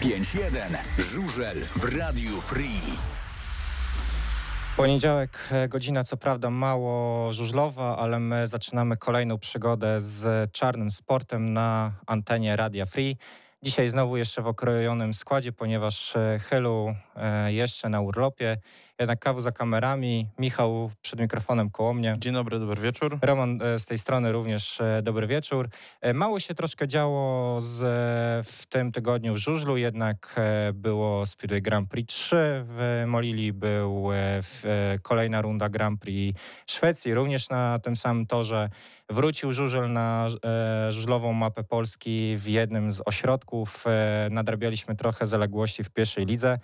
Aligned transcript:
5-1. 0.00 0.78
Żużel 0.98 1.56
w 1.76 1.96
Radiu 1.98 2.40
Free. 2.40 2.80
Poniedziałek, 4.76 5.48
e, 5.52 5.68
godzina 5.68 6.04
co 6.04 6.16
prawda 6.16 6.50
mało 6.50 7.32
żużlowa, 7.32 7.96
ale 7.96 8.18
my 8.18 8.46
zaczynamy 8.46 8.96
kolejną 8.96 9.38
przygodę 9.38 10.00
z 10.00 10.52
czarnym 10.52 10.90
sportem 10.90 11.52
na 11.52 11.92
antenie 12.06 12.56
Radia 12.56 12.86
Free. 12.86 13.16
Dzisiaj 13.62 13.88
znowu 13.88 14.16
jeszcze 14.16 14.42
w 14.42 14.46
okrojonym 14.46 15.14
składzie, 15.14 15.52
ponieważ 15.52 16.16
e, 16.16 16.38
Helu 16.38 16.94
e, 17.16 17.52
jeszcze 17.52 17.88
na 17.88 18.00
urlopie. 18.00 18.56
Jednak 19.00 19.18
kawu 19.18 19.40
za 19.40 19.52
kamerami, 19.52 20.26
Michał 20.38 20.90
przed 21.02 21.20
mikrofonem 21.20 21.70
koło 21.70 21.94
mnie. 21.94 22.16
Dzień 22.18 22.34
dobry, 22.34 22.58
dobry 22.58 22.82
wieczór. 22.82 23.18
Roman 23.22 23.62
e, 23.62 23.78
z 23.78 23.86
tej 23.86 23.98
strony 23.98 24.32
również 24.32 24.82
dobry 25.02 25.26
wieczór. 25.26 25.68
Mało 26.14 26.40
się 26.40 26.54
troszkę 26.54 26.88
działo 26.88 27.60
z, 27.60 27.76
w 28.46 28.66
tym 28.66 28.92
tygodniu 28.92 29.34
w 29.34 29.36
żużlu, 29.36 29.76
jednak 29.76 30.40
było 30.74 31.26
Speedway 31.26 31.62
Grand 31.62 31.90
Prix 31.90 32.14
3 32.14 32.36
w 32.68 33.04
Molili, 33.06 33.52
był 33.52 34.08
kolejna 35.02 35.42
runda 35.42 35.68
Grand 35.68 36.00
Prix 36.00 36.40
Szwecji, 36.66 37.14
również 37.14 37.48
na 37.48 37.78
tym 37.78 37.96
samym 37.96 38.26
torze. 38.26 38.68
Wrócił 39.10 39.52
żużel 39.52 39.92
na 39.92 40.26
żużlową 40.90 41.32
mapę 41.32 41.64
Polski 41.64 42.36
w 42.36 42.46
jednym 42.46 42.92
z 42.92 43.02
ośrodków. 43.06 43.84
Nadrabialiśmy 44.30 44.96
trochę 44.96 45.26
zaległości 45.26 45.84
w 45.84 45.90
pierwszej 45.90 46.26
lidze. 46.26 46.58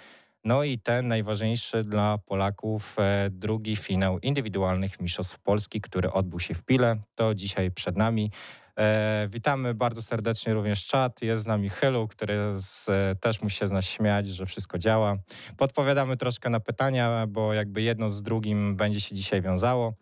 No 0.44 0.64
i 0.64 0.78
ten 0.78 1.08
najważniejszy 1.08 1.84
dla 1.84 2.18
Polaków 2.18 2.96
e, 2.98 3.30
drugi 3.30 3.76
finał 3.76 4.18
indywidualnych 4.18 5.00
Mistrzostw 5.00 5.38
Polski, 5.38 5.80
który 5.80 6.12
odbył 6.12 6.40
się 6.40 6.54
w 6.54 6.64
Pile. 6.64 6.96
To 7.14 7.34
dzisiaj 7.34 7.70
przed 7.70 7.96
nami. 7.96 8.30
E, 8.78 9.28
witamy 9.32 9.74
bardzo 9.74 10.02
serdecznie 10.02 10.54
również 10.54 10.86
czat. 10.86 11.22
Jest 11.22 11.42
z 11.42 11.46
nami 11.46 11.68
Hylu, 11.68 12.08
który 12.08 12.36
z, 12.56 12.88
e, 12.88 13.14
też 13.20 13.42
musi 13.42 13.56
się 13.56 13.68
z 13.68 13.72
nas 13.72 13.84
śmiać, 13.84 14.26
że 14.26 14.46
wszystko 14.46 14.78
działa. 14.78 15.16
Podpowiadamy 15.56 16.16
troszkę 16.16 16.50
na 16.50 16.60
pytania, 16.60 17.26
bo 17.28 17.54
jakby 17.54 17.82
jedno 17.82 18.08
z 18.08 18.22
drugim 18.22 18.76
będzie 18.76 19.00
się 19.00 19.14
dzisiaj 19.14 19.42
wiązało. 19.42 19.94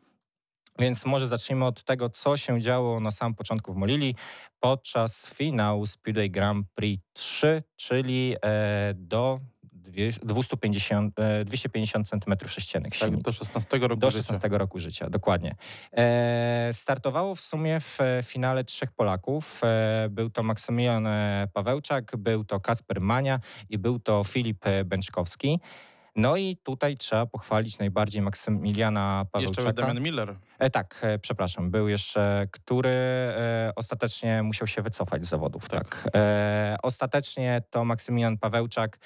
Więc 0.78 1.04
może 1.04 1.26
zacznijmy 1.26 1.64
od 1.64 1.84
tego, 1.84 2.08
co 2.08 2.36
się 2.36 2.60
działo 2.60 3.00
na 3.00 3.10
samym 3.10 3.34
początku 3.34 3.72
w 3.72 3.76
Molili 3.76 4.14
podczas 4.60 5.30
finału 5.34 5.86
Speedway 5.86 6.30
Grand 6.30 6.66
Prix 6.74 7.02
3, 7.12 7.62
czyli 7.76 8.36
e, 8.44 8.94
do 8.94 9.40
250, 10.22 11.14
250 11.44 12.08
cm3 12.08 13.00
Tak, 13.00 13.16
do 13.16 13.32
16 13.32 13.78
roku 13.78 13.96
do 13.96 14.10
16 14.10 14.42
życia. 14.42 14.58
roku 14.58 14.78
życia, 14.78 15.10
dokładnie. 15.10 15.54
E, 15.96 16.70
startowało 16.72 17.34
w 17.34 17.40
sumie 17.40 17.80
w 17.80 17.98
finale 18.22 18.64
trzech 18.64 18.92
Polaków. 18.92 19.60
E, 19.64 20.08
był 20.10 20.30
to 20.30 20.42
Maksymilian 20.42 21.06
e, 21.06 21.48
Pawełczak, 21.52 22.16
był 22.16 22.44
to 22.44 22.60
Kasper 22.60 23.00
Mania 23.00 23.40
i 23.70 23.78
był 23.78 23.98
to 23.98 24.24
Filip 24.24 24.64
Bęczkowski. 24.84 25.60
No 26.16 26.36
i 26.36 26.56
tutaj 26.56 26.96
trzeba 26.96 27.26
pochwalić 27.26 27.78
najbardziej 27.78 28.22
Maksymiliana 28.22 29.26
Pawełczaka. 29.32 29.68
Jeszcze 29.68 29.82
Damian 29.82 30.02
Miller. 30.02 30.36
E, 30.58 30.70
tak, 30.70 30.98
e, 31.02 31.18
przepraszam, 31.18 31.70
był 31.70 31.88
jeszcze, 31.88 32.46
który 32.50 32.90
e, 32.90 33.72
ostatecznie 33.76 34.42
musiał 34.42 34.66
się 34.66 34.82
wycofać 34.82 35.24
z 35.24 35.28
zawodów. 35.28 35.68
Tak. 35.68 36.02
tak. 36.02 36.12
E, 36.14 36.76
ostatecznie 36.82 37.62
to 37.70 37.84
Maksymilian 37.84 38.38
Pawełczak 38.38 38.98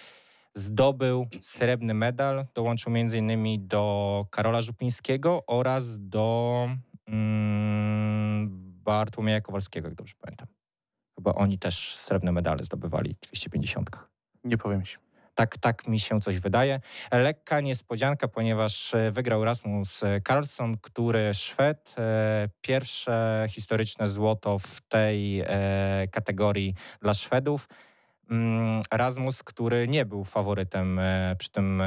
zdobył 0.56 1.26
srebrny 1.40 1.94
medal. 1.94 2.46
Dołączył 2.54 2.92
m.in. 2.96 3.68
do 3.68 4.26
Karola 4.30 4.62
Żupińskiego 4.62 5.42
oraz 5.46 6.08
do 6.08 6.68
mm, 7.08 8.48
Bartłomieja 8.84 9.40
Kowalskiego, 9.40 9.88
jak 9.88 9.94
dobrze 9.94 10.14
pamiętam. 10.20 10.48
Chyba 11.14 11.34
oni 11.34 11.58
też 11.58 11.96
srebrne 11.96 12.32
medale 12.32 12.64
zdobywali 12.64 13.14
w 13.14 13.20
250. 13.20 13.90
Nie 14.44 14.58
powiem 14.58 14.84
się. 14.84 14.98
Tak, 15.34 15.58
tak 15.58 15.88
mi 15.88 16.00
się 16.00 16.20
coś 16.20 16.38
wydaje. 16.38 16.80
Lekka 17.12 17.60
niespodzianka, 17.60 18.28
ponieważ 18.28 18.94
e, 18.94 19.10
wygrał 19.10 19.44
Rasmus 19.44 20.00
Carlson, 20.26 20.76
który 20.78 21.34
Szwed. 21.34 21.94
E, 21.98 22.48
pierwsze 22.60 23.46
historyczne 23.50 24.08
złoto 24.08 24.58
w 24.58 24.80
tej 24.80 25.40
e, 25.40 26.08
kategorii 26.10 26.74
dla 27.02 27.14
Szwedów. 27.14 27.68
Mm, 28.30 28.82
Rasmus, 28.90 29.42
który 29.42 29.88
nie 29.88 30.06
był 30.06 30.24
faworytem 30.24 31.00
przy 31.38 31.50
tym 31.50 31.82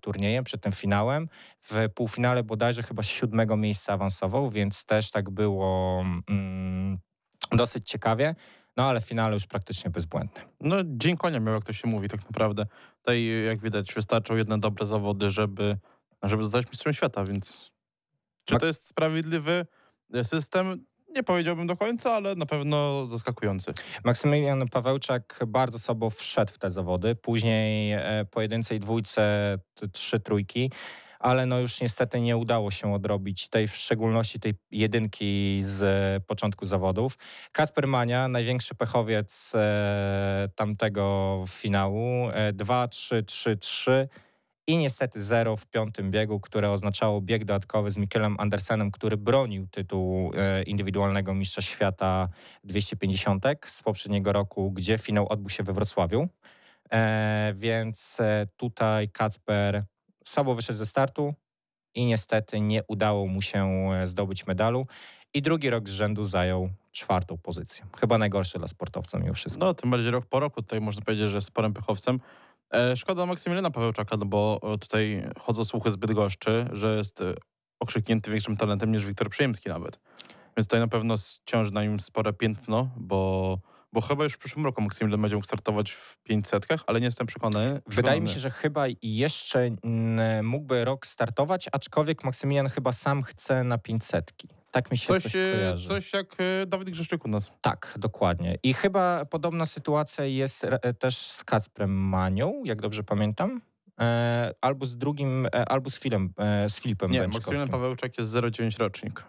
turniejem, 0.00 0.44
przed 0.44 0.60
tym 0.60 0.72
finałem. 0.72 1.28
W 1.60 1.88
półfinale 1.94 2.42
bodajże 2.42 2.82
chyba 2.82 3.02
z 3.02 3.06
siódmego 3.06 3.56
miejsca 3.56 3.92
awansował, 3.92 4.50
więc 4.50 4.84
też 4.84 5.10
tak 5.10 5.30
było 5.30 6.04
mm, 6.30 6.98
dosyć 7.52 7.88
ciekawie. 7.88 8.34
No 8.76 8.84
ale 8.84 9.00
w 9.00 9.04
finale 9.04 9.34
już 9.34 9.46
praktycznie 9.46 9.90
bezbłędny. 9.90 10.42
No 10.60 10.76
dzień 10.84 11.16
konia 11.16 11.40
miał, 11.40 11.54
jak 11.54 11.64
to 11.64 11.72
się 11.72 11.88
mówi 11.88 12.08
tak 12.08 12.20
naprawdę. 12.24 12.66
Tutaj 12.98 13.44
jak 13.46 13.60
widać 13.60 13.94
wystarczą 13.94 14.36
jedne 14.36 14.58
dobre 14.58 14.86
zawody, 14.86 15.30
żeby, 15.30 15.76
żeby 16.22 16.42
zostać 16.42 16.66
mistrzem 16.66 16.92
świata, 16.92 17.24
więc 17.24 17.72
czy 18.44 18.58
to 18.58 18.66
jest 18.66 18.86
sprawiedliwy 18.86 19.66
system? 20.22 20.84
Nie 21.14 21.22
powiedziałbym 21.22 21.66
do 21.66 21.76
końca, 21.76 22.12
ale 22.12 22.34
na 22.34 22.46
pewno 22.46 23.06
zaskakujący. 23.06 23.72
Maksymilian 24.04 24.68
Pawełczak 24.68 25.40
bardzo 25.46 25.78
sobą 25.78 26.10
wszedł 26.10 26.52
w 26.52 26.58
te 26.58 26.70
zawody. 26.70 27.14
Później 27.14 27.92
e, 27.92 28.26
pojedynczej 28.30 28.80
dwójce 28.80 29.58
trzy 29.92 30.20
trójki 30.20 30.70
ale 31.22 31.46
no 31.46 31.58
już 31.58 31.80
niestety 31.80 32.20
nie 32.20 32.36
udało 32.36 32.70
się 32.70 32.94
odrobić 32.94 33.48
tej, 33.48 33.68
w 33.68 33.76
szczególności 33.76 34.40
tej 34.40 34.54
jedynki 34.70 35.60
z 35.62 35.82
e, 35.82 36.20
początku 36.26 36.66
zawodów. 36.66 37.18
Kasper 37.52 37.88
Mania, 37.88 38.28
największy 38.28 38.74
pechowiec 38.74 39.52
e, 39.54 40.48
tamtego 40.54 41.44
finału, 41.48 42.28
2-3-3-3 42.52 43.90
e, 43.90 44.08
i 44.66 44.76
niestety 44.76 45.22
zero 45.22 45.56
w 45.56 45.66
piątym 45.66 46.10
biegu, 46.10 46.40
które 46.40 46.70
oznaczało 46.70 47.20
bieg 47.20 47.44
dodatkowy 47.44 47.90
z 47.90 47.96
Mikelem 47.96 48.36
Andersenem, 48.38 48.90
który 48.90 49.16
bronił 49.16 49.66
tytułu 49.66 50.32
indywidualnego 50.66 51.34
mistrza 51.34 51.62
świata 51.62 52.28
250 52.64 53.44
z 53.64 53.82
poprzedniego 53.82 54.32
roku, 54.32 54.70
gdzie 54.70 54.98
finał 54.98 55.28
odbył 55.28 55.48
się 55.48 55.62
we 55.62 55.72
Wrocławiu. 55.72 56.28
E, 56.92 57.52
więc 57.56 58.18
tutaj 58.56 59.08
Kacper 59.08 59.84
słabo 60.24 60.54
wyszedł 60.54 60.78
ze 60.78 60.86
startu 60.86 61.34
i 61.94 62.06
niestety 62.06 62.60
nie 62.60 62.84
udało 62.84 63.26
mu 63.26 63.42
się 63.42 63.90
e, 63.92 64.06
zdobyć 64.06 64.46
medalu. 64.46 64.86
I 65.34 65.42
drugi 65.42 65.70
rok 65.70 65.88
z 65.88 65.92
rzędu 65.92 66.24
zajął 66.24 66.70
czwartą 66.92 67.38
pozycję. 67.38 67.86
Chyba 68.00 68.18
najgorszy 68.18 68.58
dla 68.58 68.68
sportowca 68.68 69.18
mimo 69.18 69.34
wszystko. 69.34 69.64
No, 69.64 69.74
tym 69.74 69.90
bardziej 69.90 70.10
rok 70.10 70.26
po 70.26 70.40
roku 70.40 70.62
tutaj 70.62 70.80
można 70.80 71.02
powiedzieć, 71.02 71.28
że 71.28 71.40
sporym 71.40 71.74
pechowcem. 71.74 72.20
E, 72.72 72.96
szkoda 72.96 73.26
Maksymiliana 73.26 73.70
Pawełczaka, 73.70 74.16
no 74.16 74.26
bo 74.26 74.60
e, 74.62 74.78
tutaj 74.78 75.28
chodzą 75.40 75.64
słuchy 75.64 75.90
zbyt 75.90 76.12
goszczy, 76.12 76.66
że 76.72 76.96
jest 76.96 77.20
e, 77.20 77.34
okrzyknięty 77.80 78.30
większym 78.30 78.56
talentem 78.56 78.92
niż 78.92 79.06
Wiktor 79.06 79.28
Przyjemski 79.30 79.68
nawet. 79.68 80.00
Więc 80.56 80.66
tutaj 80.66 80.80
na 80.80 80.88
pewno 80.88 81.14
ciąży 81.46 81.72
na 81.72 81.82
nim 81.82 82.00
spore 82.00 82.32
piętno, 82.32 82.90
bo 82.96 83.58
bo 83.94 84.00
chyba 84.00 84.24
już 84.24 84.32
w 84.32 84.38
przyszłym 84.38 84.64
roku 84.64 84.82
Maksymilian 84.82 85.20
będzie 85.20 85.36
mógł 85.36 85.46
startować 85.46 85.92
w 85.92 86.16
500, 86.22 86.66
ale 86.86 87.00
nie 87.00 87.04
jestem 87.04 87.26
przekonany. 87.26 87.80
Wydaje 87.86 88.20
mi 88.20 88.28
się, 88.28 88.38
że 88.38 88.50
chyba 88.50 88.84
jeszcze 89.02 89.70
mógłby 90.42 90.84
rok 90.84 91.06
startować, 91.06 91.68
aczkolwiek 91.72 92.24
Maksymilian 92.24 92.68
chyba 92.68 92.92
sam 92.92 93.22
chce 93.22 93.64
na 93.64 93.78
500. 93.78 94.32
Tak 94.72 94.90
mi 94.90 94.96
się 94.96 95.06
coś, 95.06 95.22
coś 95.22 95.36
e, 95.36 95.52
kojarzy. 95.52 95.88
Coś 95.88 96.12
jak 96.12 96.36
e, 96.38 96.66
Dawid 96.66 96.90
Grzeszczyk 96.90 97.24
u 97.24 97.28
nas. 97.28 97.50
Tak, 97.60 97.94
dokładnie. 97.98 98.58
I 98.62 98.74
chyba 98.74 99.24
podobna 99.24 99.66
sytuacja 99.66 100.24
jest 100.24 100.64
e, 100.64 100.94
też 100.94 101.18
z 101.18 101.44
Kacprem 101.44 101.90
Manią, 101.90 102.62
jak 102.64 102.80
dobrze 102.80 103.04
pamiętam. 103.04 103.60
E, 104.02 104.54
albo 104.60 104.86
z 104.86 104.96
drugim, 104.96 105.46
e, 105.46 105.68
albo 105.68 105.90
z, 105.90 105.98
Filem, 105.98 106.32
e, 106.38 106.68
z 106.68 106.80
Filipem 106.80 107.10
Nie, 107.10 107.28
Maksymilian 107.28 107.68
Pawełczak 107.68 108.18
jest 108.18 108.36
09 108.52 108.76
rocznik. 108.76 109.24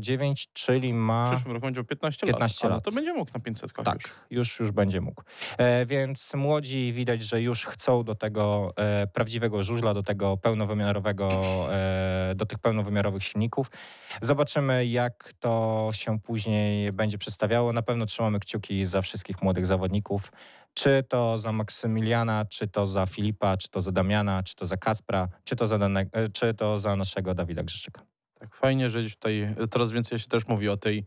09, 0.00 0.48
czyli 0.52 0.94
ma... 0.94 1.26
W 1.26 1.34
przyszłym 1.34 1.54
roku 1.54 1.66
będzie 1.66 1.84
15, 1.84 2.26
15 2.26 2.68
lat. 2.68 2.76
lat. 2.76 2.84
to 2.84 2.92
będzie 2.92 3.12
mógł 3.12 3.30
na 3.34 3.40
500 3.40 3.72
Tak, 3.84 3.98
już. 3.98 4.12
już, 4.30 4.60
już 4.60 4.70
będzie 4.70 5.00
mógł. 5.00 5.22
Więc 5.86 6.34
młodzi 6.34 6.92
widać, 6.92 7.22
że 7.22 7.42
już 7.42 7.66
chcą 7.66 8.04
do 8.04 8.14
tego 8.14 8.74
prawdziwego 9.12 9.62
żużla, 9.62 9.94
do 9.94 10.02
tego 10.02 10.36
pełnowymiarowego, 10.36 11.30
do 12.34 12.46
tych 12.46 12.58
pełnowymiarowych 12.58 13.24
silników. 13.24 13.70
Zobaczymy, 14.20 14.86
jak 14.86 15.32
to 15.40 15.88
się 15.92 16.20
później 16.20 16.92
będzie 16.92 17.18
przedstawiało. 17.18 17.72
Na 17.72 17.82
pewno 17.82 18.06
trzymamy 18.06 18.40
kciuki 18.40 18.84
za 18.84 19.02
wszystkich 19.02 19.42
młodych 19.42 19.66
zawodników. 19.66 20.32
Czy 20.74 21.04
to 21.08 21.38
za 21.38 21.52
Maksymiliana, 21.52 22.44
czy 22.44 22.68
to 22.68 22.86
za 22.86 23.06
Filipa, 23.06 23.56
czy 23.56 23.68
to 23.68 23.80
za 23.80 23.92
Damiana, 23.92 24.42
czy 24.42 24.56
to 24.56 24.66
za 24.66 24.76
Kaspra, 24.76 25.28
czy 25.44 25.56
to 25.56 25.66
za, 25.66 25.78
dane, 25.78 26.06
e, 26.12 26.28
czy 26.28 26.54
to 26.54 26.78
za 26.78 26.96
naszego 26.96 27.34
Dawida 27.34 27.62
Grzeszyka. 27.62 28.02
Tak, 28.42 28.56
fajnie, 28.56 28.90
że 28.90 29.10
tutaj 29.10 29.54
coraz 29.70 29.90
więcej 29.90 30.18
się 30.18 30.28
też 30.28 30.46
mówi 30.46 30.68
o 30.68 30.76
tej, 30.76 31.04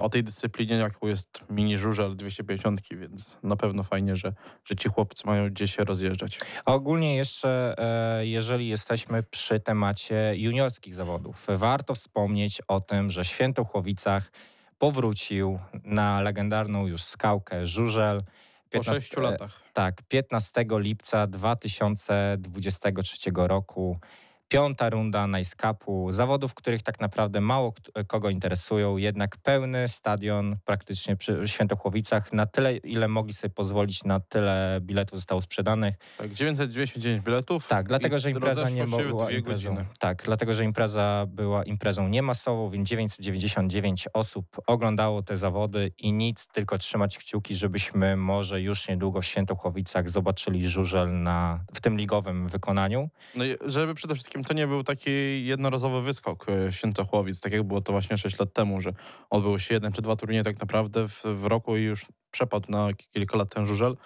o 0.00 0.08
tej 0.08 0.24
dyscyplinie, 0.24 0.76
jaką 0.76 1.06
jest 1.06 1.44
mini 1.50 1.78
żużel 1.78 2.16
250, 2.16 2.80
więc 2.90 3.38
na 3.42 3.56
pewno 3.56 3.82
fajnie, 3.82 4.16
że, 4.16 4.32
że 4.64 4.76
ci 4.76 4.88
chłopcy 4.88 5.22
mają 5.26 5.50
gdzieś 5.50 5.76
się 5.76 5.84
rozjeżdżać. 5.84 6.40
A 6.64 6.74
ogólnie 6.74 7.16
jeszcze, 7.16 7.74
e, 7.78 8.26
jeżeli 8.26 8.68
jesteśmy 8.68 9.22
przy 9.22 9.60
temacie 9.60 10.32
juniorskich 10.36 10.94
zawodów, 10.94 11.46
warto 11.48 11.94
wspomnieć 11.94 12.62
o 12.68 12.80
tym, 12.80 13.10
że 13.10 13.24
w 13.24 13.26
Świętochłowicach 13.26 14.32
powrócił 14.78 15.58
na 15.84 16.20
legendarną 16.20 16.86
już 16.86 17.02
skałkę 17.02 17.66
żużel 17.66 18.22
Po 18.66 18.70
15 18.70 18.94
sześciu 18.94 19.20
latach. 19.20 19.62
Tak, 19.72 20.02
15 20.02 20.64
lipca 20.78 21.26
2023 21.26 23.30
roku. 23.34 24.00
Piąta 24.48 24.90
runda 24.90 25.26
Nice 25.26 25.56
Cupu, 25.56 26.12
zawodów, 26.12 26.54
których 26.54 26.82
tak 26.82 27.00
naprawdę 27.00 27.40
mało 27.40 27.74
kogo 28.06 28.30
interesują, 28.30 28.96
jednak 28.96 29.36
pełny 29.36 29.88
stadion 29.88 30.56
praktycznie 30.64 31.16
przy 31.16 31.42
Świętochłowicach. 31.46 32.32
Na 32.32 32.46
tyle, 32.46 32.76
ile 32.76 33.08
mogli 33.08 33.32
sobie 33.32 33.54
pozwolić, 33.54 34.04
na 34.04 34.20
tyle 34.20 34.78
biletów 34.80 35.18
zostało 35.18 35.40
sprzedanych. 35.40 35.94
Tak, 36.18 36.32
999 36.32 37.24
biletów. 37.24 37.68
Tak, 37.68 37.88
dlatego, 37.88 38.18
że 38.18 38.30
impreza 38.30 38.70
nie 38.70 38.84
dwie 38.84 39.36
imprezą. 39.36 39.42
godziny. 39.42 39.86
Tak, 39.98 40.22
dlatego, 40.24 40.54
że 40.54 40.64
impreza 40.64 41.26
była 41.28 41.64
imprezą 41.64 42.08
niemasową, 42.08 42.70
więc 42.70 42.88
999 42.88 44.08
osób 44.12 44.46
oglądało 44.66 45.22
te 45.22 45.36
zawody 45.36 45.92
i 45.98 46.12
nic, 46.12 46.46
tylko 46.46 46.78
trzymać 46.78 47.18
kciuki, 47.18 47.54
żebyśmy 47.54 48.16
może 48.16 48.60
już 48.60 48.88
niedługo 48.88 49.20
w 49.20 49.26
Świętochłowicach 49.26 50.10
zobaczyli 50.10 50.68
żużel 50.68 51.22
na, 51.22 51.64
w 51.74 51.80
tym 51.80 51.96
ligowym 51.96 52.48
wykonaniu. 52.48 53.10
No 53.34 53.44
i 53.44 53.54
żeby 53.66 53.94
przede 53.94 54.14
wszystkim 54.14 54.35
to 54.44 54.54
nie 54.54 54.66
był 54.66 54.84
taki 54.84 55.10
jednorazowy 55.46 56.02
wyskok 56.02 56.46
e, 56.48 56.72
Świętochłowic, 56.72 57.40
tak 57.40 57.52
jak 57.52 57.62
było 57.62 57.80
to 57.80 57.92
właśnie 57.92 58.18
6 58.18 58.38
lat 58.38 58.52
temu, 58.52 58.80
że 58.80 58.92
odbyły 59.30 59.60
się 59.60 59.74
jeden 59.74 59.92
czy 59.92 60.02
dwa 60.02 60.16
turnieje 60.16 60.44
tak 60.44 60.60
naprawdę 60.60 61.08
w, 61.08 61.22
w 61.24 61.46
roku 61.46 61.76
i 61.76 61.82
już 61.82 62.06
przepadł 62.30 62.70
na 62.70 62.88
kilka 63.12 63.38
lat 63.38 63.54
ten 63.54 63.66
żużel. 63.66 63.96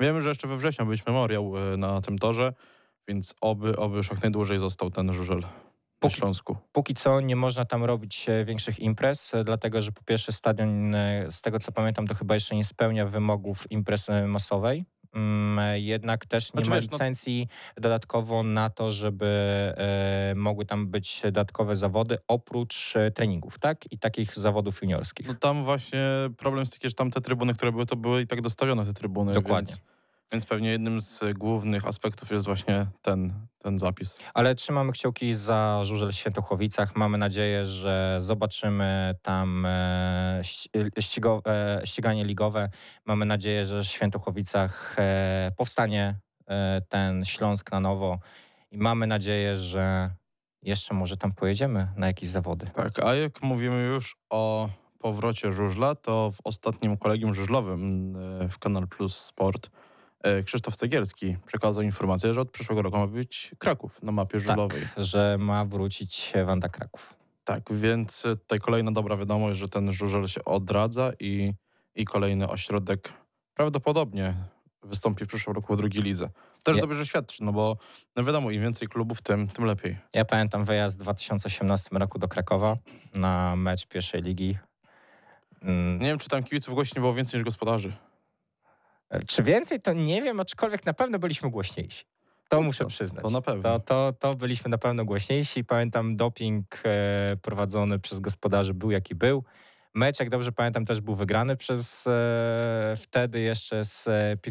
Wiemy, 0.00 0.22
że 0.22 0.28
jeszcze 0.28 0.48
we 0.48 0.56
wrześniu 0.56 0.86
być 0.86 1.06
memoriał 1.06 1.72
e, 1.72 1.76
na 1.76 2.00
tym 2.00 2.18
torze, 2.18 2.52
więc 3.08 3.34
oby, 3.40 3.76
oby 3.76 3.96
już 3.96 4.10
jak 4.10 4.22
najdłużej 4.22 4.58
został 4.58 4.90
ten 4.90 5.12
żużel 5.12 5.42
Póki- 6.00 6.16
Śląsku. 6.16 6.56
Póki 6.72 6.94
co 6.94 7.20
nie 7.20 7.36
można 7.36 7.64
tam 7.64 7.84
robić 7.84 8.28
e, 8.28 8.44
większych 8.44 8.78
imprez, 8.78 9.32
dlatego 9.44 9.82
że 9.82 9.92
po 9.92 10.02
pierwsze 10.02 10.32
stadion, 10.32 10.94
z 11.30 11.40
tego 11.40 11.58
co 11.58 11.72
pamiętam, 11.72 12.06
to 12.06 12.14
chyba 12.14 12.34
jeszcze 12.34 12.56
nie 12.56 12.64
spełnia 12.64 13.06
wymogów 13.06 13.70
imprezy 13.70 14.26
masowej. 14.26 14.84
Mm, 15.14 15.60
Jednak 15.76 16.26
też 16.26 16.44
nie 16.44 16.50
Znaczy, 16.52 16.70
ma 16.70 16.76
wiesz, 16.76 16.90
no- 16.90 16.94
licencji 16.94 17.48
dodatkowo 17.76 18.42
na 18.42 18.70
to, 18.70 18.92
żeby 18.92 19.26
e, 19.76 20.32
mogły 20.36 20.64
tam 20.66 20.86
być 20.86 21.20
dodatkowe 21.22 21.76
zawody 21.76 22.18
oprócz 22.28 22.96
e, 22.96 23.10
treningów, 23.10 23.58
tak? 23.58 23.92
I 23.92 23.98
takich 23.98 24.34
zawodów 24.34 24.82
juniorskich. 24.82 25.26
No 25.28 25.34
tam 25.34 25.64
właśnie 25.64 26.00
problem 26.36 26.60
jest 26.60 26.72
taki, 26.72 26.88
że 26.88 26.94
tam 26.94 27.10
te 27.10 27.20
trybuny, 27.20 27.54
które 27.54 27.72
były, 27.72 27.86
to 27.86 27.96
były 27.96 28.22
i 28.22 28.26
tak 28.26 28.40
dostawione 28.40 28.84
te 28.86 28.92
trybuny. 28.94 29.32
Dokładnie. 29.32 29.74
Więc, 29.74 29.90
więc 30.32 30.46
pewnie 30.46 30.70
jednym 30.70 31.00
z 31.00 31.20
głównych 31.38 31.86
aspektów 31.86 32.30
jest 32.30 32.46
właśnie 32.46 32.86
ten, 33.02 33.32
ten 33.58 33.78
zapis. 33.78 34.18
Ale 34.34 34.54
trzymamy 34.54 34.92
kciuki 34.92 35.34
za 35.34 35.80
żużel 35.84 36.12
w 36.12 36.14
Świętochłowicach. 36.14 36.96
Mamy 36.96 37.18
nadzieję, 37.18 37.64
że 37.64 38.16
zobaczymy 38.20 39.14
tam 39.22 39.66
e, 39.66 40.40
ści- 40.42 41.00
ścigo, 41.00 41.42
e, 41.46 41.80
ściganie 41.84 42.24
ligowe. 42.24 42.70
Mamy 43.04 43.26
nadzieję, 43.26 43.66
że 43.66 43.82
w 43.82 43.86
Świętochłowicach 43.86 44.96
e, 44.98 45.52
powstanie 45.56 46.18
e, 46.46 46.80
ten 46.88 47.24
Śląsk 47.24 47.72
na 47.72 47.80
nowo. 47.80 48.18
I 48.70 48.78
mamy 48.78 49.06
nadzieję, 49.06 49.56
że 49.56 50.10
jeszcze 50.62 50.94
może 50.94 51.16
tam 51.16 51.32
pojedziemy 51.32 51.88
na 51.96 52.06
jakieś 52.06 52.28
zawody. 52.28 52.66
Tak, 52.74 53.04
a 53.04 53.14
jak 53.14 53.42
mówimy 53.42 53.82
już 53.82 54.16
o 54.30 54.68
powrocie 54.98 55.52
żużla, 55.52 55.94
to 55.94 56.30
w 56.30 56.38
ostatnim 56.44 56.96
kolegium 56.96 57.34
żużlowym 57.34 58.16
e, 58.16 58.48
w 58.48 58.58
Kanal 58.58 58.88
Plus 58.88 59.20
Sport 59.20 59.66
e, 59.66 59.79
Krzysztof 60.44 60.76
Cegielski 60.76 61.36
przekazał 61.46 61.82
informację, 61.84 62.34
że 62.34 62.40
od 62.40 62.50
przyszłego 62.50 62.82
roku 62.82 62.98
ma 62.98 63.06
być 63.06 63.50
Kraków 63.58 64.02
na 64.02 64.12
mapie 64.12 64.40
żużlowej. 64.40 64.82
Tak, 64.94 65.04
że 65.04 65.36
ma 65.38 65.64
wrócić 65.64 66.32
Wanda 66.46 66.68
Kraków. 66.68 67.14
Tak, 67.44 67.62
więc 67.72 68.26
e, 68.26 68.36
tutaj 68.36 68.58
kolejna 68.60 68.92
dobra 68.92 69.16
wiadomość, 69.16 69.58
że 69.58 69.68
ten 69.68 69.92
żużel 69.92 70.26
się 70.28 70.44
odradza 70.44 71.12
i, 71.20 71.52
i 71.94 72.04
kolejny 72.04 72.48
ośrodek 72.48 73.12
prawdopodobnie 73.54 74.34
wystąpi 74.82 75.24
w 75.24 75.28
przyszłym 75.28 75.56
roku 75.56 75.74
w 75.74 75.76
drugiej 75.76 76.02
lidze. 76.02 76.30
Też 76.62 76.76
Nie. 76.76 76.80
dobrze 76.80 77.06
świadczy, 77.06 77.44
no 77.44 77.52
bo 77.52 77.76
no 78.16 78.24
wiadomo, 78.24 78.50
im 78.50 78.62
więcej 78.62 78.88
klubów, 78.88 79.22
tym, 79.22 79.48
tym 79.48 79.64
lepiej. 79.64 79.96
Ja 80.14 80.24
pamiętam 80.24 80.64
wyjazd 80.64 80.96
w 80.96 81.00
2018 81.00 81.88
roku 81.92 82.18
do 82.18 82.28
Krakowa 82.28 82.76
na 83.14 83.56
mecz 83.56 83.86
pierwszej 83.86 84.22
ligi. 84.22 84.58
Mm, 85.62 85.98
Nie 85.98 86.06
wiem, 86.06 86.18
czy 86.18 86.28
tam 86.28 86.42
kibiców 86.44 86.74
gości 86.74 86.92
nie 86.96 87.00
było 87.00 87.14
więcej 87.14 87.38
niż 87.38 87.44
gospodarzy. 87.44 87.92
Czy 89.26 89.42
więcej, 89.42 89.80
to 89.80 89.92
nie 89.92 90.22
wiem, 90.22 90.40
aczkolwiek 90.40 90.86
na 90.86 90.94
pewno 90.94 91.18
byliśmy 91.18 91.50
głośniejsi. 91.50 92.04
To 92.48 92.56
No 92.56 92.62
muszę 92.62 92.84
to- 92.84 92.90
przyznać. 92.90 93.22
To 93.24 93.30
na 93.30 93.40
pewno. 93.42 93.62
To, 93.62 93.80
to, 93.80 94.12
to 94.18 94.34
byliśmy 94.34 94.70
na 94.70 94.78
pewno 94.78 95.04
głośniejsi. 95.04 95.64
Pamiętam, 95.64 96.16
doping 96.16 96.66
e, 96.84 97.36
prowadzony 97.42 97.98
przez 97.98 98.20
gospodarzy 98.20 98.74
był 98.74 98.90
jaki 98.90 99.14
był. 99.14 99.44
Mecz, 99.94 100.20
jak 100.20 100.30
dobrze 100.30 100.52
pamiętam, 100.52 100.84
też 100.84 101.00
był 101.00 101.14
wygrany 101.14 101.56
przez 101.56 102.06
e, 102.06 102.94
wtedy 102.96 103.40
jeszcze 103.40 103.84
z 103.84 104.08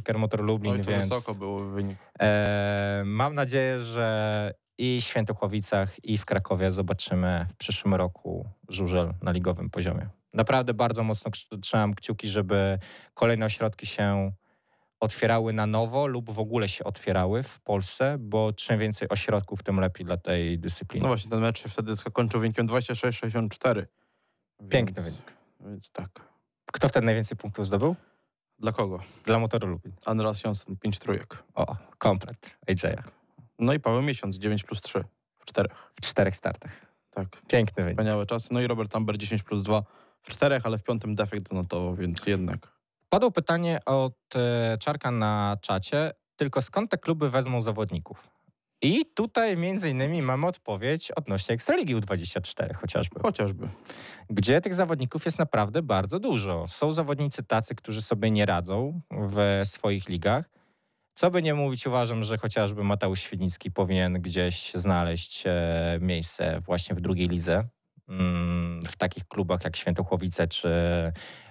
e, 0.07 0.13
Motor 0.17 0.41
Lublin, 0.43 0.73
Oj, 0.73 0.79
to 0.83 0.91
więc 0.91 1.03
wysoko 1.09 1.35
był 1.35 1.57
wynik. 1.71 1.97
e, 2.19 3.03
mam 3.05 3.35
nadzieję, 3.35 3.79
że 3.79 4.53
i 4.77 5.01
w 5.01 5.03
Świętochłowicach, 5.03 6.05
i 6.05 6.17
w 6.17 6.25
Krakowie 6.25 6.71
zobaczymy 6.71 7.45
w 7.49 7.55
przyszłym 7.55 7.95
roku 7.95 8.49
żużel 8.69 9.13
na 9.21 9.31
ligowym 9.31 9.69
poziomie. 9.69 10.09
Naprawdę 10.33 10.73
bardzo 10.73 11.03
mocno 11.03 11.31
trzymam 11.61 11.93
kciuki, 11.95 12.27
żeby 12.27 12.79
kolejne 13.13 13.45
ośrodki 13.45 13.85
się 13.85 14.31
otwierały 14.99 15.53
na 15.53 15.65
nowo 15.65 16.07
lub 16.07 16.29
w 16.31 16.39
ogóle 16.39 16.69
się 16.69 16.83
otwierały 16.83 17.43
w 17.43 17.59
Polsce, 17.59 18.17
bo 18.19 18.53
czym 18.53 18.79
więcej 18.79 19.09
ośrodków, 19.09 19.63
tym 19.63 19.79
lepiej 19.79 20.05
dla 20.05 20.17
tej 20.17 20.59
dyscypliny. 20.59 21.03
No 21.03 21.07
właśnie, 21.07 21.31
ten 21.31 21.39
mecz 21.41 21.63
się 21.63 21.69
wtedy 21.69 21.95
skończył 21.95 22.39
wynikiem 22.39 22.67
26-64. 22.67 23.85
Piękny 24.69 25.03
Więc- 25.03 25.15
wynik. 25.15 25.33
Więc 25.59 25.89
tak. 25.91 26.09
Kto 26.71 26.87
wtedy 26.89 27.05
najwięcej 27.05 27.37
punktów 27.37 27.65
zdobył? 27.65 27.95
Dla 28.59 28.71
kogo? 28.71 28.99
Dla 29.25 29.39
Motoru 29.39 29.67
Lublin. 29.67 29.93
Andreas 30.05 30.43
Jonsson, 30.43 30.77
5 30.77 30.99
trójek. 30.99 31.43
O, 31.55 31.75
komplet 31.97 32.57
AJ'a 32.71 33.03
No 33.59 33.73
i 33.73 33.79
Paweł 33.79 34.01
Miesiąc, 34.01 34.37
9 34.37 34.63
plus 34.63 34.81
3 34.81 35.03
w 35.39 35.45
czterech. 35.45 35.91
w 35.93 36.01
czterech 36.01 36.35
startach. 36.35 36.71
Tak, 37.11 37.41
Piękny 37.47 37.83
wynik. 37.83 37.97
wspaniałe 37.97 38.25
czasy. 38.25 38.47
No 38.51 38.61
i 38.61 38.67
Robert 38.67 38.95
Amber, 38.95 39.17
10 39.17 39.43
plus 39.43 39.63
2 39.63 39.83
w 40.21 40.29
czterech, 40.29 40.65
ale 40.65 40.77
w 40.77 40.83
piątym 40.83 41.15
defekt 41.15 41.49
zanotował, 41.49 41.95
więc 41.95 42.25
jednak. 42.25 42.67
Padło 43.09 43.31
pytanie 43.31 43.79
od 43.85 44.15
e, 44.35 44.77
Czarka 44.77 45.11
na 45.11 45.57
czacie, 45.61 46.11
tylko 46.35 46.61
skąd 46.61 46.91
te 46.91 46.97
kluby 46.97 47.29
wezmą 47.29 47.61
zawodników? 47.61 48.29
I 48.81 49.05
tutaj 49.05 49.57
między 49.57 49.89
innymi 49.89 50.21
mamy 50.21 50.47
odpowiedź 50.47 51.11
odnośnie 51.11 51.55
Ekstraligi 51.55 51.95
U24 51.95 52.73
chociażby, 52.73 53.19
Chociażby. 53.19 53.69
gdzie 54.29 54.61
tych 54.61 54.73
zawodników 54.73 55.25
jest 55.25 55.39
naprawdę 55.39 55.81
bardzo 55.81 56.19
dużo. 56.19 56.67
Są 56.67 56.91
zawodnicy 56.91 57.43
tacy, 57.43 57.75
którzy 57.75 58.01
sobie 58.01 58.31
nie 58.31 58.45
radzą 58.45 59.01
w 59.11 59.61
swoich 59.63 60.09
ligach. 60.09 60.49
Co 61.13 61.31
by 61.31 61.41
nie 61.41 61.53
mówić, 61.53 61.87
uważam, 61.87 62.23
że 62.23 62.37
chociażby 62.37 62.83
Mateusz 62.83 63.19
Świdnicki 63.19 63.71
powinien 63.71 64.21
gdzieś 64.21 64.73
znaleźć 64.73 65.43
e, 65.45 65.51
miejsce 66.01 66.61
właśnie 66.61 66.95
w 66.95 67.01
drugiej 67.01 67.27
lidze. 67.27 67.67
Mm, 68.09 68.81
W 68.83 68.95
takich 68.97 69.27
klubach 69.27 69.63
jak 69.63 69.75
Świętochłowice 69.77 70.47
czy 70.47 70.69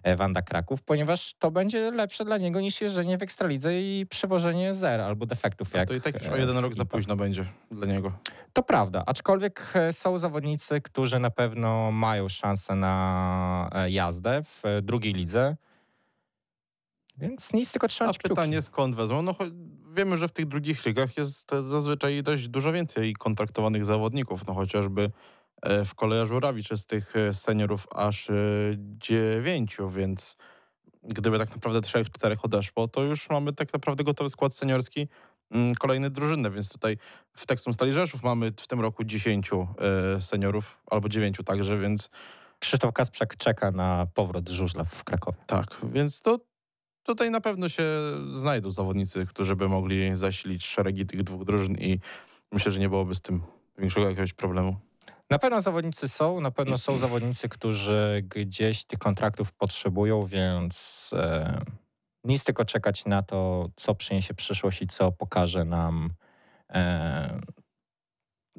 e, 0.03 0.17
Wanda 0.17 0.43
Kraków, 0.43 0.83
ponieważ 0.83 1.35
to 1.35 1.51
będzie 1.51 1.91
lepsze 1.91 2.25
dla 2.25 2.39
niego 2.39 2.61
niż 2.61 2.81
jeżdżenie 2.81 3.19
w 3.19 3.23
Ekstralidze 3.23 3.81
i 3.81 4.07
przewożenie 4.11 4.75
zer 4.75 5.01
albo 5.01 5.27
defektów. 5.27 5.75
A 5.75 5.79
Jak 5.79 5.89
to 5.89 5.95
i 5.95 6.01
tak 6.01 6.15
już 6.15 6.29
o 6.29 6.37
e, 6.37 6.41
jeden 6.41 6.59
rok 6.59 6.75
za 6.75 6.85
późno 6.85 7.17
będzie 7.17 7.45
dla 7.71 7.87
niego. 7.87 8.13
To 8.53 8.63
prawda, 8.63 9.03
aczkolwiek 9.07 9.73
e, 9.75 9.93
są 9.93 10.19
zawodnicy, 10.19 10.81
którzy 10.81 11.19
na 11.19 11.31
pewno 11.31 11.91
mają 11.93 12.29
szansę 12.29 12.75
na 12.75 13.71
jazdę 13.89 14.43
w 14.45 14.63
drugiej 14.83 15.13
lidze. 15.15 15.57
Więc 17.17 17.53
nic, 17.53 17.73
tylko 17.73 17.85
A 17.85 17.89
trzymać 17.89 18.19
kciuki. 18.19 18.29
pytanie 18.29 18.63
skąd 18.63 18.95
wezmą? 18.95 19.23
No 19.23 19.35
wiemy, 19.91 20.17
że 20.17 20.29
w 20.29 20.33
tych 20.33 20.47
drugich 20.47 20.87
ligach 20.87 21.17
jest 21.17 21.51
zazwyczaj 21.51 22.23
dość 22.23 22.49
dużo 22.49 22.73
więcej 22.73 23.15
kontraktowanych 23.15 23.85
zawodników. 23.85 24.47
No 24.47 24.55
chociażby 24.55 25.11
w 25.85 25.95
Koleja 25.95 26.27
Żurawicz 26.27 26.71
jest 26.71 26.89
tych 26.89 27.17
e, 27.17 27.35
seniorów 27.35 27.87
aż 27.95 28.31
e, 28.31 28.35
dziewięciu, 28.79 29.91
więc 29.91 30.37
gdyby 31.03 31.39
tak 31.39 31.51
naprawdę 31.51 31.81
trzech, 31.81 32.11
czterech 32.11 32.45
odeszło, 32.45 32.89
to 32.89 33.03
już 33.03 33.31
mamy 33.31 33.53
tak 33.53 33.73
naprawdę 33.73 34.05
gotowy 34.05 34.31
skład 34.31 34.55
seniorski 34.55 35.09
mm, 35.51 35.75
kolejny 35.75 36.11
drużyny, 36.11 36.51
więc 36.51 36.69
tutaj 36.69 36.99
w 37.33 37.47
Tekstum 37.47 37.75
Stali 37.75 37.93
Rzeszów 37.93 38.23
mamy 38.23 38.53
w 38.57 38.67
tym 38.67 38.81
roku 38.81 39.05
dziesięciu 39.05 39.69
e, 40.17 40.21
seniorów, 40.21 40.81
albo 40.87 41.09
dziewięciu 41.09 41.45
także, 41.45 41.79
więc 41.79 42.11
Krzysztof 42.59 42.93
Kasprzak 42.93 43.37
czeka 43.37 43.71
na 43.71 44.07
powrót 44.15 44.49
żużla 44.49 44.85
w 44.85 45.05
Krakowie. 45.05 45.39
tak, 45.47 45.77
więc 45.93 46.23
to 46.23 46.39
tutaj 47.03 47.31
na 47.31 47.41
pewno 47.41 47.69
się 47.69 47.85
znajdą 48.33 48.71
zawodnicy, 48.71 49.27
którzy 49.27 49.57
by 49.57 49.69
mogli 49.69 50.17
zasilić 50.17 50.67
szeregi 50.67 51.07
tych 51.07 51.23
dwóch 51.23 51.45
drużyn 51.45 51.77
i 51.79 52.01
myślę, 52.53 52.73
że 52.73 52.81
nie 52.81 52.89
byłoby 52.89 53.15
z 53.15 53.21
tym 53.21 53.43
większego 53.79 54.09
jakiegoś 54.09 54.33
problemu. 54.33 54.88
Na 55.31 55.39
pewno 55.39 55.61
zawodnicy 55.61 56.09
są, 56.09 56.41
na 56.41 56.51
pewno 56.51 56.79
są 56.79 56.99
zawodnicy, 56.99 57.49
którzy 57.49 58.25
gdzieś 58.29 58.85
tych 58.85 58.99
kontraktów 58.99 59.53
potrzebują, 59.53 60.23
więc 60.23 61.11
e, 61.13 61.61
nic 62.25 62.45
tylko 62.45 62.65
czekać 62.65 63.05
na 63.05 63.23
to, 63.23 63.69
co 63.77 63.95
przyniesie 63.95 64.35
przyszłość 64.35 64.83
i 64.83 64.87
co 64.87 65.13
pokaże 65.13 65.65
nam 65.65 66.11
e, 66.71 67.41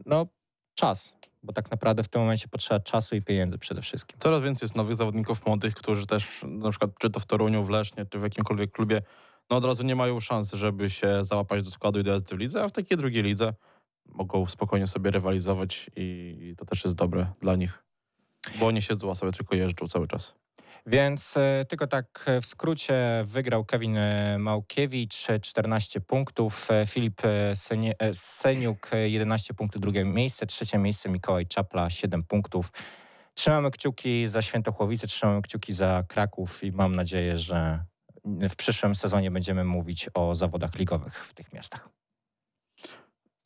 no, 0.06 0.28
czas. 0.76 1.14
Bo 1.44 1.54
tak 1.54 1.72
naprawdę 1.72 2.04
w 2.04 2.08
tym 2.08 2.22
momencie 2.22 2.48
potrzeba 2.48 2.80
czasu 2.80 3.16
i 3.16 3.22
pieniędzy 3.22 3.58
przede 3.58 3.82
wszystkim. 3.82 4.20
Coraz 4.20 4.42
więcej 4.42 4.66
jest 4.66 4.76
nowych 4.76 4.96
zawodników 4.96 5.46
młodych, 5.46 5.76
którzy 5.76 6.08
też 6.08 6.42
na 6.48 6.70
przykład 6.70 6.92
czy 7.00 7.10
to 7.10 7.20
w 7.20 7.26
Toruniu, 7.26 7.64
w 7.64 7.70
Lesznie, 7.70 8.06
czy 8.06 8.20
w 8.20 8.24
jakimkolwiek 8.24 8.72
klubie 8.72 9.02
no 9.50 9.58
od 9.58 9.66
razu 9.66 9.84
nie 9.84 9.96
mają 9.96 10.20
szans, 10.20 10.54
żeby 10.54 10.90
się 10.90 11.24
załapać 11.24 11.64
do 11.64 11.70
składu 11.70 12.00
i 12.00 12.04
do 12.04 12.12
jazdy 12.12 12.36
w 12.36 12.40
lidze, 12.40 12.64
a 12.64 12.68
w 12.68 12.72
takiej 12.72 12.98
drugiej 12.98 13.24
lidze 13.24 13.54
mogą 14.12 14.46
spokojnie 14.48 14.88
sobie 14.88 15.12
rywalizować 15.12 15.90
i 15.96 16.54
to 16.58 16.66
też 16.66 16.84
jest 16.84 16.96
dobre 16.96 17.28
dla 17.42 17.56
nich. 17.56 17.84
Bo 18.60 18.66
oni 18.66 18.82
siedzą, 18.82 19.12
a 19.12 19.16
sobie 19.16 19.32
tylko 19.32 19.56
jeżdżą 19.56 19.88
cały 19.88 20.08
czas. 20.08 20.34
Więc 20.86 21.38
e, 21.38 21.66
tylko 21.70 21.88
tak 21.88 22.24
e, 22.28 22.42
w 22.42 22.46
skrócie 22.46 23.24
wygrał 23.26 23.66
Kevin 23.66 23.98
e, 23.98 24.38
Małkiewicz 24.40 25.30
e, 25.30 25.40
14 25.40 26.02
punktów, 26.02 26.68
Filip 26.88 27.22
Seniuk 28.14 28.94
e, 28.94 29.10
11 29.10 29.54
punktów, 29.54 29.82
drugie 29.82 30.06
miejsce, 30.06 30.46
trzecie 30.46 30.78
miejsce 30.78 31.10
Mikołaj 31.10 31.48
Czapla 31.48 31.90
7 31.90 32.24
punktów. 32.24 32.72
Trzymamy 33.34 33.72
kciuki 33.72 34.28
za 34.28 34.42
Świętochłowice, 34.42 35.08
trzymamy 35.08 35.42
kciuki 35.42 35.74
za 35.74 36.04
Kraków 36.08 36.64
i 36.64 36.72
mam 36.72 36.96
nadzieję, 36.96 37.38
że 37.38 37.86
w 38.26 38.56
przyszłym 38.56 38.96
sezonie 38.96 39.32
będziemy 39.32 39.64
mówić 39.64 40.10
o 40.14 40.36
zawodach 40.36 40.76
ligowych 40.76 41.26
w 41.26 41.34
tych 41.34 41.54
miastach. 41.54 41.99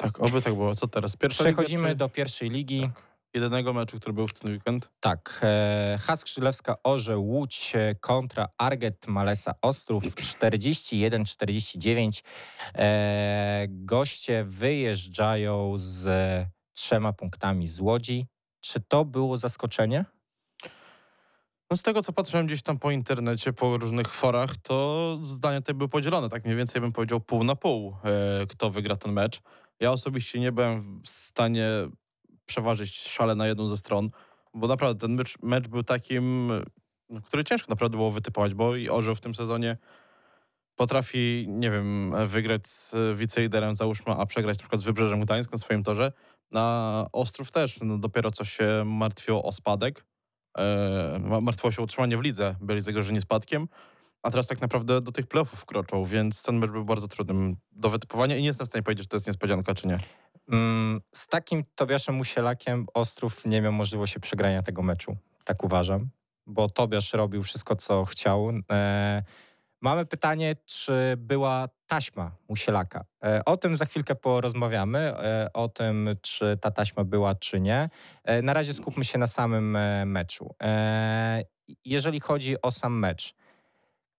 Tak, 0.03 0.22
oby 0.22 0.41
tak 0.41 0.53
było. 0.53 0.75
Co 0.75 0.88
teraz? 0.88 1.15
Pierwsza 1.15 1.43
liga, 1.43 1.55
Przechodzimy 1.55 1.89
czy 1.89 1.95
do 1.95 2.10
pierwszej 2.10 2.50
ligi. 2.50 2.89
jedynego 3.33 3.74
meczu, 3.74 4.00
który 4.00 4.13
był 4.13 4.27
w 4.27 4.39
ten 4.39 4.51
weekend. 4.51 4.89
Tak, 5.00 5.39
e, 5.43 5.98
Has 6.01 6.24
Krzylewska 6.24 6.75
Orze 6.83 7.17
Łódź 7.17 7.74
e, 7.75 7.95
kontra 7.95 8.48
Arget 8.57 9.07
Malesa 9.07 9.53
Ostrów 9.62 10.03
41-49. 10.15 12.24
E, 12.75 13.65
goście 13.69 14.43
wyjeżdżają 14.43 15.74
z 15.77 16.07
trzema 16.74 17.13
punktami 17.13 17.67
z 17.67 17.79
Łodzi. 17.79 18.27
Czy 18.62 18.79
to 18.79 19.05
było 19.05 19.38
zaskoczenie? 19.38 20.05
No 21.72 21.77
z 21.77 21.81
tego, 21.81 22.03
co 22.03 22.13
patrzyłem 22.13 22.48
gdzieś 22.48 22.62
tam 22.62 22.79
po 22.79 22.91
internecie, 22.91 23.53
po 23.53 23.77
różnych 23.77 24.07
forach, 24.07 24.57
to 24.57 25.17
zdania 25.22 25.62
te 25.62 25.74
były 25.74 25.89
podzielone. 25.89 26.29
Tak 26.29 26.45
mniej 26.45 26.57
więcej 26.57 26.81
bym 26.81 26.91
powiedział 26.91 27.19
pół 27.19 27.43
na 27.43 27.55
pół, 27.55 27.95
e, 28.03 28.45
kto 28.45 28.69
wygra 28.69 28.95
ten 28.95 29.12
mecz. 29.12 29.41
Ja 29.83 29.91
osobiście 29.91 30.39
nie 30.39 30.51
byłem 30.51 31.01
w 31.01 31.09
stanie 31.09 31.67
przeważyć 32.45 32.95
szale 32.95 33.35
na 33.35 33.47
jedną 33.47 33.67
ze 33.67 33.77
stron, 33.77 34.09
bo 34.53 34.67
naprawdę 34.67 35.07
ten 35.07 35.15
mecz, 35.15 35.37
mecz 35.41 35.67
był 35.67 35.83
takim, 35.83 36.51
no, 37.09 37.21
który 37.21 37.43
ciężko 37.43 37.67
naprawdę 37.69 37.97
było 37.97 38.11
wytypować, 38.11 38.53
bo 38.53 38.75
i 38.75 38.89
Orzeł 38.89 39.15
w 39.15 39.21
tym 39.21 39.35
sezonie 39.35 39.77
potrafi, 40.75 41.45
nie 41.49 41.71
wiem, 41.71 42.13
wygrać 42.27 42.67
z 42.67 42.95
wiceliderem, 43.17 43.75
załóżmy, 43.75 44.13
a 44.13 44.25
przegrać 44.25 44.57
na 44.57 44.61
przykład 44.61 44.81
z 44.81 44.83
Wybrzeżem 44.83 45.21
Gdańsk 45.21 45.51
na 45.51 45.57
swoim 45.57 45.83
torze. 45.83 46.11
Na 46.51 47.05
Ostrów 47.11 47.51
też 47.51 47.79
no, 47.81 47.97
dopiero 47.97 48.31
co 48.31 48.45
się 48.45 48.83
martwiło 48.85 49.43
o 49.43 49.51
spadek. 49.51 50.05
E, 50.57 51.19
ma- 51.21 51.41
martwiło 51.41 51.71
się 51.71 51.81
o 51.81 51.83
utrzymanie 51.83 52.17
w 52.17 52.21
lidze, 52.21 52.55
byli 52.61 52.81
zagrożeni 52.81 53.21
spadkiem, 53.21 53.67
a 54.23 54.31
teraz 54.31 54.47
tak 54.47 54.61
naprawdę 54.61 55.01
do 55.01 55.11
tych 55.11 55.27
playoffów 55.27 55.65
kroczą, 55.65 56.05
więc 56.05 56.43
ten 56.43 56.57
mecz 56.57 56.71
był 56.71 56.85
bardzo 56.85 57.07
trudnym 57.07 57.55
do 57.71 57.89
wytypowania 57.89 58.35
i 58.35 58.41
nie 58.41 58.47
jestem 58.47 58.65
w 58.65 58.69
stanie 58.69 58.83
powiedzieć, 58.83 59.05
czy 59.05 59.09
to 59.09 59.15
jest 59.15 59.27
niespodzianka, 59.27 59.73
czy 59.73 59.87
nie. 59.87 59.99
Mm, 60.49 61.01
Z 61.11 61.27
takim 61.27 61.63
Tobiaszem 61.75 62.15
Musielakiem 62.15 62.85
Ostrów 62.93 63.45
nie 63.45 63.61
miał 63.61 63.73
możliwości 63.73 64.19
przegrania 64.19 64.63
tego 64.63 64.81
meczu. 64.81 65.17
Tak 65.43 65.63
uważam, 65.63 66.09
bo 66.45 66.69
Tobiasz 66.69 67.13
robił 67.13 67.43
wszystko, 67.43 67.75
co 67.75 68.05
chciał. 68.05 68.49
E, 68.71 69.23
mamy 69.81 70.05
pytanie, 70.05 70.55
czy 70.65 71.15
była 71.17 71.69
taśma 71.87 72.31
Musielaka. 72.49 73.05
E, 73.23 73.45
o 73.45 73.57
tym 73.57 73.75
za 73.75 73.85
chwilkę 73.85 74.15
porozmawiamy, 74.15 74.99
e, 74.99 75.49
o 75.53 75.69
tym, 75.69 76.09
czy 76.21 76.57
ta 76.61 76.71
taśma 76.71 77.03
była, 77.03 77.35
czy 77.35 77.59
nie. 77.59 77.89
E, 78.23 78.41
na 78.41 78.53
razie 78.53 78.73
skupmy 78.73 79.05
się 79.05 79.17
na 79.17 79.27
samym 79.27 79.75
e, 79.75 80.05
meczu. 80.05 80.55
E, 80.63 81.43
jeżeli 81.85 82.19
chodzi 82.19 82.61
o 82.61 82.71
sam 82.71 82.99
mecz, 82.99 83.35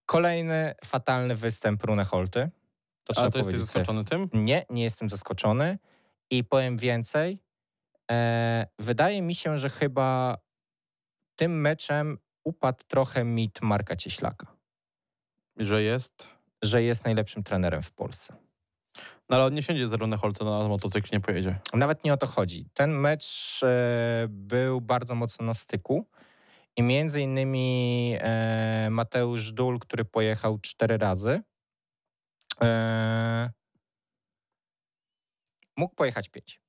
kolejny 0.06 0.74
fatalny 0.84 1.34
występ 1.34 1.84
Rune 1.84 2.04
Holty. 2.04 2.50
To 3.04 3.22
A 3.22 3.30
to 3.30 3.38
jesteś 3.38 3.58
zaskoczony 3.58 4.04
tym? 4.04 4.28
nie, 4.32 4.66
nie 4.70 4.82
jestem 4.82 5.08
zaskoczony. 5.08 5.78
I 6.30 6.44
powiem 6.44 6.76
więcej. 6.76 7.42
E, 8.10 8.66
wydaje 8.78 9.22
mi 9.22 9.34
się, 9.34 9.58
że 9.58 9.70
chyba 9.70 10.38
tym 11.36 11.60
meczem 11.60 12.18
upadł 12.44 12.84
trochę 12.88 13.24
mit 13.24 13.62
Marka 13.62 13.96
Cieślaka, 13.96 14.46
Że 15.56 15.82
jest? 15.82 16.28
że 16.62 16.82
jest 16.82 17.04
najlepszym 17.04 17.42
trenerem 17.42 17.82
w 17.82 17.92
Polsce. 17.92 18.34
No 19.28 19.36
ale 19.36 19.44
on 19.44 19.54
nie 19.54 19.62
siedzi 19.62 19.88
za 19.88 19.96
Runę 19.96 20.16
Holce 20.16 20.44
na 20.44 20.68
motocykl 20.68 21.08
nie 21.12 21.20
pojedzie. 21.20 21.60
Nawet 21.74 22.04
nie 22.04 22.12
o 22.12 22.16
to 22.16 22.26
chodzi. 22.26 22.68
Ten 22.74 22.90
mecz 22.92 23.60
e, 23.62 24.26
był 24.28 24.80
bardzo 24.80 25.14
mocno 25.14 25.46
na 25.46 25.54
styku. 25.54 26.06
I 26.76 26.82
między 26.82 27.20
innymi 27.20 28.16
e, 28.20 28.88
Mateusz 28.90 29.52
Dul, 29.52 29.78
który 29.78 30.04
pojechał 30.04 30.58
cztery 30.58 30.98
razy, 30.98 31.42
e, 32.62 33.50
mógł 35.76 35.94
pojechać 35.94 36.28
pięć. 36.28 36.60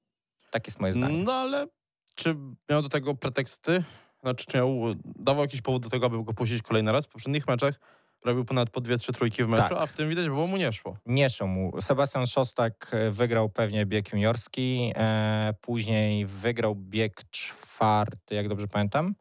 Tak 0.51 0.67
jest 0.67 0.79
moje 0.79 0.93
zdanie. 0.93 1.23
No 1.23 1.33
ale 1.33 1.67
czy 2.15 2.35
miał 2.69 2.81
do 2.81 2.89
tego 2.89 3.15
preteksty? 3.15 3.83
Znaczy, 4.21 4.45
czy 4.45 4.57
miał, 4.57 4.69
dawał 5.05 5.43
jakiś 5.43 5.61
powód 5.61 5.83
do 5.83 5.89
tego, 5.89 6.05
aby 6.05 6.23
go 6.23 6.33
puścić 6.33 6.61
kolejny 6.61 6.91
raz? 6.91 7.05
W 7.05 7.09
poprzednich 7.09 7.47
meczach 7.47 7.79
robił 8.25 8.45
ponad 8.45 8.69
po 8.69 8.81
dwie, 8.81 8.97
trzy 8.97 9.13
trójki 9.13 9.43
w 9.43 9.47
meczu, 9.47 9.69
Tak. 9.69 9.77
a 9.81 9.85
w 9.85 9.91
tym 9.91 10.09
widać, 10.09 10.25
było 10.25 10.47
mu 10.47 10.57
nie 10.57 10.71
szło. 10.73 10.97
Nie 11.05 11.29
szło 11.29 11.47
mu. 11.47 11.81
Sebastian 11.81 12.25
Szostak 12.25 12.91
e, 12.93 13.11
wygrał 13.11 13.49
pewnie 13.49 13.85
bieg 13.85 14.13
juniorski, 14.13 14.93
e, 14.95 15.53
później 15.61 16.25
wygrał 16.25 16.75
bieg 16.75 17.23
czwarty, 17.29 18.35
jak 18.35 18.49
dobrze 18.49 18.67
pamiętam. 18.67 19.15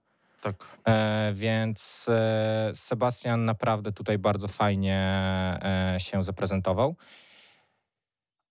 Tak. 0.45 0.79
E, 0.89 1.33
więc 1.35 2.07
e, 2.09 2.73
Sebastian 2.75 3.45
naprawdę 3.45 3.93
tutaj 3.93 4.19
bardzo 4.19 4.49
fajnie 4.49 4.99
e, 5.63 5.97
się 5.99 6.23
zaprezentował. 6.23 6.97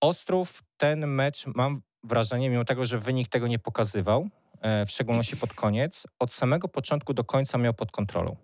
Ostrów 0.02 0.64
ten 0.78 1.08
mecz, 1.08 1.48
mam 1.56 1.82
wrażenie, 2.04 2.50
mimo 2.50 2.66
tego, 2.66 2.86
że 2.86 3.00
wynik 3.00 3.28
tego 3.28 3.48
nie 3.48 3.60
pokazywał, 3.60 4.28
e, 4.62 4.86
w 4.86 4.92
szczególności 4.92 5.38
pod 5.38 5.54
koniec, 5.54 6.08
od 6.20 6.34
samego 6.34 6.68
początku 6.68 7.14
do 7.14 7.24
końca 7.24 7.58
miał 7.58 7.74
pod 7.74 7.92
kontrolą. 7.92 8.36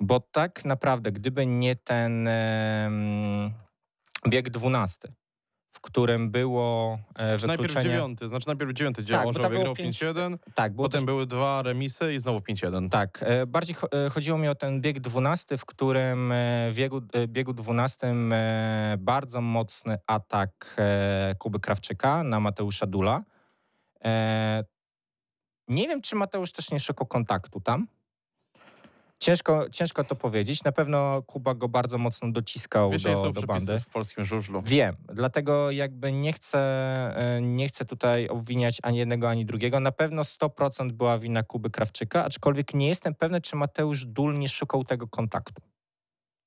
Bo 0.00 0.20
tak 0.20 0.64
naprawdę, 0.64 1.12
gdyby 1.12 1.46
nie 1.46 1.76
ten 1.76 2.28
bieg 4.28 4.50
dwunasty, 4.50 5.12
którym 5.86 6.30
było 6.30 6.98
e, 7.14 7.38
Czy 7.38 7.46
najpierw 7.46 7.68
wykluczenie... 7.68 7.94
dziewiąty, 7.94 8.28
znaczy 8.28 8.46
najpierw 8.46 8.72
dziewiąty, 8.72 9.02
gdzie 9.02 9.14
Tak, 9.14 9.26
Orzeł 9.26 9.50
wygrał 9.50 9.74
pięć- 9.74 9.98
5-1, 10.02 10.38
Tak, 10.54 10.74
potem 10.76 10.90
też- 11.00 11.04
były 11.06 11.26
dwa 11.26 11.62
remisy 11.62 12.14
i 12.14 12.20
znowu 12.20 12.38
5-1. 12.40 12.88
Tak, 12.90 13.18
e, 13.22 13.46
bardziej 13.46 13.76
e, 14.06 14.10
chodziło 14.10 14.38
mi 14.38 14.48
o 14.48 14.54
ten 14.54 14.80
bieg 14.80 15.00
12, 15.00 15.58
w 15.58 15.64
którym 15.64 16.32
e, 16.32 16.68
w 16.70 16.74
biegu, 16.76 17.00
biegu 17.28 17.52
12 17.52 18.06
e, 18.06 18.96
bardzo 18.98 19.40
mocny 19.40 19.98
atak 20.06 20.76
Kuby 21.38 21.60
Krawczyka 21.60 22.22
na 22.22 22.40
Mateusza 22.40 22.86
Dula. 22.86 23.22
Nie 25.68 25.88
wiem, 25.88 26.02
czy 26.02 26.16
Mateusz 26.16 26.52
też 26.52 26.70
nie 26.70 26.80
szukał 26.80 27.06
kontaktu 27.06 27.60
tam. 27.60 27.86
Ciężko, 29.18 29.70
ciężko 29.70 30.04
to 30.04 30.16
powiedzieć. 30.16 30.64
Na 30.64 30.72
pewno 30.72 31.22
Kuba 31.22 31.54
go 31.54 31.68
bardzo 31.68 31.98
mocno 31.98 32.32
dociskał 32.32 32.90
Wiesz, 32.90 33.02
do, 33.02 33.16
są 33.16 33.32
do 33.32 33.42
bandy. 33.42 33.80
w 33.80 33.88
polskim 33.88 34.24
żużlu? 34.24 34.62
Wiem, 34.62 34.96
dlatego 35.14 35.70
jakby 35.70 36.12
nie 36.12 36.32
chcę, 36.32 36.58
e, 37.16 37.42
nie 37.42 37.68
chcę 37.68 37.84
tutaj 37.84 38.28
obwiniać 38.28 38.78
ani 38.82 38.98
jednego, 38.98 39.28
ani 39.28 39.46
drugiego. 39.46 39.80
Na 39.80 39.92
pewno 39.92 40.22
100% 40.22 40.92
była 40.92 41.18
wina 41.18 41.42
Kuby 41.42 41.70
Krawczyka, 41.70 42.24
aczkolwiek 42.24 42.74
nie 42.74 42.88
jestem 42.88 43.14
pewny, 43.14 43.40
czy 43.40 43.56
Mateusz 43.56 44.04
Dul 44.04 44.38
nie 44.38 44.48
szukał 44.48 44.84
tego 44.84 45.08
kontaktu. 45.08 45.62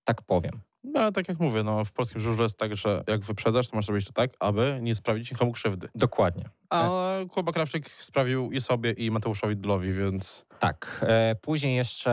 Tak 0.04 0.22
powiem. 0.22 0.62
No 0.84 1.00
ale 1.00 1.12
tak 1.12 1.30
jak 1.30 1.40
mówię, 1.40 1.64
no, 1.64 1.86
w 1.86 1.92
polskim 1.92 2.22
żużlu 2.22 2.44
jest 2.44 2.58
tak, 2.58 2.78
że 2.78 3.04
jak 3.08 3.22
wyprzedzasz, 3.22 3.68
to 3.68 3.76
masz 3.76 3.88
robić 3.88 4.06
to 4.06 4.14
tak, 4.14 4.32
aby 4.40 4.80
nie 4.82 4.96
sprawić 4.96 5.32
nikomu 5.32 5.52
krzywdy. 5.52 5.90
Dokładnie. 5.96 6.50
A 6.70 6.90
Kuba 7.30 7.52
Krawczyk 7.52 7.90
sprawił 7.90 8.52
i 8.52 8.62
sobie, 8.62 8.92
i 8.92 9.12
Mateuszowi 9.12 9.56
Dulowi, 9.56 9.94
więc 9.94 10.46
Tak. 10.60 11.06
E, 11.08 11.36
później 11.36 11.76
jeszcze 11.76 12.12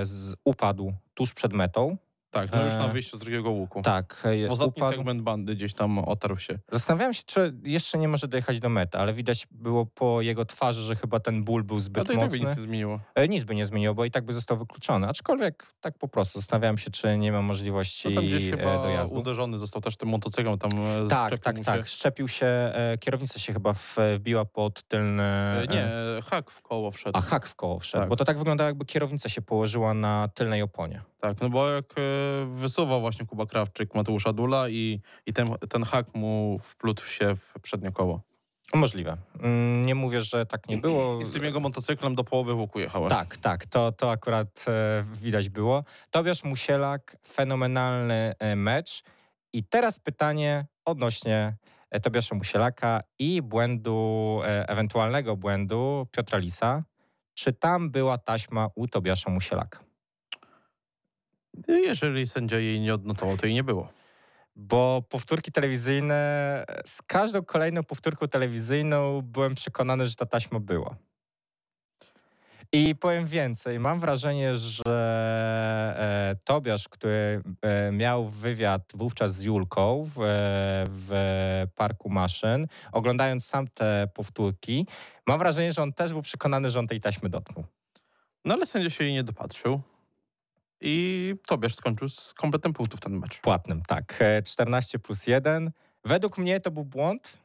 e, 0.00 0.04
z, 0.04 0.34
upadł 0.44 0.92
tuż 1.14 1.34
przed 1.34 1.52
metą. 1.52 1.96
Tak, 2.32 2.52
no 2.52 2.64
już 2.64 2.74
na 2.74 2.84
E, 2.86 2.92
wyjściu 2.92 3.16
z 3.16 3.20
drugiego 3.20 3.50
łuku. 3.50 3.82
Tak. 3.82 4.22
e, 4.44 4.48
W 4.48 4.52
ostatni 4.52 4.72
upadł. 4.76 4.96
segment 4.96 5.22
bandy 5.22 5.54
gdzieś 5.56 5.74
tam 5.74 5.98
otarł 5.98 6.38
się. 6.38 6.58
Zastanawiałem 6.72 7.14
się, 7.14 7.22
czy 7.26 7.54
jeszcze 7.64 7.98
nie 7.98 8.08
może 8.08 8.28
dojechać 8.28 8.60
do 8.60 8.68
mety, 8.68 8.98
ale 8.98 9.12
widać 9.12 9.46
było 9.50 9.86
po 9.86 10.20
jego 10.22 10.44
twarzy, 10.44 10.80
że 10.80 10.96
chyba 10.96 11.20
ten 11.20 11.44
ból 11.44 11.64
był 11.64 11.76
A 11.76 11.80
zbyt 11.80 12.06
to 12.06 12.12
i 12.12 12.18
tak 12.18 12.30
by 12.30 12.40
nic 12.40 12.48
nie 12.56 12.62
zmieniło. 12.62 13.00
E, 13.14 13.28
Nic 13.28 13.44
by 13.44 13.54
nie 13.54 13.64
zmieniło, 13.64 13.94
bo 13.94 14.04
i 14.04 14.10
tak 14.10 14.24
by 14.24 14.32
został 14.32 14.56
wykluczony. 14.56 15.08
Aczkolwiek 15.08 15.66
tak 15.80 15.98
po 15.98 16.08
prostu 16.08 16.38
zastanawiałem 16.38 16.78
się, 16.78 16.90
czy 16.90 17.18
nie 17.18 17.32
ma 17.32 17.42
możliwości 17.42 18.08
No 18.08 18.14
tam 18.14 18.24
gdzieś 18.26 18.44
e, 18.48 18.50
chyba 18.50 18.82
dojazdu. 18.82 19.18
uderzony 19.20 19.58
został 19.58 19.82
też 19.82 19.96
tym 19.96 20.08
motocyklem, 20.08 20.58
tam 20.58 20.70
e, 20.72 21.08
Tak, 21.08 21.38
tak, 21.38 21.56
mu 21.58 21.64
tak. 21.64 21.80
się. 21.80 21.86
Szczepił 21.86 22.28
się, 22.28 22.46
e, 22.46 22.98
kierownica 23.00 23.38
się 23.38 23.52
chyba 23.52 23.72
w, 23.72 23.96
wbiła 24.16 24.44
pod 24.44 24.82
tylny... 24.82 25.22
E, 25.22 25.66
Nie, 25.70 25.84
e, 25.84 26.22
hak 26.30 26.50
w 26.50 26.62
koło 26.62 26.90
wszedł. 26.90 27.18
A 27.18 27.20
hak 27.20 27.46
w 27.46 27.54
koło 27.54 27.78
wszedł, 27.78 28.02
Tak. 28.02 28.08
bo 28.08 28.16
to 28.16 28.24
tak 28.24 28.38
wyglądało, 28.38 28.68
jakby 28.68 28.84
kierownica 28.84 29.28
się 29.28 29.42
położyła 29.42 29.94
na 29.94 30.28
tylnej 30.34 30.62
oponie. 30.62 31.02
Tak, 31.20 31.40
no 31.40 31.50
bo 31.50 31.68
jak 31.70 31.84
e, 31.98 32.02
wysuwał 32.52 33.00
właśnie 33.00 33.26
Kuba 33.26 33.46
Krawczyk 33.46 33.94
Mateusza 33.94 34.32
Dula 34.32 34.68
i, 34.68 35.00
i 35.26 35.32
ten, 35.32 35.46
ten 35.68 35.82
hak 35.84 36.14
mu 36.14 36.58
wplótł 36.62 37.06
się 37.06 37.36
w 37.36 37.52
przednie 37.62 37.92
koło. 37.92 38.20
Możliwe. 38.74 39.16
Mm, 39.40 39.86
Nie 39.86 39.94
mówię, 39.94 40.22
że 40.22 40.46
tak 40.46 40.68
nie 40.68 40.76
było. 40.78 41.20
I 41.20 41.24
z 41.24 41.30
tym 41.30 41.44
jego 41.44 41.60
motocyklem 41.60 42.14
do 42.14 42.24
połowy 42.24 42.54
łuku 42.54 42.80
jechałeś. 42.80 43.10
Tak, 43.10 43.36
tak, 43.36 43.66
to, 43.66 43.92
to 43.92 44.10
akurat 44.10 44.64
e, 44.68 45.04
widać 45.22 45.48
było. 45.48 45.84
Tobiasz 46.10 46.44
Musielak, 46.44 47.16
fenomenalny 47.26 48.34
e, 48.38 48.56
mecz. 48.56 49.02
I 49.52 49.64
teraz 49.64 50.00
pytanie 50.00 50.66
odnośnie 50.84 51.56
e, 51.90 52.00
Tobiasza 52.00 52.34
Musielaka 52.34 53.00
i 53.18 53.42
błędu, 53.42 54.40
e, 54.44 54.68
ewentualnego 54.68 55.36
błędu 55.36 56.06
Piotra 56.10 56.38
Lisa. 56.38 56.84
Czy 57.34 57.52
tam 57.52 57.90
była 57.90 58.18
taśma 58.18 58.68
u 58.74 58.88
Tobiasza 58.88 59.30
Musielaka? 59.30 59.78
Jeżeli 61.68 62.26
sędzia 62.26 62.58
jej 62.58 62.80
nie 62.80 62.94
odnotował, 62.94 63.36
to 63.36 63.46
jej 63.46 63.54
nie 63.54 63.64
było. 63.64 63.88
Bo 64.56 65.02
powtórki 65.08 65.52
telewizyjne, 65.52 66.64
z 66.84 67.02
każdą 67.02 67.44
kolejną 67.44 67.82
powtórką 67.82 68.28
telewizyjną 68.28 69.22
byłem 69.22 69.54
przekonany, 69.54 70.06
że 70.06 70.16
ta 70.16 70.26
taśma 70.26 70.60
była. 70.60 70.96
I 72.74 72.94
powiem 72.96 73.26
więcej, 73.26 73.78
mam 73.78 73.98
wrażenie, 73.98 74.54
że 74.54 74.84
e, 75.98 76.36
Tobiasz, 76.44 76.88
który 76.88 77.42
e, 77.62 77.92
miał 77.92 78.28
wywiad 78.28 78.82
wówczas 78.94 79.34
z 79.34 79.42
Julką 79.42 80.04
w, 80.04 80.16
w 80.88 81.12
Parku 81.74 82.10
Maszyn, 82.10 82.66
oglądając 82.92 83.44
sam 83.44 83.68
te 83.68 84.08
powtórki, 84.14 84.86
mam 85.26 85.38
wrażenie, 85.38 85.72
że 85.72 85.82
on 85.82 85.92
też 85.92 86.12
był 86.12 86.22
przekonany, 86.22 86.70
że 86.70 86.78
on 86.78 86.86
tej 86.86 87.00
taśmy 87.00 87.28
dotknął. 87.28 87.64
No 88.44 88.54
ale 88.54 88.66
sędzia 88.66 88.90
się 88.90 89.04
jej 89.04 89.12
nie 89.12 89.24
dopatrzył. 89.24 89.80
I 90.84 91.34
Tobiasz 91.46 91.74
skończył 91.74 92.08
z 92.08 92.34
kompletem 92.34 92.72
punktów 92.72 93.00
ten 93.00 93.18
mecz. 93.18 93.40
Płatnym, 93.40 93.82
tak. 93.82 94.16
E, 94.20 94.42
14 94.42 94.98
plus 94.98 95.26
1. 95.26 95.70
Według 96.04 96.38
mnie 96.38 96.60
to 96.60 96.70
był 96.70 96.84
błąd. 96.84 97.38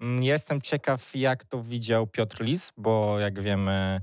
Mm, 0.00 0.22
Jestem 0.22 0.60
ciekaw, 0.60 1.16
jak 1.16 1.44
to 1.44 1.62
widział 1.62 2.06
Piotr 2.06 2.42
Lis, 2.44 2.72
bo 2.76 3.18
jak 3.18 3.40
wiemy, 3.40 4.00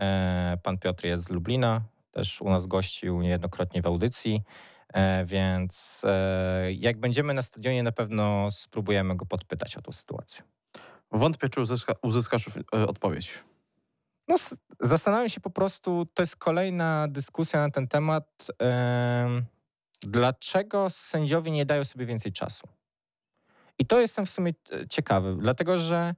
e, 0.00 0.58
pan 0.62 0.78
Piotr 0.78 1.04
jest 1.06 1.24
z 1.24 1.30
Lublina, 1.30 1.80
też 2.12 2.40
u 2.42 2.50
nas 2.50 2.66
gościł 2.66 3.22
niejednokrotnie 3.22 3.82
w 3.82 3.86
audycji, 3.86 4.42
e, 4.92 5.24
więc 5.24 6.02
e, 6.04 6.72
jak 6.72 6.96
będziemy 6.96 7.34
na 7.34 7.42
stadionie, 7.42 7.82
na 7.82 7.92
pewno 7.92 8.50
spróbujemy 8.50 9.16
go 9.16 9.26
podpytać 9.26 9.76
o 9.76 9.82
tą 9.82 9.92
sytuację. 9.92 10.42
Wątpię, 11.12 11.48
czy 11.48 11.60
uzyska, 11.60 11.94
uzyskasz 12.02 12.46
e, 12.74 12.86
odpowiedź. 12.86 13.38
No, 14.32 14.38
zastanawiam 14.80 15.28
się 15.28 15.40
po 15.40 15.50
prostu, 15.50 16.06
to 16.14 16.22
jest 16.22 16.36
kolejna 16.36 17.08
dyskusja 17.08 17.60
na 17.60 17.70
ten 17.70 17.88
temat. 17.88 18.46
em, 18.58 19.44
dlaczego 20.02 20.90
sędziowie 20.90 21.50
nie 21.50 21.66
dają 21.66 21.84
sobie 21.84 22.06
więcej 22.06 22.32
czasu? 22.32 22.68
I 23.78 23.86
to 23.86 24.00
jestem 24.00 24.26
w 24.26 24.30
sumie 24.30 24.52
e, 24.72 24.88
ciekawy, 24.88 25.36
dlatego 25.40 25.78
że 25.78 26.14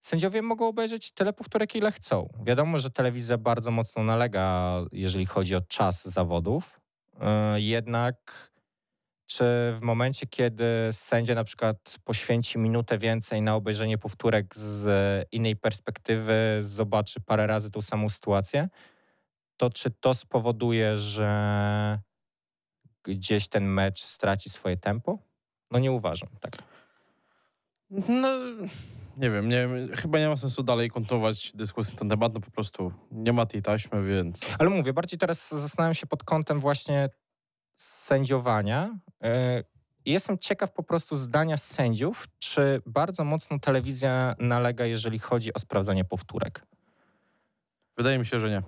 sędziowie 0.00 0.42
mogą 0.42 0.68
obejrzeć 0.68 1.12
tyle 1.12 1.32
powtórek, 1.32 1.76
ile 1.76 1.92
chcą. 1.92 2.28
Wiadomo, 2.44 2.78
że 2.78 2.90
telewizja 2.90 3.38
bardzo 3.38 3.70
mocno 3.70 4.02
nalega, 4.02 4.72
jeżeli 4.92 5.26
chodzi 5.26 5.54
o 5.56 5.60
czas 5.60 6.04
zawodów. 6.04 6.80
E, 7.20 7.60
jednak 7.60 8.50
czy 9.36 9.44
w 9.76 9.80
momencie, 9.82 10.26
kiedy 10.26 10.64
sędzia 10.92 11.34
na 11.34 11.44
przykład 11.44 11.96
poświęci 12.04 12.58
minutę 12.58 12.98
więcej 12.98 13.42
na 13.42 13.54
obejrzenie 13.54 13.98
powtórek 13.98 14.56
z 14.56 15.28
innej 15.32 15.56
perspektywy, 15.56 16.58
zobaczy 16.60 17.20
parę 17.20 17.46
razy 17.46 17.70
tą 17.70 17.82
samą 17.82 18.08
sytuację, 18.08 18.68
to 19.56 19.70
czy 19.70 19.90
to 19.90 20.14
spowoduje, 20.14 20.96
że 20.96 21.98
gdzieś 23.02 23.48
ten 23.48 23.64
mecz 23.64 24.02
straci 24.02 24.50
swoje 24.50 24.76
tempo? 24.76 25.18
No 25.70 25.78
nie 25.78 25.92
uważam, 25.92 26.28
tak. 26.40 26.52
No, 27.90 28.28
nie 29.16 29.30
wiem, 29.30 29.48
nie, 29.48 29.68
chyba 29.96 30.18
nie 30.18 30.28
ma 30.28 30.36
sensu 30.36 30.62
dalej 30.62 30.90
kontynuować 30.90 31.52
dyskusji 31.54 31.92
na 31.92 31.98
ten 31.98 32.08
temat, 32.08 32.34
no 32.34 32.40
po 32.40 32.50
prostu 32.50 32.92
nie 33.10 33.32
ma 33.32 33.46
tej 33.46 33.62
taśmy, 33.62 34.04
więc... 34.04 34.40
Ale 34.58 34.70
mówię, 34.70 34.92
bardziej 34.92 35.18
teraz 35.18 35.50
zastanawiam 35.50 35.94
się 35.94 36.06
pod 36.06 36.24
kątem 36.24 36.60
właśnie 36.60 37.08
sędziowania. 37.74 38.98
I 40.04 40.12
Jestem 40.12 40.38
ciekaw 40.38 40.72
po 40.72 40.82
prostu 40.82 41.16
zdania 41.16 41.56
sędziów, 41.56 42.28
czy 42.38 42.82
bardzo 42.86 43.24
mocno 43.24 43.58
telewizja 43.58 44.34
nalega, 44.38 44.84
jeżeli 44.86 45.18
chodzi 45.18 45.54
o 45.54 45.58
sprawdzanie 45.58 46.04
powtórek. 46.04 46.66
Wydaje 47.96 48.18
mi 48.18 48.26
się, 48.26 48.40
że 48.40 48.50
nie. 48.50 48.62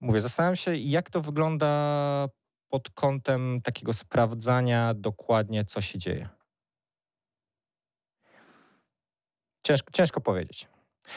Mówię, 0.00 0.20
zastanawiam 0.20 0.56
się, 0.56 0.76
jak 0.76 1.10
to 1.10 1.20
wygląda 1.20 2.28
pod 2.68 2.90
kątem 2.90 3.60
takiego 3.62 3.92
sprawdzania 3.92 4.94
dokładnie, 4.94 5.64
co 5.64 5.80
się 5.80 5.98
dzieje. 5.98 6.28
Ciężko, 9.62 9.90
ciężko 9.90 10.20
powiedzieć. 10.20 10.68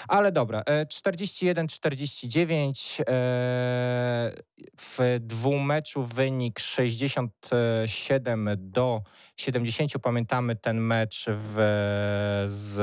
Ale 0.08 0.32
dobra, 0.32 0.64
e, 0.66 0.86
41-49. 0.86 3.02
e, 3.08 4.32
W 4.78 5.20
dwumeczu 5.20 6.04
wynik 6.04 6.60
67 6.60 8.50
do 8.58 9.02
70. 9.38 9.92
Pamiętamy 10.02 10.56
ten 10.56 10.82
mecz 10.82 11.26
w, 11.28 11.56
z, 12.48 12.76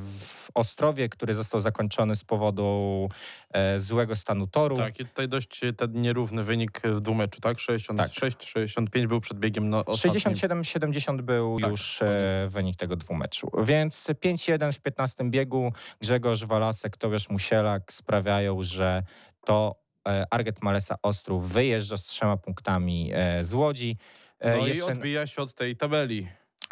w 0.00 0.50
Ostrowie, 0.54 1.08
który 1.08 1.34
został 1.34 1.60
zakończony 1.60 2.14
z 2.14 2.24
powodu 2.24 3.08
e, 3.50 3.78
złego 3.78 4.16
stanu 4.16 4.46
toru. 4.46 4.76
Tak, 4.76 5.00
i 5.00 5.04
tutaj 5.04 5.28
dość 5.28 5.60
ten 5.76 6.02
nierówny 6.02 6.44
wynik 6.44 6.80
w 6.84 7.00
dwumeczu, 7.00 7.40
tak? 7.40 7.56
66-65 7.56 9.06
był 9.06 9.20
przed 9.20 9.38
biegiem 9.38 9.70
no, 9.70 9.84
ostatnim. 9.84 10.20
67-70 10.20 11.22
był 11.22 11.60
Tak, 11.60 11.70
już 11.70 12.02
e, 12.02 12.48
wynik 12.50 12.76
tego 12.76 12.96
dwumeczu. 12.96 13.50
Więc 13.64 14.06
5-1 14.06 14.72
w 14.72 14.80
15 14.80 15.30
biegu. 15.30 15.72
Grzegorz 16.00 16.44
Walasek, 16.44 16.96
Tobiasz 16.96 17.28
Musielak 17.28 17.92
sprawiają, 17.92 18.62
że 18.62 19.02
to 19.44 19.74
e, 20.08 20.26
Arget 20.30 20.62
Malesa 20.62 20.96
Ostrów 21.02 21.52
wyjeżdża 21.52 21.96
z 21.96 22.04
trzema 22.04 22.36
punktami 22.36 23.10
e, 23.14 23.42
z 23.42 23.54
Łodzi. 23.54 23.96
E, 24.40 24.56
No 24.56 24.66
i 24.66 24.82
odbija 24.82 25.26
się 25.26 25.42
od 25.42 25.54
tej 25.54 25.76
tabeli. 25.76 26.28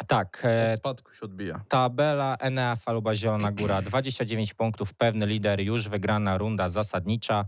tak, 0.07 0.37
Od 0.39 0.45
e, 0.45 0.77
spadku 0.77 1.13
się 1.13 1.21
odbija. 1.21 1.61
tabela 1.69 2.35
Enea 2.39 2.75
Faluba 2.75 3.15
Zielona 3.15 3.51
Góra 3.51 3.81
29 3.91 4.53
punktów, 4.53 4.93
pewny 4.93 5.25
lider, 5.25 5.59
już 5.61 5.89
wygrana 5.89 6.37
runda 6.37 6.69
zasadnicza. 6.69 7.45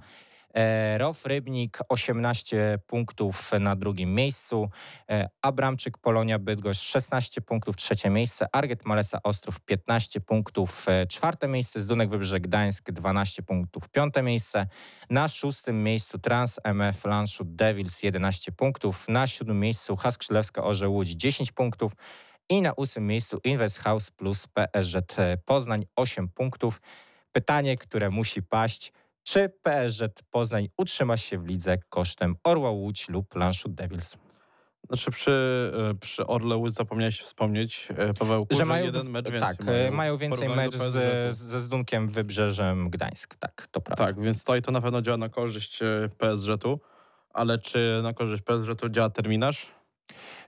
E, 0.56 0.98
Rof 0.98 1.26
Rybnik 1.26 1.80
18 1.90 2.80
punktów 2.88 3.52
na 3.60 3.76
drugim 3.76 4.16
miejscu, 4.16 4.70
e, 5.10 5.30
Abramczyk 5.42 5.98
Polonia 5.98 6.40
Bydgoszcz 6.40 6.82
16 6.82 7.42
punktów, 7.42 7.76
trzecie 7.76 8.10
miejsce, 8.10 8.48
Arget 8.52 8.86
Malesa 8.86 9.20
Ostrów 9.24 9.60
15 9.62 10.22
punktów, 10.22 10.90
e, 10.90 11.08
czwarte 11.08 11.48
miejsce, 11.48 11.80
Zdunek 11.80 12.10
Wybrzeże 12.10 12.40
Gdańsk 12.40 12.92
12 12.92 13.44
punktów, 13.44 13.90
piąte 13.90 14.22
miejsce, 14.22 14.68
na 15.10 15.28
szóstym 15.28 15.84
miejscu 15.84 16.20
Trans 16.20 16.60
MF 16.64 17.06
Landshut 17.06 17.56
Devils 17.56 18.04
11 18.04 18.52
punktów, 18.52 19.08
na 19.08 19.28
siódmym 19.28 19.60
miejscu 19.60 19.96
Hask 19.96 20.20
Krzyżewska 20.20 20.64
Orze 20.64 20.90
Łódź 20.90 21.10
10 21.10 21.52
punktów, 21.52 21.92
i 22.50 22.62
na 22.62 22.74
ósmym 22.74 23.08
miejscu 23.08 23.40
Invest 23.44 23.80
House 23.80 24.12
plus 24.12 24.48
PSZ 24.48 25.16
Poznań 25.46 25.86
8 25.96 26.30
punktów. 26.30 26.82
Pytanie, 27.32 27.78
które 27.78 28.10
musi 28.10 28.44
paść. 28.44 28.94
Czy 29.28 29.50
PSZ 29.64 30.24
Poznań 30.32 30.70
utrzyma 30.78 31.18
się 31.18 31.38
w 31.38 31.46
lidze 31.46 31.78
kosztem 31.90 32.36
Orła 32.44 32.70
Łódź 32.70 33.10
lub 33.10 33.36
Lanszut 33.36 33.74
Devils? 33.74 34.18
Znaczy 34.88 35.12
przy, 35.12 35.32
e, 35.92 35.96
przy 35.96 36.28
Orle 36.28 36.56
Łódź 36.56 36.74
zapomniałeś 36.74 37.22
wspomnieć, 37.22 37.88
e, 37.98 38.14
Pawełku, 38.14 38.56
że, 38.56 38.84
jeden 38.84 39.10
mecz 39.10 39.30
więcej 39.30 39.58
Tak, 39.58 39.66
mają, 39.66 39.92
mają 39.92 40.18
więcej 40.18 40.50
mecz 40.50 40.76
z, 40.76 41.38
ze 41.38 41.60
Zdunkiem 41.60 42.08
Wybrzeżem 42.08 42.90
Gdańsk. 42.90 43.36
Tak, 43.36 43.68
to 43.72 43.82
prawda. 43.82 44.06
Tak, 44.06 44.22
więc 44.22 44.40
tutaj 44.40 44.62
to 44.62 44.72
na 44.72 44.82
pewno 44.82 45.02
działa 45.02 45.18
na 45.18 45.30
korzyść 45.30 45.80
PSZ-u, 46.18 46.80
ale 47.34 47.60
czy 47.60 48.00
na 48.04 48.14
korzyść 48.14 48.44
PSZ-u 48.44 48.90
działa 48.90 49.10
terminarz? 49.10 49.72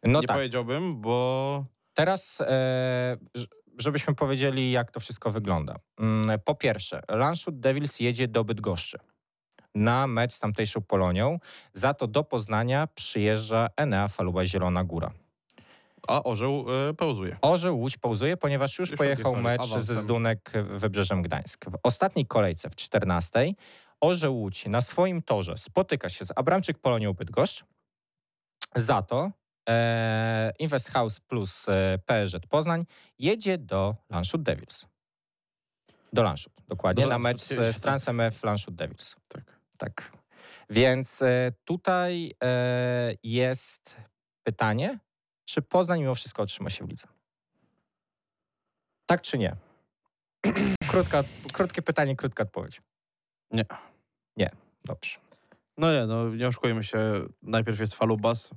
No 0.03 0.21
Nie 0.21 0.27
tak. 0.27 0.37
powiedziałbym, 0.37 1.01
bo 1.01 1.65
Teraz, 1.97 2.41
e, 2.41 3.17
żebyśmy 3.77 4.15
powiedzieli, 4.15 4.71
jak 4.71 4.91
to 4.91 4.99
wszystko 4.99 5.31
wygląda. 5.31 5.75
Mm, 5.99 6.39
Po 6.45 6.55
pierwsze, 6.55 7.01
Lanszut 7.09 7.59
Devils 7.59 7.99
jedzie 7.99 8.27
do 8.27 8.43
Bydgoszczy 8.43 8.99
na 9.75 10.07
mecz 10.07 10.33
z 10.33 10.39
tamtejszą 10.39 10.81
Polonią. 10.81 11.39
Za 11.73 11.93
to 11.93 12.07
do 12.07 12.23
Poznania 12.23 12.87
przyjeżdża 12.95 13.67
Enea 13.77 14.07
Faluba 14.07 14.45
Zielona 14.45 14.83
Góra. 14.83 15.11
a 16.07 16.23
orzeł 16.23 16.65
e, 16.89 16.93
pauzuje. 16.93 17.37
Orzeł 17.41 17.79
Łódź 17.79 17.97
pauzuje, 17.97 18.37
ponieważ 18.37 18.79
już 18.79 18.89
Już 18.91 18.97
pojechał 18.97 19.35
mecz 19.35 19.65
ze. 19.65 19.95
Zdunek 19.95 20.51
Wybrzeżem 20.69 21.21
Gdańsk. 21.21 21.65
W 21.65 21.77
ostatniej 21.83 22.25
kolejce, 22.25 22.69
w 22.69 22.75
14, 22.75 23.53
Orzeł 24.01 24.35
Łódź 24.37 24.65
na 24.65 24.81
swoim 24.81 25.21
torze 25.21 25.57
spotyka 25.57 26.09
się 26.09 26.25
z 26.25 26.31
Abramczyk 26.35 26.77
Polonią 26.79 27.13
Bydgoszcz. 27.13 27.65
Za 28.75 29.01
to 29.01 29.31
Invest 30.60 30.89
House 30.89 31.19
plus 31.19 31.69
e, 31.69 31.99
PSZ 32.06 32.45
Poznań 32.49 32.86
jedzie 33.19 33.58
do 33.58 33.95
Lanszut 34.10 34.43
Devils. 34.43 34.86
Do 36.13 36.23
Lanszut, 36.23 36.53
dokładnie, 36.67 37.03
Do 37.03 37.10
na 37.10 37.19
mecz 37.19 37.41
z, 37.41 37.75
z 37.75 37.82
Trans 37.82 38.08
MF 38.08 38.43
Lanszut 38.43 38.75
Devils. 38.75 39.15
Tak. 39.27 39.58
Tak. 39.77 40.12
Więc 40.69 41.21
e, 41.21 41.51
tutaj 41.65 42.34
e, 42.43 43.13
jest 43.23 43.97
pytanie, 44.43 44.99
czy 45.45 45.62
Poznań 45.62 45.99
mimo 45.99 46.15
wszystko 46.15 46.43
otrzyma 46.43 46.69
się 46.69 46.86
w 46.86 46.89
lidze? 46.89 47.08
Tak 49.06 49.21
czy 49.21 49.38
nie? 49.38 49.56
Krótka, 50.91 51.23
krótkie 51.53 51.82
pytanie, 51.82 52.15
krótka 52.15 52.43
odpowiedź. 52.43 52.82
Nie. 53.51 53.65
Nie, 54.38 54.51
dobrze. 54.86 55.19
No 55.77 55.91
nie, 55.91 56.06
no 56.06 56.30
nie 56.30 56.47
oszukujmy 56.47 56.84
się, 56.84 56.99
najpierw 57.41 57.80
jest 57.80 57.95
Falubas, 57.95 58.49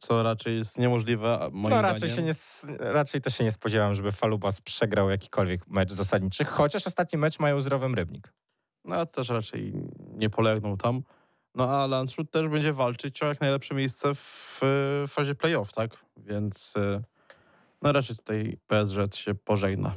co 0.00 0.22
raczej 0.22 0.56
jest 0.56 0.78
niemożliwe, 0.78 1.38
moim 1.52 1.62
No 1.62 1.68
zdaniem. 1.68 1.82
raczej, 1.82 2.08
się 2.08 2.22
nie, 2.22 2.32
raczej 2.78 3.20
też 3.20 3.38
się 3.38 3.44
nie 3.44 3.52
spodziewam, 3.52 3.94
żeby 3.94 4.12
Falubas 4.12 4.60
przegrał 4.60 5.10
jakikolwiek 5.10 5.66
mecz 5.68 5.92
zasadniczy, 5.92 6.44
chociaż 6.44 6.86
ostatni 6.86 7.18
mecz 7.18 7.38
mają 7.38 7.60
z 7.60 7.66
Rowem 7.66 7.94
Rybnik. 7.94 8.32
No 8.84 9.06
też 9.06 9.28
raczej 9.28 9.72
nie 9.98 10.30
polegną 10.30 10.76
tam. 10.76 11.02
No 11.54 11.70
a 11.70 11.86
Landshut 11.86 12.30
też 12.30 12.48
będzie 12.48 12.72
walczyć 12.72 13.22
o 13.22 13.26
jak 13.26 13.40
najlepsze 13.40 13.74
miejsce 13.74 14.14
w 14.14 14.60
e, 15.04 15.08
fazie 15.08 15.34
playoff, 15.34 15.72
tak? 15.72 16.04
Więc 16.16 16.74
e, 16.76 17.02
no 17.82 17.92
raczej 17.92 18.16
tutaj 18.16 18.56
PSG 18.66 19.14
się 19.14 19.34
pożegna 19.34 19.94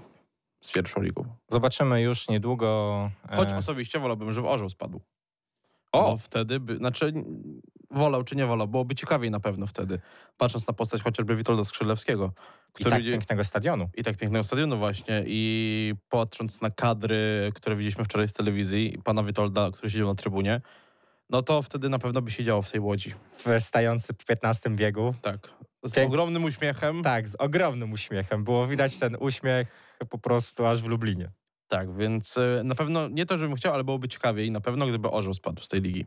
z 0.61 0.71
pierwszą 0.71 1.01
ligą. 1.01 1.25
Zobaczymy 1.49 2.01
już 2.01 2.27
niedługo. 2.27 3.09
Choć 3.31 3.51
e, 3.51 3.55
osobiście 3.55 3.99
wolałbym, 3.99 4.33
żeby 4.33 4.47
Orzeł 4.47 4.69
spadł. 4.69 5.01
O! 5.91 6.11
Bo 6.11 6.17
wtedy 6.17 6.59
by, 6.59 6.77
znaczy 6.77 7.13
wolał 7.93 8.23
czy 8.23 8.35
nie 8.35 8.45
wolał, 8.45 8.67
byłoby 8.67 8.95
ciekawiej 8.95 9.31
na 9.31 9.39
pewno 9.39 9.67
wtedy, 9.67 9.99
patrząc 10.37 10.67
na 10.67 10.73
postać 10.73 11.01
chociażby 11.01 11.35
Witolda 11.35 11.63
Skrzydlewskiego, 11.65 12.33
I 12.69 12.73
który 12.73 12.89
tak 12.89 13.01
idzie- 13.01 13.11
pięknego 13.11 13.43
stadionu. 13.43 13.89
i 13.97 14.03
tak 14.03 14.17
pięknego 14.17 14.43
stadionu 14.43 14.77
właśnie 14.77 15.23
i 15.27 15.93
patrząc 16.09 16.61
na 16.61 16.69
kadry, 16.69 17.51
które 17.55 17.75
widzieliśmy 17.75 18.05
wczoraj 18.05 18.29
z 18.29 18.33
telewizji, 18.33 18.93
i 18.95 19.01
pana 19.01 19.23
Witolda, 19.23 19.71
który 19.71 19.91
siedział 19.91 20.07
na 20.07 20.15
trybunie, 20.15 20.61
no 21.29 21.41
to 21.41 21.61
wtedy 21.61 21.89
na 21.89 21.99
pewno 21.99 22.21
by 22.21 22.31
się 22.31 22.43
działo 22.43 22.61
w 22.61 22.71
tej 22.71 22.81
łodzi. 22.81 23.13
W 23.37 23.59
stający 23.63 24.13
w 24.13 24.25
15 24.25 24.69
biegu. 24.75 25.13
Tak. 25.21 25.53
Z 25.85 25.93
Pięk- 25.95 26.05
ogromnym 26.07 26.43
uśmiechem. 26.43 27.03
Tak, 27.03 27.27
z 27.29 27.35
ogromnym 27.35 27.91
uśmiechem. 27.91 28.43
Było 28.43 28.67
widać 28.67 28.97
ten 28.97 29.15
uśmiech 29.19 29.67
po 30.09 30.17
prostu 30.17 30.65
aż 30.65 30.81
w 30.81 30.85
Lublinie. 30.85 31.31
Tak, 31.67 31.97
więc 31.97 32.37
e, 32.37 32.61
na 32.63 32.75
pewno 32.75 33.07
nie 33.07 33.25
to, 33.25 33.37
żebym 33.37 33.55
chciał, 33.55 33.73
ale 33.73 33.83
byłoby 33.83 34.07
ciekawiej 34.07 34.51
na 34.51 34.61
pewno, 34.61 34.87
gdyby 34.87 35.11
Orzeł 35.11 35.33
spadł 35.33 35.63
z 35.63 35.67
tej 35.67 35.81
ligi. 35.81 36.05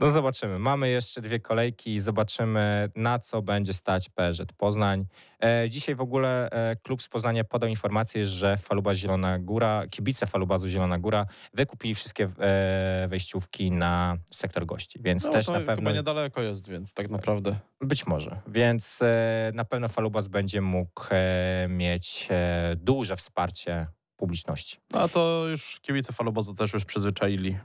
No 0.00 0.08
zobaczymy. 0.08 0.58
Mamy 0.58 0.88
jeszcze 0.88 1.20
dwie 1.20 1.40
kolejki 1.40 1.94
i 1.94 2.00
zobaczymy, 2.00 2.88
na 2.96 3.18
co 3.18 3.42
będzie 3.42 3.72
stać 3.72 4.08
PZ 4.08 4.52
Poznań. 4.56 5.06
E, 5.44 5.70
dzisiaj 5.70 5.94
w 5.94 6.00
ogóle 6.00 6.50
e, 6.50 6.74
klub 6.82 7.02
z 7.02 7.08
Poznania 7.08 7.44
podał 7.44 7.68
informację, 7.68 8.26
że 8.26 8.56
Faluba 8.56 8.94
Zielona 8.94 9.38
Góra, 9.38 9.86
kibice 9.90 10.26
Falubazu 10.26 10.68
Zielona 10.68 10.98
Góra 10.98 11.26
wykupili 11.54 11.94
wszystkie 11.94 12.28
e, 12.38 13.06
wejściówki 13.08 13.70
na 13.70 14.16
sektor 14.32 14.66
gości, 14.66 14.98
więc 15.02 15.24
No 15.24 15.30
też 15.30 15.46
to 15.46 15.52
na 15.52 15.58
pewno... 15.58 15.74
chyba 15.76 15.92
niedaleko 15.92 16.42
jest, 16.42 16.68
więc 16.68 16.92
tak 16.92 17.10
naprawdę. 17.10 17.56
Być 17.80 18.06
może. 18.06 18.40
Więc 18.46 19.02
e, 19.02 19.52
na 19.54 19.64
pewno 19.64 19.88
Falubas 19.88 20.28
będzie 20.28 20.60
mógł 20.60 21.02
e, 21.10 21.66
mieć 21.68 22.28
e, 22.30 22.76
duże 22.76 23.16
wsparcie 23.16 23.86
publiczności. 24.16 24.76
No 24.92 25.00
a 25.00 25.08
to 25.08 25.44
już 25.48 25.80
kibice 25.80 26.12
Falobozu 26.12 26.54
też 26.54 26.72
już 26.72 26.84
przyzwyczaili. 26.84 27.58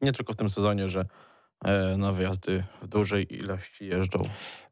Nie 0.00 0.12
tylko 0.12 0.32
w 0.32 0.36
tym 0.36 0.50
sezonie, 0.50 0.88
że 0.88 1.04
na 1.96 2.12
wyjazdy 2.12 2.64
w 2.82 2.86
dużej 2.86 3.34
ilości 3.34 3.86
jeżdżą. 3.86 4.18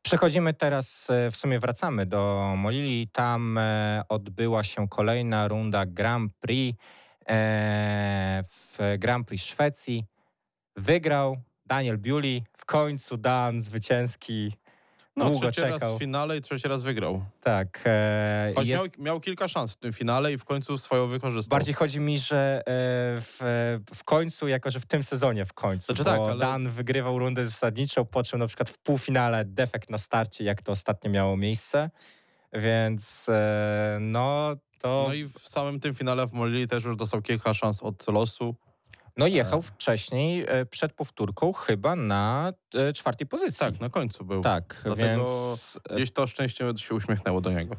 Przechodzimy 0.03 0.55
teraz, 0.55 1.11
e, 1.11 1.31
w 1.31 1.37
sumie 1.37 1.59
wracamy 1.59 2.07
do 2.07 2.55
Molili. 2.57 3.09
Tam 3.09 3.59
e, 3.59 4.03
odbyła 4.09 4.65
się 4.65 4.89
kolejna 4.89 5.49
runda 5.49 5.87
Grand 5.87 6.33
Prix 6.41 6.79
e, 7.29 8.45
w 8.49 8.79
Grand 8.99 9.27
Prix 9.29 9.45
Szwecji. 9.45 10.05
Wygrał 10.77 11.37
Daniel 11.67 11.99
Bewley. 11.99 12.45
W 12.53 12.65
końcu 12.65 13.17
Dan 13.17 13.61
zwycięski. 13.61 14.53
No 15.17 15.31
Długo 15.31 15.51
trzeci 15.51 15.61
raz 15.71 15.73
czekał. 15.81 15.97
w 15.97 15.99
finale 15.99 16.37
i 16.37 16.41
trzeci 16.41 16.69
raz 16.69 16.83
wygrał. 16.83 17.25
Tak. 17.43 17.83
E, 17.87 18.53
Choć 18.57 18.69
jest, 18.69 18.83
miał, 18.83 19.05
miał 19.05 19.21
kilka 19.21 19.49
szans 19.49 19.73
w 19.73 19.77
tym 19.77 19.93
finale 19.93 20.33
i 20.33 20.39
w 20.39 20.45
końcu 20.45 20.79
swoją 20.79 21.07
wykorzystał. 21.07 21.51
bardziej 21.59 21.75
chodzi 21.75 22.01
mi, 22.01 22.19
że 22.19 22.59
e, 22.59 22.63
w, 23.21 23.39
w 23.95 24.05
końcu, 24.05 24.49
jako 24.49 24.71
że 24.71 24.81
w 24.81 24.87
tym 24.87 25.03
sezonie 25.03 25.45
w 25.45 25.53
końcu, 25.53 25.87
Znaczy 25.87 26.05
bo 26.05 26.11
tak, 26.11 26.21
ale- 26.21 26.37
Dan 26.37 26.69
wygrywał 26.69 27.19
rundę 27.19 27.45
zasadniczą, 27.47 28.05
po 28.05 28.23
czym 28.23 28.39
na 28.39 28.47
przykład 28.47 28.71
w 28.71 28.79
półfinale 28.79 29.45
defekt 29.45 29.91
na 29.91 29.99
starcie, 29.99 30.45
jak 30.45 30.63
to 30.63 30.73
ostatnio 30.73 31.11
miało 31.11 31.37
miejsce. 31.37 31.91
Więc 32.53 33.29
e, 33.29 33.99
no 34.01 34.57
to... 34.79 35.05
No 35.09 35.15
i 35.15 35.25
w 35.25 35.39
samym 35.39 35.81
tym 35.81 35.95
finale 35.95 36.27
w 36.27 36.33
Molili 36.33 36.69
też 36.69 36.85
już 36.85 36.97
dostał 36.97 37.23
kilka 37.23 37.55
szans 37.55 37.83
od 37.83 38.09
losu. 38.09 38.55
No 39.17 39.27
jechał 39.27 39.63
wcześniej 39.63 40.45
e, 40.49 40.67
przed 40.67 40.93
powtórką 40.93 41.53
chyba 41.53 41.97
na 41.97 42.53
e, 42.75 42.93
czwartej 42.93 43.27
pozycji. 43.27 43.59
Tak, 43.59 43.81
na 43.81 43.89
końcu 43.89 44.25
był. 44.25 44.43
Tak, 44.43 44.81
Dlatego 44.85 45.25
więc 45.25 45.79
e, 45.91 45.95
Gdzieś 45.95 46.13
to 46.13 46.27
szczęście 46.27 46.65
się 46.77 46.95
uśmiechnęło 46.95 47.41
do 47.41 47.51
niego. 47.51 47.77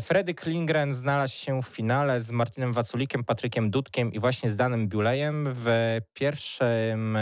Fredrik 0.00 0.46
Lindgren 0.46 0.92
znalazł 0.92 1.34
się 1.34 1.62
w 1.62 1.66
finale 1.66 2.20
z 2.20 2.30
Martinem 2.30 2.72
Waculikiem, 2.72 3.24
Patrykiem 3.24 3.70
Dudkiem 3.70 4.12
i 4.12 4.18
właśnie 4.18 4.50
z 4.50 4.56
Danem 4.56 4.88
Biulejem. 4.88 5.48
W 5.54 5.98
pierwszym, 6.14 7.18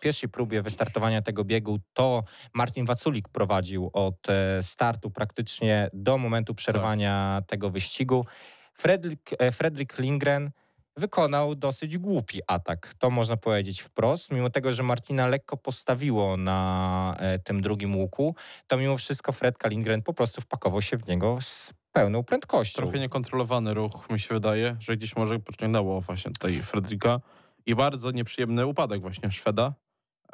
pierwszej 0.00 0.28
próbie 0.28 0.62
wystartowania 0.62 1.22
tego 1.22 1.44
biegu 1.44 1.78
to 1.92 2.22
Martin 2.54 2.84
Waculik 2.84 3.28
prowadził 3.28 3.90
od 3.92 4.26
startu 4.60 5.10
praktycznie 5.10 5.90
do 5.92 6.18
momentu 6.18 6.54
przerwania 6.54 7.42
tego 7.46 7.70
wyścigu. 7.70 8.26
Fredrik, 8.74 9.30
Fredrik 9.52 9.98
Lindgren 9.98 10.50
wykonał 10.96 11.54
dosyć 11.54 11.98
głupi 11.98 12.40
atak, 12.46 12.94
to 12.98 13.10
można 13.10 13.36
powiedzieć 13.36 13.80
wprost. 13.80 14.32
Mimo 14.32 14.50
tego, 14.50 14.72
że 14.72 14.82
Martina 14.82 15.26
lekko 15.26 15.56
postawiło 15.56 16.36
na 16.36 17.16
e, 17.18 17.38
tym 17.38 17.62
drugim 17.62 17.96
łuku, 17.96 18.34
to 18.66 18.76
mimo 18.76 18.96
wszystko 18.96 19.32
Fred 19.32 19.54
Lindgren 19.64 20.02
po 20.02 20.12
prostu 20.12 20.40
wpakował 20.40 20.82
się 20.82 20.96
w 20.96 21.08
niego 21.08 21.38
z 21.40 21.72
pełną 21.92 22.24
prędkością. 22.24 22.82
Trochę 22.82 22.98
niekontrolowany 22.98 23.74
ruch, 23.74 24.10
mi 24.10 24.20
się 24.20 24.34
wydaje, 24.34 24.76
że 24.80 24.96
gdzieś 24.96 25.16
może 25.16 25.38
pociągnęło 25.38 26.00
właśnie 26.00 26.30
tutaj 26.30 26.62
Fredrika. 26.62 27.20
I 27.66 27.74
bardzo 27.74 28.10
nieprzyjemny 28.10 28.66
upadek 28.66 29.00
właśnie 29.00 29.30
Szweda. 29.32 29.74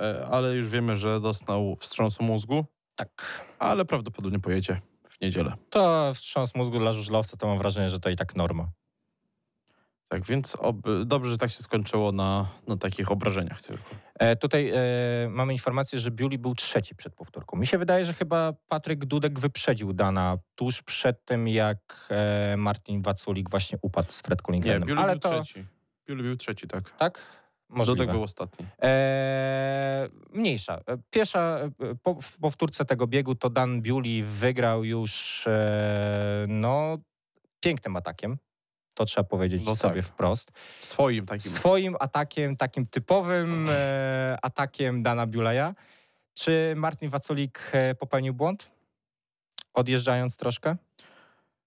E, 0.00 0.26
Ale 0.30 0.52
już 0.54 0.68
wiemy, 0.68 0.96
że 0.96 1.20
dostał 1.20 1.76
wstrząsu 1.80 2.22
mózgu, 2.22 2.64
Tak. 2.96 3.44
ale 3.58 3.84
prawdopodobnie 3.84 4.38
pojedzie 4.38 4.80
w 5.08 5.20
niedzielę. 5.20 5.52
To 5.70 6.14
wstrząs 6.14 6.54
mózgu 6.54 6.78
dla 6.78 6.92
żużlowca, 6.92 7.36
to 7.36 7.46
mam 7.46 7.58
wrażenie, 7.58 7.88
że 7.88 8.00
to 8.00 8.10
i 8.10 8.16
tak 8.16 8.36
norma. 8.36 8.68
Tak, 10.08 10.24
więc 10.24 10.56
dobrze, 11.04 11.30
że 11.30 11.38
tak 11.38 11.50
się 11.50 11.62
skończyło 11.62 12.12
na, 12.12 12.46
na 12.68 12.76
takich 12.76 13.10
obrażeniach 13.10 13.62
tylko. 13.62 13.84
E, 14.14 14.36
tutaj 14.36 14.70
e, 14.70 14.78
mamy 15.28 15.52
informację, 15.52 15.98
że 15.98 16.10
Biuli 16.10 16.38
był 16.38 16.54
trzeci 16.54 16.94
przed 16.94 17.14
powtórką. 17.14 17.56
Mi 17.56 17.66
się 17.66 17.78
wydaje, 17.78 18.04
że 18.04 18.14
chyba 18.14 18.52
Patryk 18.68 19.04
Dudek 19.04 19.38
wyprzedził 19.38 19.92
Dana 19.92 20.38
tuż 20.54 20.82
przed 20.82 21.24
tym, 21.24 21.48
jak 21.48 22.08
e, 22.10 22.56
Martin 22.56 23.02
Waculik 23.02 23.50
właśnie 23.50 23.78
upadł 23.82 24.12
z 24.12 24.20
Fred 24.20 24.38
Nie, 24.38 24.42
Kullingrenem. 24.42 24.88
Biuli 24.88 25.00
Ale 25.00 25.12
był 25.12 25.20
to 25.20 25.42
trzeci. 25.42 25.64
Biuli 26.08 26.22
był 26.22 26.36
trzeci, 26.36 26.68
tak. 26.68 26.90
tak? 26.98 27.26
Możliwe. 27.68 27.98
Dodek 27.98 28.10
był 28.10 28.22
ostatni. 28.22 28.66
E, 28.82 30.08
mniejsza. 30.32 30.80
E, 30.86 30.98
Pierwsza 31.10 31.58
e, 31.80 31.94
po, 32.02 32.20
w 32.20 32.38
powtórce 32.38 32.84
tego 32.84 33.06
biegu 33.06 33.34
to 33.34 33.50
Dan 33.50 33.82
Bewley 33.82 34.22
wygrał 34.22 34.84
już 34.84 35.44
e, 35.46 36.46
no, 36.48 36.98
pięknym 37.60 37.96
atakiem. 37.96 38.38
To 38.96 39.04
trzeba 39.04 39.24
powiedzieć 39.24 39.66
No 39.66 39.76
sobie 39.76 40.02
tak. 40.02 40.10
wprost. 40.10 40.52
Swoim 40.80 41.26
takim. 41.26 41.52
Swoim 41.52 41.96
atakiem, 42.00 42.56
takim 42.56 42.86
typowym 42.86 43.68
e, 43.70 44.36
atakiem 44.42 45.02
Dana 45.02 45.26
Bewleya. 45.26 45.74
Czy 46.34 46.74
Martin 46.76 47.08
Waculik 47.08 47.70
e, 47.72 47.94
popełnił 47.94 48.34
błąd? 48.34 48.70
Odjeżdżając 49.74 50.36
troszkę? 50.36 50.76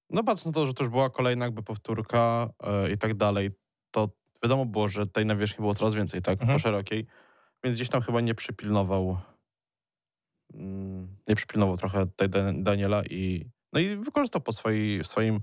No 0.10 0.24
patrząc 0.24 0.46
na 0.46 0.52
to, 0.52 0.68
że 0.68 0.74
to 0.74 0.84
już 0.84 0.90
była 0.92 1.10
kolejna 1.10 1.46
jakby 1.46 1.64
powtórka 1.64 2.50
e, 2.64 2.92
i 2.92 2.98
tak 2.98 3.14
dalej, 3.14 3.52
to 3.92 4.10
wiadomo 4.44 4.66
było, 4.66 4.88
że 4.88 5.08
tej 5.08 5.26
nawierzchni 5.26 5.62
było 5.62 5.76
coraz 5.76 5.94
więcej, 5.94 6.22
tak, 6.22 6.42
Mhm. 6.42 6.52
po 6.58 6.60
szerokiej, 6.60 7.06
więc 7.64 7.78
gdzieś 7.78 7.90
tam 7.90 8.02
chyba 8.02 8.22
nie 8.22 8.36
przypilnował 8.36 9.18
mm, 10.54 11.08
nie 11.28 11.36
przypilnował 11.36 11.78
trochę 11.78 12.08
tej 12.08 12.30
Dan- 12.30 12.64
Daniela 12.64 13.04
i 13.04 13.46
no 13.74 13.80
i 13.80 13.96
wykorzystał 13.96 14.42
po 14.42 14.52
swojej, 14.52 15.04
swoim, 15.04 15.42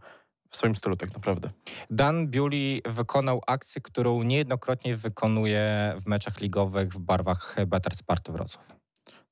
w 0.57 0.59
swoim 0.59 0.77
stylu 0.77 0.97
tak 0.97 1.15
naprawdę. 1.15 1.51
Dan 1.91 2.29
Bewley 2.29 2.83
wykonał 2.87 3.43
akcję, 3.47 3.83
którą 3.83 4.23
niejednokrotnie 4.23 4.97
wykonuje 4.97 5.95
w 6.01 6.07
meczach 6.07 6.41
ligowych 6.41 6.93
w 6.93 6.99
barwach 6.99 7.57
Better 7.67 7.95
Sparty 7.97 8.33
Wrocław. 8.33 8.77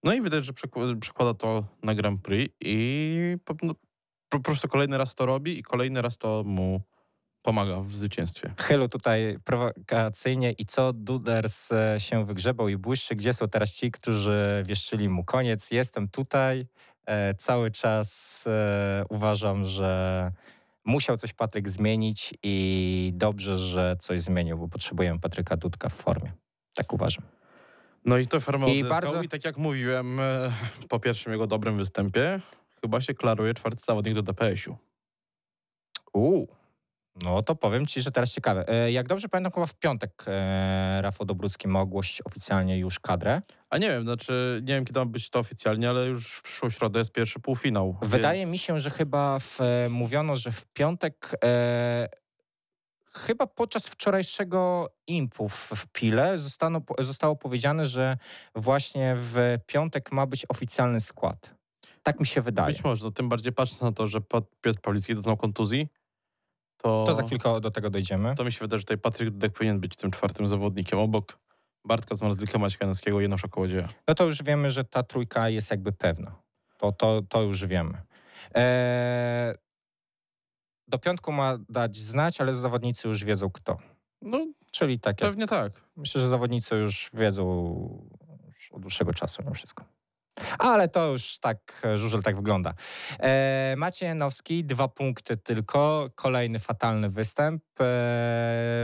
No 0.02 0.14
i 0.14 0.22
widać, 0.22 0.44
że 0.44 0.52
przekł- 0.52 0.98
przekłada 0.98 1.34
to 1.34 1.64
na 1.82 1.94
Grand 1.94 2.22
Prix 2.22 2.54
i 2.60 3.36
po, 3.44 3.54
no, 3.62 3.74
po 4.28 4.40
prostu 4.40 4.68
kolejny 4.68 4.98
raz 4.98 5.14
to 5.14 5.26
robi 5.26 5.58
i 5.58 5.62
kolejny 5.62 6.02
raz 6.02 6.18
to 6.18 6.42
mu 6.46 6.80
pomaga 7.42 7.80
w 7.80 7.90
zwycięstwie. 7.90 8.54
Chylu 8.60 8.88
tutaj 8.88 9.38
prowokacyjnie 9.44 10.52
i 10.52 10.66
co 10.66 10.92
Duders 10.92 11.72
e, 11.72 12.00
się 12.00 12.26
wygrzebał 12.26 12.68
i 12.68 12.76
błyszczy, 12.76 13.16
gdzie 13.16 13.32
są 13.32 13.48
teraz 13.48 13.74
ci, 13.74 13.90
którzy 13.90 14.62
wieszczyli 14.66 15.08
mu 15.08 15.24
koniec. 15.24 15.70
Jestem 15.70 16.08
tutaj, 16.08 16.66
e, 17.06 17.34
cały 17.34 17.70
czas 17.70 18.44
e, 18.46 19.04
uważam, 19.08 19.64
że 19.64 20.32
musiał 20.84 21.16
coś 21.16 21.32
Patryk 21.32 21.68
zmienić 21.68 22.34
i 22.42 23.12
dobrze, 23.14 23.58
że 23.58 23.96
coś 24.00 24.20
zmienił, 24.20 24.58
bo 24.58 24.68
potrzebujemy 24.68 25.20
Patryka 25.20 25.56
Dudka 25.56 25.88
w 25.88 25.94
formie. 25.94 26.32
Tak 26.74 26.92
uważam. 26.92 27.24
No 28.04 28.18
i 28.18 28.26
to 28.26 28.40
formę 28.40 28.74
I 28.74 28.84
bardzo- 28.84 29.22
i 29.22 29.28
tak 29.28 29.44
jak 29.44 29.56
mówiłem 29.58 30.20
e, 30.20 30.52
po 30.88 31.00
pierwszym 31.00 31.32
jego 31.32 31.46
dobrym 31.46 31.76
występie, 31.78 32.40
chyba 32.80 33.00
się 33.00 33.14
klaruje 33.14 33.54
czwarty 33.54 33.84
zawodnik 33.86 34.14
do 34.14 34.22
DPS-u. 34.22 34.76
Uuu. 36.12 36.48
No 37.22 37.42
to 37.42 37.54
powiem 37.54 37.86
ci, 37.86 38.02
że 38.02 38.10
teraz 38.10 38.32
ciekawe. 38.32 38.68
E, 38.68 38.92
Jak 38.92 39.08
dobrze 39.08 39.28
pamiętam, 39.28 39.52
chyba 39.52 39.66
w 39.66 39.74
piątek 39.74 40.24
e, 40.26 41.02
Rafał 41.02 41.26
Dobrucki 41.26 41.68
ma 41.68 41.80
ogłosić 41.80 42.22
oficjalnie 42.24 42.78
już 42.78 43.00
kadrę. 43.00 43.40
A 43.70 43.78
nie 43.78 43.88
wiem, 43.88 44.04
znaczy 44.04 44.60
nie 44.62 44.74
wiem 44.74 44.84
kiedy 44.84 45.00
ma 45.00 45.06
być 45.06 45.30
to 45.30 45.38
oficjalnie, 45.38 45.90
ale 45.90 46.06
już 46.06 46.26
w 46.26 46.42
przyszłą 46.42 46.70
środę 46.70 46.98
jest 46.98 47.12
pierwszy 47.12 47.40
półfinał. 47.40 47.96
Wydaje 48.02 48.38
więc... 48.40 48.52
mi 48.52 48.58
się, 48.58 48.78
że 48.78 48.90
chyba 48.90 49.38
w, 49.38 49.60
e, 49.60 49.88
mówiono, 49.88 50.36
że 50.36 50.52
w 50.52 50.66
piątek, 50.66 51.30
e, 51.44 52.08
chyba 53.14 53.46
podczas 53.46 53.82
wczorajszego 53.88 54.88
impu 55.06 55.48
w, 55.48 55.70
w 55.76 55.86
Pile 55.86 56.38
zostano, 56.38 56.80
zostało 56.98 57.36
powiedziane, 57.36 57.86
że 57.86 58.16
właśnie 58.54 59.14
w 59.18 59.58
piątek 59.66 60.12
ma 60.12 60.26
być 60.26 60.46
oficjalny 60.48 61.00
skład. 61.00 61.54
Tak 62.02 62.20
mi 62.20 62.26
się 62.26 62.40
wydaje. 62.42 62.74
Być 62.74 62.84
może, 62.84 63.04
no, 63.04 63.10
tym 63.10 63.28
bardziej 63.28 63.52
patrząc 63.52 63.82
na 63.82 63.92
to, 63.92 64.06
że 64.06 64.20
Piotr 64.60 64.80
Pawlicki 64.80 65.14
doznał 65.14 65.36
kontuzji, 65.36 65.88
to, 66.84 67.04
To 67.06 67.14
za 67.14 67.22
chwilkę 67.22 67.60
do 67.60 67.70
tego 67.70 67.90
dojdziemy. 67.90 68.34
to 68.34 68.44
mi 68.44 68.52
się 68.52 68.58
wydaje, 68.60 68.78
że 68.78 68.84
tutaj 68.84 68.98
Patryk 68.98 69.30
Dudek 69.30 69.52
powinien 69.52 69.80
być 69.80 69.96
tym 69.96 70.10
czwartym 70.10 70.48
zawodnikiem 70.48 70.98
obok 70.98 71.38
Bartka 71.84 72.14
Zmarzlika, 72.14 72.58
Maćka 72.58 72.84
Janowskiego 72.84 73.20
i 73.20 73.22
Janusza 73.22 73.48
Kołodzieja. 73.48 73.88
No 74.08 74.14
to 74.14 74.24
już 74.24 74.42
wiemy, 74.42 74.70
że 74.70 74.84
ta 74.84 75.02
trójka 75.02 75.48
jest 75.48 75.70
jakby 75.70 75.92
pewna. 75.92 76.34
To, 76.78 76.92
to, 76.92 77.22
to 77.28 77.42
już 77.42 77.66
wiemy. 77.66 78.02
E, 78.54 79.54
do 80.88 80.98
piątku 80.98 81.32
ma 81.32 81.58
dać 81.68 81.96
znać, 81.96 82.40
ale 82.40 82.54
zawodnicy 82.54 83.08
już 83.08 83.24
wiedzą 83.24 83.50
kto. 83.50 83.78
No 84.22 84.46
Czyli 84.70 85.00
tak 85.00 85.16
pewnie 85.16 85.46
tak. 85.46 85.72
Myślę, 85.96 86.20
że 86.20 86.28
zawodnicy 86.28 86.74
już 86.76 87.10
wiedzą 87.14 87.44
już 88.46 88.72
od 88.72 88.82
dłuższego 88.82 89.14
czasu 89.14 89.42
mimo 89.42 89.54
wszystko. 89.54 89.84
Ale 90.58 90.88
to 90.88 91.06
już 91.06 91.38
tak, 91.38 91.82
żużel 91.94 92.22
tak 92.22 92.36
wygląda. 92.36 92.74
E, 93.20 93.74
Maciej 93.76 94.06
Janowski, 94.06 94.64
dwa 94.64 94.88
punkty 94.88 95.36
tylko. 95.36 96.06
Kolejny 96.14 96.58
fatalny 96.58 97.08
występ 97.08 97.62
e, 97.62 97.74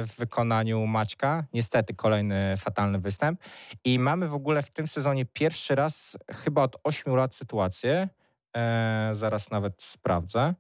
w 0.07 0.15
wykonaniu 0.19 0.87
Maćka. 0.87 1.45
Niestety 1.53 1.95
kolejny 1.95 2.55
fatalny 2.57 2.99
występ. 2.99 3.41
I 3.85 3.99
mamy 3.99 4.29
w 4.29 4.35
ogóle 4.35 4.63
w 4.63 4.71
tym 4.71 4.87
sezonie 4.87 5.27
pierwszy 5.27 5.75
raz 5.75 6.17
chyba 6.45 6.63
od 6.63 6.77
8 6.85 7.15
lat 7.15 7.35
sytuację. 7.35 8.09
E, 8.57 9.11
zaraz 9.13 9.51
nawet 9.51 9.83
sprawdzę. 9.83 10.55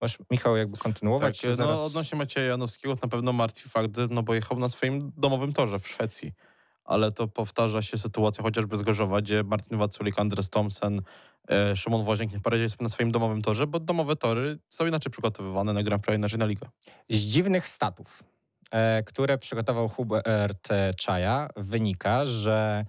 Możesz, 0.00 0.18
Michał, 0.30 0.56
jakby 0.56 0.78
kontynuować? 0.78 1.40
Tak, 1.40 1.52
zaraz... 1.52 1.78
no, 1.78 1.84
odnośnie 1.84 2.18
Macieja 2.18 2.46
Janowskiego 2.46 2.96
na 3.02 3.08
pewno 3.08 3.32
martwi 3.32 3.68
fakt, 3.68 3.90
no 4.10 4.22
bo 4.22 4.34
jechał 4.34 4.58
na 4.58 4.68
swoim 4.68 5.12
domowym 5.16 5.52
torze 5.52 5.78
w 5.78 5.88
Szwecji. 5.88 6.32
Ale 6.86 7.12
to 7.12 7.28
powtarza 7.28 7.82
się 7.82 7.98
sytuacja 7.98 8.42
chociażby 8.42 8.76
z 8.76 8.82
Gorzowa, 8.82 9.20
gdzie 9.20 9.42
Martin 9.44 9.78
Waculik, 9.78 10.18
Andres 10.18 10.50
Thompson, 10.50 11.02
e, 11.50 11.76
Szymon 11.76 12.04
Woźniak 12.04 12.32
nie 12.32 12.40
poradzili 12.40 12.70
sobie 12.70 12.82
na 12.82 12.88
swoim 12.88 13.12
domowym 13.12 13.42
torze, 13.42 13.66
bo 13.66 13.80
domowe 13.80 14.16
tory 14.16 14.58
są 14.68 14.86
inaczej 14.86 15.12
przygotowywane 15.12 15.72
na 15.72 15.82
Grand 15.82 16.02
Prix, 16.02 16.18
inaczej 16.18 16.38
na 16.38 16.46
ligę. 16.46 16.68
Z 17.10 17.18
dziwnych 17.18 17.68
statów, 17.68 18.22
e, 18.70 19.02
które 19.02 19.38
przygotował 19.38 19.88
Hubert 19.88 20.70
e, 20.70 20.94
Czaja, 20.94 21.48
wynika, 21.56 22.24
że 22.24 22.84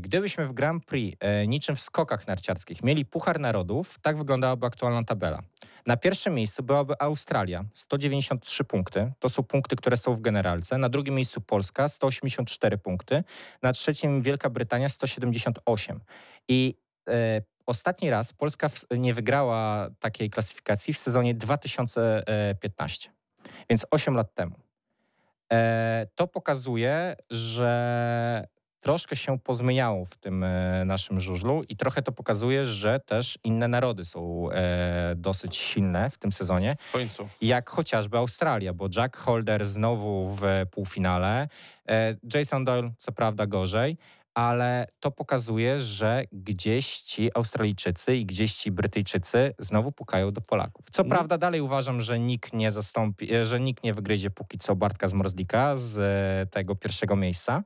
gdybyśmy 0.00 0.46
w 0.46 0.52
Grand 0.52 0.84
Prix, 0.84 1.18
niczym 1.46 1.76
w 1.76 1.80
skokach 1.80 2.26
narciarskich, 2.26 2.82
mieli 2.82 3.04
Puchar 3.04 3.40
Narodów, 3.40 3.98
tak 3.98 4.16
wyglądałaby 4.16 4.66
aktualna 4.66 5.04
tabela. 5.04 5.42
Na 5.88 5.96
pierwszym 5.96 6.34
miejscu 6.34 6.62
byłaby 6.62 6.94
Australia, 6.98 7.64
193 7.74 8.64
punkty. 8.64 9.12
To 9.18 9.28
są 9.28 9.42
punkty, 9.42 9.76
które 9.76 9.96
są 9.96 10.14
w 10.14 10.20
generalce. 10.20 10.78
Na 10.78 10.88
drugim 10.88 11.14
miejscu 11.14 11.40
Polska, 11.40 11.88
184 11.88 12.78
punkty. 12.78 13.24
Na 13.62 13.72
trzecim 13.72 14.22
Wielka 14.22 14.50
Brytania, 14.50 14.88
178. 14.88 16.00
I 16.48 16.74
e, 17.08 17.42
ostatni 17.66 18.10
raz 18.10 18.32
Polska 18.32 18.68
w, 18.68 18.84
nie 18.98 19.14
wygrała 19.14 19.90
takiej 19.98 20.30
klasyfikacji 20.30 20.94
w 20.94 20.98
sezonie 20.98 21.34
2015 21.34 23.10
więc 23.70 23.86
8 23.90 24.14
lat 24.14 24.34
temu. 24.34 24.56
E, 25.52 26.06
to 26.14 26.26
pokazuje, 26.26 27.16
że 27.30 28.48
troszkę 28.88 29.16
się 29.16 29.38
pozmieniało 29.38 30.04
w 30.04 30.16
tym 30.16 30.44
e, 30.44 30.84
naszym 30.84 31.20
żużlu 31.20 31.62
i 31.68 31.76
trochę 31.76 32.02
to 32.02 32.12
pokazuje, 32.12 32.66
że 32.66 33.00
też 33.00 33.38
inne 33.44 33.68
narody 33.68 34.04
są 34.04 34.50
e, 34.50 35.14
dosyć 35.16 35.56
silne 35.56 36.10
w 36.10 36.18
tym 36.18 36.32
sezonie, 36.32 36.76
W 36.88 36.92
końcu. 36.92 37.28
jak 37.40 37.70
chociażby 37.70 38.18
Australia, 38.18 38.72
bo 38.72 38.88
Jack 38.96 39.16
Holder 39.16 39.66
znowu 39.66 40.36
w 40.36 40.42
półfinale, 40.70 41.48
e, 41.88 42.14
Jason 42.34 42.64
Doyle 42.64 42.90
co 42.98 43.12
prawda 43.12 43.46
gorzej, 43.46 43.96
ale 44.34 44.86
to 45.00 45.10
pokazuje, 45.10 45.80
że 45.80 46.24
gdzieś 46.32 47.00
ci 47.00 47.30
Australijczycy 47.34 48.16
i 48.16 48.26
gdzieś 48.26 48.54
ci 48.54 48.70
Brytyjczycy 48.72 49.54
znowu 49.58 49.92
pukają 49.92 50.32
do 50.32 50.40
Polaków. 50.40 50.86
Co 50.90 51.02
No. 51.02 51.08
prawda 51.08 51.38
dalej 51.38 51.60
uważam, 51.60 52.00
że 52.00 52.18
nikt 52.18 52.52
nie 52.52 52.70
zastąpi, 52.70 53.28
że 53.42 53.60
nikt 53.60 53.82
nie 53.84 53.94
wygryzie 53.94 54.30
póki 54.30 54.58
co 54.58 54.76
Bartka 54.76 55.08
z 55.08 55.12
Morzlika 55.14 55.76
z 55.76 56.50
tego 56.50 56.76
pierwszego 56.76 57.16
miejsca, 57.16 57.62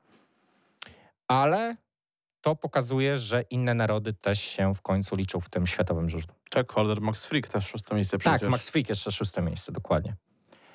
ale 1.32 1.76
to 2.40 2.56
pokazuje, 2.56 3.16
że 3.16 3.42
inne 3.42 3.74
narody 3.74 4.12
też 4.12 4.40
się 4.40 4.74
w 4.74 4.82
końcu 4.82 5.16
liczą 5.16 5.40
w 5.40 5.48
tym 5.48 5.66
światowym 5.66 6.10
żużlu. 6.10 6.34
Jack 6.56 6.72
Holder, 6.72 7.00
Max 7.00 7.26
Frick 7.26 7.48
też 7.48 7.66
szóste 7.66 7.94
miejsce 7.94 8.18
przecież. 8.18 8.40
Tak, 8.40 8.50
Max 8.50 8.70
Frick 8.70 8.88
jeszcze 8.88 9.12
szóste 9.12 9.42
miejsce, 9.42 9.72
dokładnie. 9.72 10.16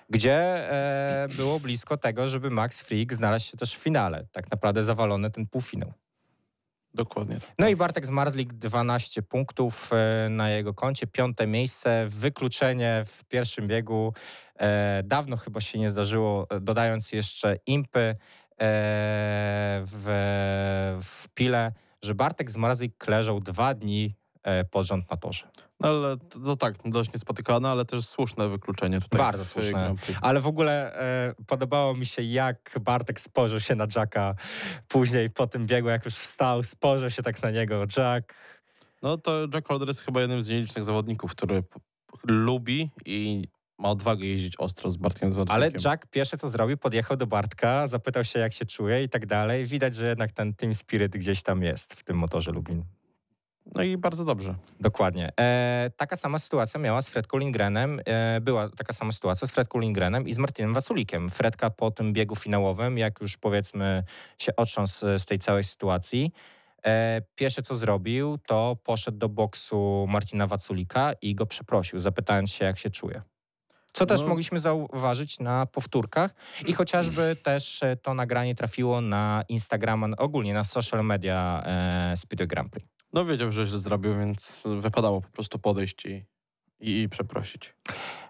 Gdzie 0.09 0.33
e, 0.71 1.27
było 1.35 1.59
blisko 1.59 1.97
tego, 1.97 2.27
żeby 2.27 2.49
Max 2.49 2.81
Frick 2.81 3.13
znalazł 3.13 3.45
się 3.45 3.57
też 3.57 3.75
w 3.75 3.79
finale. 3.79 4.27
Tak 4.31 4.51
naprawdę 4.51 4.83
zawalony 4.83 5.31
ten 5.31 5.47
półfinał. 5.47 5.93
Dokładnie 6.93 7.39
tak. 7.39 7.51
No 7.59 7.67
i 7.67 7.75
Bartek 7.75 8.05
Zmarzlik 8.05 8.53
12 8.53 9.21
punktów 9.21 9.89
e, 9.93 10.29
na 10.29 10.49
jego 10.49 10.73
koncie, 10.73 11.07
piąte 11.07 11.47
miejsce, 11.47 12.05
wykluczenie 12.09 13.03
w 13.05 13.23
pierwszym 13.23 13.67
biegu. 13.67 14.13
E, 14.59 15.03
dawno 15.03 15.37
chyba 15.37 15.61
się 15.61 15.79
nie 15.79 15.89
zdarzyło, 15.89 16.47
e, 16.49 16.59
dodając 16.59 17.11
jeszcze 17.11 17.57
impy 17.65 18.15
w, 18.59 20.05
w 21.03 21.27
pile, 21.33 21.71
że 22.01 22.15
Bartek 22.15 22.51
Zmarzlik 22.51 23.07
leżał 23.07 23.39
dwa 23.39 23.73
dni 23.73 24.15
e, 24.43 24.63
pod 24.63 24.87
rząd 24.87 25.11
na 25.11 25.17
torze. 25.17 25.47
No 25.79 25.89
ale 25.89 26.17
to, 26.17 26.39
to 26.39 26.55
tak, 26.55 26.75
dość 26.85 27.13
niespotykane, 27.13 27.69
ale 27.69 27.85
też 27.85 28.07
słuszne 28.07 28.49
wykluczenie 28.49 29.01
tutaj. 29.01 29.19
Bardzo 29.19 29.45
słuszne. 29.45 29.95
Ale 30.21 30.39
w 30.39 30.47
ogóle 30.47 30.99
e, 30.99 31.33
podobało 31.47 31.95
mi 31.95 32.05
się, 32.05 32.21
jak 32.21 32.79
Bartek 32.81 33.19
spojrzał 33.19 33.59
się 33.59 33.75
na 33.75 33.87
Jacka 33.95 34.35
później 34.87 35.29
po 35.29 35.47
tym 35.47 35.65
biegu, 35.65 35.89
jak 35.89 36.05
już 36.05 36.15
wstał, 36.15 36.63
spojrzał 36.63 37.09
się 37.09 37.23
tak 37.23 37.43
na 37.43 37.51
niego. 37.51 37.81
Jack, 37.97 38.33
No 39.01 39.17
to 39.17 39.47
Jack 39.53 39.67
Holder 39.67 39.87
jest 39.87 40.01
chyba 40.01 40.21
jednym 40.21 40.43
z 40.43 40.49
nielicznych 40.49 40.85
zawodników, 40.85 41.31
który 41.31 41.63
lubi 42.23 42.91
i 43.05 43.47
ma 43.77 43.89
odwagę 43.89 44.25
jeździć 44.25 44.53
ostro 44.57 44.91
z 44.91 44.97
Bartkiem 44.97 45.27
ale 45.27 45.45
Zwartnikiem. 45.45 45.91
Jack 45.91 46.05
pierwsze 46.05 46.37
co 46.37 46.49
zrobił, 46.49 46.77
podjechał 46.77 47.17
do 47.17 47.27
Bartka, 47.27 47.87
zapytał 47.87 48.23
się 48.23 48.39
jak 48.39 48.53
się 48.53 48.65
czuje 48.65 49.03
i 49.03 49.09
tak 49.09 49.25
dalej. 49.25 49.65
Widać, 49.65 49.95
że 49.95 50.07
jednak 50.07 50.31
ten 50.31 50.53
team 50.53 50.73
spirit 50.73 51.11
gdzieś 51.11 51.43
tam 51.43 51.63
jest 51.63 51.93
w 51.93 52.03
tym 52.03 52.17
motorze 52.17 52.51
Lublin. 52.51 52.83
No 53.75 53.83
i 53.83 53.97
bardzo 53.97 54.25
dobrze. 54.25 54.55
Dokładnie. 54.79 55.31
E, 55.39 55.91
taka 55.97 56.15
sama 56.15 56.39
sytuacja 56.39 56.79
miała 56.79 57.01
z 57.01 57.09
Fredką 57.09 57.37
Lindgrenem. 57.37 58.01
E, 58.05 58.41
była 58.41 58.69
taka 58.69 58.93
sama 58.93 59.11
sytuacja 59.11 59.47
z 59.47 59.51
Fredką 59.51 59.79
Lindgrenem 59.79 60.27
i 60.27 60.33
z 60.33 60.37
Martinem 60.37 60.73
Waculikiem. 60.73 61.29
Fredka 61.29 61.69
po 61.69 61.91
tym 61.91 62.13
biegu 62.13 62.35
finałowym, 62.35 62.97
jak 62.97 63.21
już 63.21 63.37
powiedzmy 63.37 64.03
się 64.37 64.55
otrząsł 64.55 65.05
z 65.17 65.25
tej 65.25 65.39
całej 65.39 65.63
sytuacji, 65.63 66.31
e, 66.85 67.21
pierwsze 67.35 67.63
co 67.63 67.75
zrobił, 67.75 68.37
to 68.37 68.77
poszedł 68.83 69.17
do 69.17 69.29
boksu 69.29 70.05
Martina 70.09 70.47
Waculika 70.47 71.13
i 71.21 71.35
go 71.35 71.45
przeprosił, 71.45 71.99
zapytając 71.99 72.51
się, 72.51 72.65
jak 72.65 72.77
się 72.77 72.89
czuje. 72.89 73.21
Co 73.97 74.05
też 74.05 74.21
No. 74.21 74.27
mogliśmy 74.27 74.59
zauważyć 74.59 75.39
na 75.39 75.65
powtórkach 75.65 76.35
i 76.67 76.73
chociażby 76.73 77.35
też 77.43 77.83
e, 77.83 77.95
to 77.95 78.13
nagranie 78.13 78.55
trafiło 78.55 79.01
na 79.01 79.43
Instagrama, 79.49 80.07
ogólnie 80.17 80.53
na 80.53 80.63
social 80.63 81.05
media 81.05 81.63
e, 81.65 82.13
Speedway 82.17 82.47
Grand 82.47 82.71
Prix. 82.71 82.87
No 83.13 83.25
wiedział, 83.25 83.51
że 83.51 83.65
źle 83.65 83.79
zrobił, 83.79 84.17
więc 84.19 84.63
wypadało 84.81 85.21
po 85.21 85.27
prostu 85.29 85.59
podejść 85.59 86.05
i, 86.05 86.25
i, 86.79 87.01
i 87.01 87.09
przeprosić. 87.09 87.73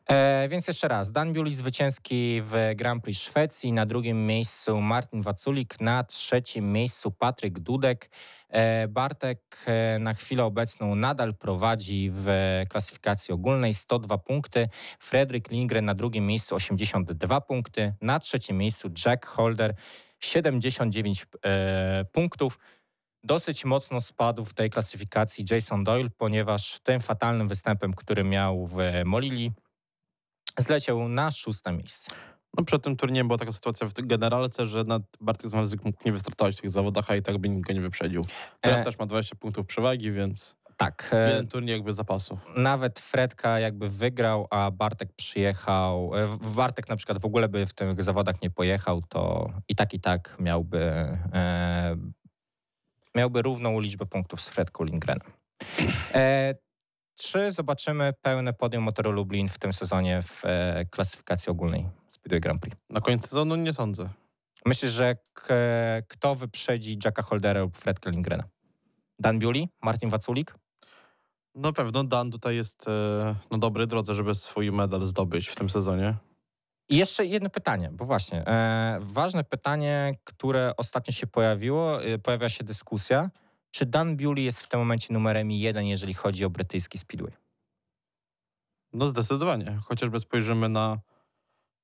E, 0.08 0.48
więc 0.50 0.68
jeszcze 0.68 0.88
raz, 0.88 1.12
Dan 1.12 1.34
Biuli 1.34 1.54
zwycięski 1.54 2.42
w 2.42 2.72
Grand 2.76 3.04
Prix 3.04 3.22
Szwecji, 3.22 3.74
na 3.74 3.86
drugim 3.86 4.26
miejscu 4.26 4.82
Martin 4.82 5.22
Waculik, 5.22 5.82
na 5.82 6.04
trzecim 6.04 6.72
miejscu 6.72 7.12
Patryk 7.12 7.60
Dudek. 7.60 8.10
E, 8.50 8.88
Bartek 8.88 9.40
e, 9.66 10.00
na 10.00 10.14
chwilę 10.14 10.46
obecną 10.46 10.96
nadal 10.96 11.36
prowadzi 11.36 12.10
w 12.14 12.30
klasyfikacji 12.70 13.34
ogólnej 13.34 13.74
102 13.74 14.18
punkty, 14.18 14.70
Fredrik 15.00 15.52
Lindgren 15.52 15.86
na 15.86 15.96
drugim 15.96 16.26
miejscu 16.28 16.56
82 16.56 17.42
punkty, 17.42 17.94
na 18.02 18.20
trzecim 18.20 18.58
miejscu 18.58 18.90
Jack 19.06 19.26
Holder 19.26 19.76
79 20.20 21.26
e, 21.46 22.06
punktów. 22.12 22.60
Dosyć 23.24 23.66
mocno 23.66 24.00
spadł 24.00 24.46
w 24.46 24.54
tej 24.54 24.70
klasyfikacji 24.70 25.46
Jason 25.52 25.84
Doyle, 25.84 26.10
ponieważ 26.10 26.80
tym 26.80 27.00
fatalnym 27.00 27.48
występem, 27.48 27.94
który 27.94 28.24
miał 28.24 28.68
w 28.68 28.78
Molili, 29.06 29.52
zleciał 30.58 31.10
na 31.10 31.32
szóste 31.32 31.72
miejsce. 31.72 32.12
No 32.58 32.64
przed 32.66 32.84
tym 32.84 32.96
turniejem 32.98 33.28
była 33.28 33.38
taka 33.38 33.52
sytuacja 33.52 33.88
w 33.88 33.94
generalce, 33.94 34.66
że 34.68 34.84
nad 34.84 35.02
Bartek 35.22 35.52
Zmarzlik 35.52 35.86
mógł 35.86 35.98
nie 36.06 36.12
wystartować 36.12 36.58
w 36.58 36.62
tych 36.62 36.70
zawodach, 36.70 37.06
a 37.12 37.16
i 37.16 37.22
tak 37.22 37.38
by 37.38 37.50
nikt 37.50 37.68
go 37.68 37.74
nie 37.74 37.82
wyprzedził. 37.82 38.22
Teraz 38.62 38.82
E. 38.82 38.84
też 38.84 39.00
ma 39.00 39.06
20 39.06 39.36
punktów 39.36 39.66
przewagi, 39.66 40.12
więc 40.12 40.56
Tak. 40.78 41.10
e, 41.14 41.30
Jeden 41.30 41.48
turniej 41.48 41.74
jakby 41.76 41.94
zapasu. 41.94 42.40
Nawet 42.56 43.00
Fredka 43.00 43.60
jakby 43.60 43.90
wygrał, 43.90 44.48
a 44.50 44.72
Bartek 44.72 45.10
przyjechał. 45.16 46.12
e, 46.16 46.28
Bartek 46.56 46.90
na 46.90 46.96
przykład 46.96 47.22
w 47.22 47.26
ogóle 47.26 47.50
by 47.50 47.66
w 47.66 47.74
tych 47.74 48.04
zawodach 48.04 48.42
nie 48.42 48.50
pojechał, 48.50 49.02
to 49.10 49.50
i 49.70 49.76
tak 49.76 49.94
i 49.94 50.00
tak 50.00 50.36
miałby, 50.40 50.80
e, 51.34 51.96
miałby 53.16 53.42
równą 53.42 53.80
liczbę 53.80 54.06
punktów 54.06 54.42
z 54.42 54.50
Fredką 54.50 54.84
Lindgrenem. 54.84 55.32
E, 56.14 56.56
czy 57.18 57.52
zobaczymy 57.52 58.14
pełne 58.22 58.54
podium 58.54 58.84
Motoru 58.84 59.12
Lublin 59.12 59.48
w 59.48 59.60
tym 59.60 59.74
sezonie 59.74 60.22
w 60.22 60.46
e, 60.46 60.86
klasyfikacji 60.86 61.50
ogólnej 61.50 61.86
Speedway 62.10 62.40
Grand 62.40 62.62
Prix? 62.62 62.78
Na 62.90 63.02
koniec 63.02 63.30
sezonu 63.30 63.56
nie 63.56 63.74
sądzę. 63.74 64.10
Myślisz, 64.66 64.92
że 64.92 65.16
kto 66.08 66.36
wyprzedzi 66.36 67.00
Jacka 67.06 67.22
Holdera 67.22 67.62
lub 67.62 67.78
Lindgrena? 68.06 68.44
Dan 69.20 69.40
Biuli? 69.40 69.70
Martin 69.82 70.10
Waculik? 70.10 70.56
Na 71.56 71.74
pewno 71.74 72.04
Dan 72.04 72.32
tutaj 72.32 72.56
jest 72.56 72.88
e, 72.88 73.36
na 73.52 73.58
dobrej 73.58 73.88
drodze, 73.88 74.14
żeby 74.14 74.36
swój 74.36 74.72
medal 74.72 75.06
zdobyć 75.06 75.48
w 75.48 75.56
tym 75.56 75.70
sezonie. 75.70 76.16
I 76.90 76.98
jeszcze 76.98 77.26
jedno 77.26 77.50
pytanie, 77.50 77.90
bo 77.92 78.06
właśnie, 78.06 78.48
e, 78.48 78.98
ważne 79.02 79.44
pytanie, 79.44 80.14
które 80.24 80.72
ostatnio 80.78 81.14
się 81.14 81.28
pojawiło, 81.28 82.04
e, 82.04 82.20
pojawia 82.20 82.50
się 82.50 82.64
dyskusja, 82.64 83.30
czy 83.72 83.86
Dan 83.86 84.18
Bewley 84.18 84.44
jest 84.44 84.62
w 84.62 84.68
tym 84.68 84.80
momencie 84.80 85.14
numerem 85.14 85.52
jeden, 85.52 85.86
jeżeli 85.86 86.14
chodzi 86.14 86.46
o 86.46 86.50
brytyjski 86.50 86.98
speedway? 86.98 87.34
No 88.94 89.08
zdecydowanie. 89.08 89.78
Chociażby 89.86 90.20
spojrzymy 90.20 90.70
na, 90.70 91.00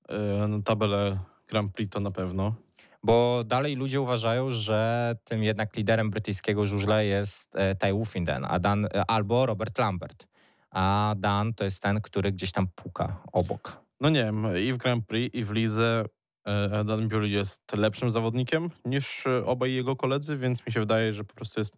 e, 0.09 0.47
na 0.47 0.61
tabelę 0.61 1.19
Grand 1.47 1.73
Prix, 1.73 1.93
to 1.93 1.99
na 1.99 2.11
pewno. 2.11 2.55
Bo 3.03 3.43
dalej 3.45 3.75
ludzie 3.75 4.01
uważają, 4.01 4.51
że 4.51 5.15
tym 5.23 5.43
jednak 5.43 5.75
liderem 5.75 6.09
brytyjskiego 6.09 6.65
żużla 6.65 7.01
jest 7.01 7.55
e, 7.55 7.75
Ty 7.75 7.93
Wolfenden, 7.93 8.45
a 8.45 8.59
Dan, 8.59 8.85
e, 8.85 9.05
albo 9.07 9.45
Robert 9.45 9.77
Lambert. 9.77 10.27
A 10.71 11.15
Dan 11.17 11.53
to 11.53 11.63
jest 11.63 11.81
ten, 11.81 12.01
który 12.01 12.31
gdzieś 12.31 12.51
tam 12.51 12.67
puka 12.75 13.21
obok. 13.33 13.83
No 14.01 14.09
nie 14.09 14.23
wiem, 14.23 14.47
i 14.67 14.73
w 14.73 14.77
Grand 14.77 15.05
Prix, 15.07 15.35
i 15.35 15.43
w 15.43 15.51
lidze 15.51 16.05
e, 16.45 16.83
Dan 16.83 17.07
Bewley 17.07 17.31
jest 17.31 17.77
lepszym 17.77 18.09
zawodnikiem 18.09 18.69
niż 18.85 19.27
e, 19.27 19.45
obaj 19.45 19.73
jego 19.73 19.95
koledzy, 19.95 20.37
więc 20.37 20.65
mi 20.65 20.73
się 20.73 20.79
wydaje, 20.79 21.13
że 21.13 21.23
po 21.23 21.33
prostu 21.33 21.59
jest 21.59 21.77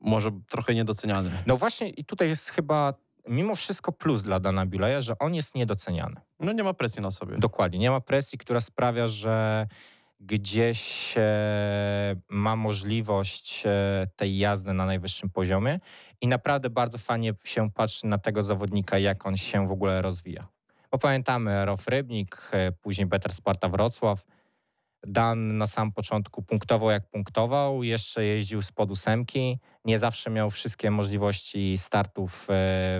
może 0.00 0.30
trochę 0.48 0.74
niedoceniany. 0.74 1.30
No 1.46 1.56
właśnie 1.56 1.88
i 1.88 2.04
tutaj 2.04 2.28
jest 2.28 2.50
chyba 2.50 2.94
mimo 3.28 3.54
wszystko 3.54 3.92
plus 3.92 4.22
dla 4.22 4.40
Dana 4.40 4.66
Bewleya, 4.66 5.02
że 5.02 5.18
on 5.18 5.34
jest 5.34 5.54
niedoceniany. 5.54 6.20
No 6.40 6.52
nie 6.52 6.64
ma 6.64 6.74
presji 6.74 7.02
na 7.02 7.10
sobie. 7.10 7.38
Dokładnie. 7.38 7.78
Nie 7.78 7.90
ma 7.90 8.00
presji, 8.00 8.38
która 8.38 8.60
sprawia, 8.60 9.06
że 9.06 9.66
gdzieś 10.20 11.14
e, 11.16 12.16
ma 12.28 12.56
możliwość 12.56 13.64
tej 14.16 14.38
jazdy 14.38 14.72
na 14.72 14.86
najwyższym 14.86 15.30
poziomie 15.30 15.80
i 16.20 16.28
naprawdę 16.28 16.70
bardzo 16.70 16.98
fajnie 16.98 17.32
się 17.44 17.70
patrzy 17.70 18.06
na 18.06 18.18
tego 18.18 18.42
zawodnika, 18.42 18.98
jak 18.98 19.26
on 19.26 19.36
się 19.36 19.68
w 19.68 19.72
ogóle 19.72 20.02
rozwija. 20.02 20.48
Bo 20.90 20.98
pamiętamy 20.98 21.64
Rof 21.64 21.88
Rybnik, 21.88 22.50
e, 22.52 22.72
później 22.72 23.06
Better 23.06 23.32
Sparta 23.32 23.68
Wrocław. 23.68 24.24
Dan 25.06 25.58
na 25.58 25.66
sam 25.66 25.92
początku 25.92 26.42
punktował 26.42 26.90
jak 26.90 27.10
punktował, 27.10 27.82
jeszcze 27.82 28.24
jeździł 28.24 28.62
spod 28.62 28.90
ósemki, 28.90 29.58
nie 29.84 29.98
zawsze 29.98 30.30
miał 30.30 30.50
wszystkie 30.50 30.90
możliwości 30.90 31.78
startów 31.78 32.42
e, 32.42 32.54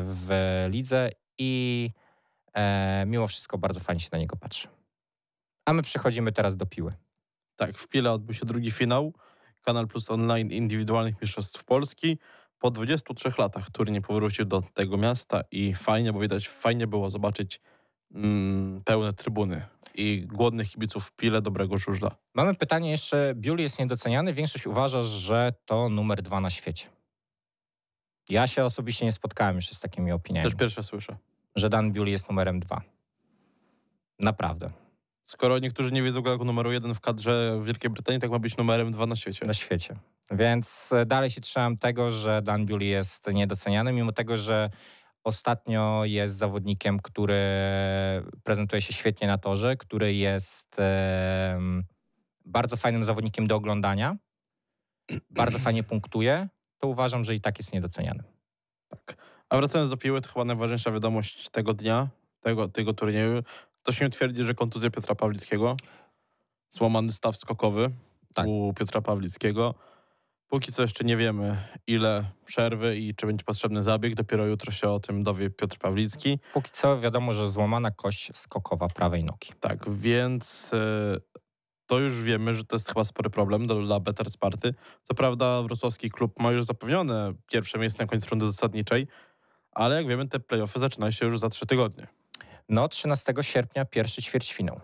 w 0.05 0.31
lidze 0.68 1.11
i 1.38 1.90
e, 2.55 3.05
mimo 3.07 3.26
wszystko 3.26 3.59
bardzo 3.59 3.81
fajnie 3.81 4.00
się 4.00 4.09
na 4.12 4.18
niego 4.18 4.37
patrzy. 4.37 4.68
A 5.64 5.72
my 5.72 5.83
przechodzimy 5.83 6.33
teraz 6.33 6.57
do 6.57 6.66
piły. 6.66 6.92
Tak, 7.57 7.79
w 7.79 7.88
Pile 7.88 8.12
odbył 8.12 8.35
się 8.35 8.46
drugi 8.46 8.70
finał 8.70 9.12
Kanal 9.62 9.88
Plus 9.88 10.11
Online 10.11 10.50
Indywidualnych 10.50 11.22
Mistrzostw 11.22 11.64
Polski. 11.64 12.18
Po 12.59 12.70
23 12.70 13.33
latach 13.38 13.70
turniej 13.70 14.03
powrócił 14.03 14.44
do 14.44 14.62
tego 14.62 14.96
miasta 14.96 15.40
i 15.50 15.74
fajnie, 15.74 16.12
bo 16.12 16.20
widać, 16.20 16.48
fajnie 16.48 16.87
było 16.87 17.11
zobaczyć 17.11 17.61
mm, 18.14 18.82
pełne 18.84 19.12
trybuny 19.12 19.66
i 19.94 20.26
głodnych 20.26 20.70
kibiców 20.70 21.04
w 21.04 21.12
Pile 21.12 21.42
dobrego 21.42 21.78
żużla. 21.78 22.10
Mamy 22.34 22.54
pytanie 22.54 22.90
jeszcze, 22.90 23.32
Biuli 23.36 23.62
jest 23.62 23.78
niedoceniany, 23.78 24.32
większość 24.32 24.66
uważa, 24.66 25.02
że 25.02 25.52
to 25.64 25.88
numer 25.88 26.22
dwa 26.22 26.40
na 26.40 26.50
świecie. 26.50 26.86
Ja 28.28 28.46
się 28.46 28.64
osobiście 28.64 29.04
nie 29.06 29.12
spotkałem 29.12 29.56
jeszcze 29.56 29.74
z 29.74 29.80
takimi 29.80 30.12
opiniami, 30.12 30.44
Też 30.44 30.54
pierwsze 30.54 30.82
słyszę. 30.82 31.16
że 31.56 31.68
Dan 31.68 31.92
Biuli 31.92 32.12
jest 32.12 32.28
numerem 32.28 32.60
dwa. 32.60 32.80
Naprawdę, 34.20 34.70
Skoro 35.22 35.58
niektórzy 35.58 35.92
nie 35.92 36.02
wiedzą 36.02 36.22
go 36.22 36.30
jako 36.30 36.44
numeru 36.44 36.72
jeden 36.72 36.94
w 36.94 37.00
kadrze 37.00 37.60
Wielkiej 37.62 37.90
Brytanii, 37.90 38.20
tak 38.20 38.30
ma 38.30 38.38
być 38.38 38.56
numerem 38.56 38.92
dwa 38.92 39.06
na 39.06 39.16
świecie. 39.16 39.46
na 39.46 39.54
świecie. 39.54 39.96
Więc 40.30 40.92
e, 40.92 41.06
dalej 41.06 41.30
się 41.30 41.40
trzymam 41.40 41.76
tego, 41.76 42.10
że 42.10 42.42
Dan 42.42 42.66
Biuli 42.66 42.88
jest 42.88 43.26
niedoceniany, 43.32 43.92
mimo 43.92 44.12
tego, 44.12 44.36
że 44.36 44.70
ostatnio 45.24 46.02
jest 46.04 46.37
zawodnikiem, 46.37 47.00
który 47.00 47.38
prezentuje 48.44 48.83
się 48.83 48.92
świetnie 48.92 49.28
na 49.28 49.38
torze, 49.38 49.76
który 49.76 50.14
jest 50.14 50.76
bardzo 52.44 52.76
fajnym 52.76 53.04
zawodnikiem 53.04 53.46
do 53.46 53.56
oglądania, 53.56 54.16
bardzo 55.30 55.59
fajnie 55.68 55.83
punktuje, 55.83 56.48
to 56.78 56.88
uważam, 56.88 57.24
że 57.24 57.35
i 57.35 57.40
tak 57.40 57.59
jest 57.59 57.72
niedoceniany. 57.72 58.22
A 59.48 59.56
wracając 59.56 59.90
do 59.90 59.96
piły, 59.96 60.20
to 60.20 60.28
chyba 60.28 60.44
najważniejsza 60.44 60.90
wiadomość 60.90 61.48
tego 61.48 61.74
dnia, 61.74 62.09
tego, 62.40 62.68
tego 62.68 62.92
turnieju. 62.92 63.42
To 63.83 63.92
się 63.92 64.11
twierdzi, 64.11 64.44
że 64.44 64.54
kontuzja 64.54 64.90
Piotra 64.90 65.14
Pawlickiego, 65.14 65.76
złamany 66.68 67.12
staw 67.12 67.37
skokowy 67.37 67.90
Tak. 68.35 68.46
u 68.46 68.74
Piotra 68.74 69.00
Pawlickiego. 69.00 69.74
Póki 70.50 70.72
co 70.72 70.82
jeszcze 70.82 71.04
nie 71.04 71.16
wiemy, 71.16 71.56
ile 71.86 72.24
przerwy 72.44 72.96
i 72.96 73.14
czy 73.14 73.26
będzie 73.26 73.44
potrzebny 73.44 73.82
zabieg. 73.82 74.14
Dopiero 74.14 74.46
jutro 74.46 74.72
się 74.72 74.88
o 74.88 75.00
tym 75.00 75.22
dowie 75.22 75.50
Piotr 75.50 75.78
Pawlicki. 75.78 76.38
Póki 76.52 76.70
co 76.70 77.00
wiadomo, 77.00 77.32
że 77.32 77.48
złamana 77.48 77.90
kość 77.90 78.30
skokowa 78.34 78.88
prawej 78.88 79.24
nogi. 79.24 79.48
Tak, 79.60 79.90
więc 79.90 80.70
e, 80.74 81.16
to 81.86 81.98
już 81.98 82.22
wiemy, 82.22 82.54
że 82.54 82.64
to 82.64 82.76
jest 82.76 82.88
chyba 82.88 83.04
spory 83.04 83.30
problem 83.30 83.66
dla, 83.66 83.76
dla 83.76 84.00
Better 84.00 84.30
Sparty. 84.30 84.74
Co 85.02 85.14
prawda 85.14 85.62
wrocławski 85.62 86.10
klub 86.10 86.40
ma 86.40 86.52
już 86.52 86.64
zapewnione 86.64 87.32
pierwsze 87.52 87.78
miejsce 87.78 87.98
na 87.98 88.06
końcu 88.06 88.30
rundy 88.30 88.46
zasadniczej, 88.46 89.06
ale 89.72 89.96
jak 89.96 90.06
wiemy, 90.06 90.28
te 90.28 90.40
playoffy 90.40 90.78
zaczynają 90.78 91.10
się 91.10 91.26
już 91.26 91.38
za 91.38 91.48
trzy 91.48 91.66
tygodnie. 91.66 92.06
No, 92.68 92.88
13 92.88 93.34
sierpnia 93.40 93.84
pierwszy 93.84 94.22
ćwierćfinał. 94.22 94.80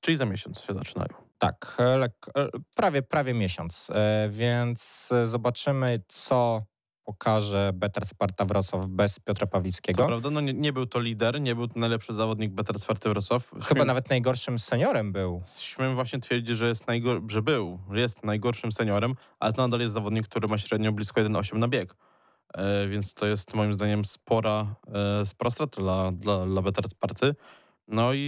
Czyli 0.00 0.16
za 0.16 0.26
miesiąc 0.26 0.60
się 0.60 0.74
zaczynają. 0.74 1.23
Tak, 1.46 1.76
e, 1.78 1.82
lek- 1.98 2.30
e, 2.38 2.48
prawie, 2.76 3.02
prawie 3.02 3.34
miesiąc, 3.34 3.88
e, 3.90 4.28
więc 4.30 5.10
zobaczymy, 5.24 6.02
co 6.08 6.62
pokaże 7.04 7.70
Better 7.74 8.06
Sparta 8.06 8.44
Wrocław 8.44 8.86
bez 8.88 9.20
Piotra 9.20 9.46
Pawlickiego. 9.46 10.06
prawda, 10.06 10.30
no 10.30 10.40
nie, 10.40 10.52
nie 10.54 10.72
był 10.72 10.86
to 10.86 11.00
lider, 11.00 11.40
nie 11.40 11.54
był 11.54 11.68
to 11.68 11.78
najlepszy 11.80 12.12
zawodnik 12.14 12.52
Better 12.52 12.78
Sparty 12.78 13.08
Wrocław. 13.08 13.50
Chyba 13.50 13.66
Śmiem, 13.66 13.86
nawet 13.86 14.10
najgorszym 14.10 14.58
seniorem 14.58 15.12
był. 15.12 15.42
śmiem 15.60 15.94
właśnie 15.94 16.18
twierdzić, 16.18 16.56
że, 16.56 16.66
jest 16.68 16.86
najgor- 16.86 17.30
że 17.30 17.42
był, 17.42 17.78
że 17.92 18.00
jest 18.00 18.24
najgorszym 18.24 18.72
seniorem, 18.72 19.14
ale 19.40 19.52
nadal 19.56 19.80
jest 19.80 19.94
zawodnik, 19.94 20.28
który 20.28 20.48
ma 20.48 20.58
średnio 20.58 20.92
blisko 20.92 21.20
1,8 21.20 21.58
na 21.58 21.68
bieg. 21.68 21.94
E, 22.54 22.88
więc 22.88 23.14
to 23.14 23.26
jest 23.26 23.54
moim 23.54 23.74
zdaniem 23.74 24.04
spora, 24.04 24.74
e, 25.22 25.26
spora 25.26 25.50
strata 25.50 25.80
dla, 25.80 26.12
dla, 26.12 26.46
dla 26.46 26.62
Better 26.62 26.84
Sparty. 26.88 27.34
No 27.88 28.12
i, 28.12 28.18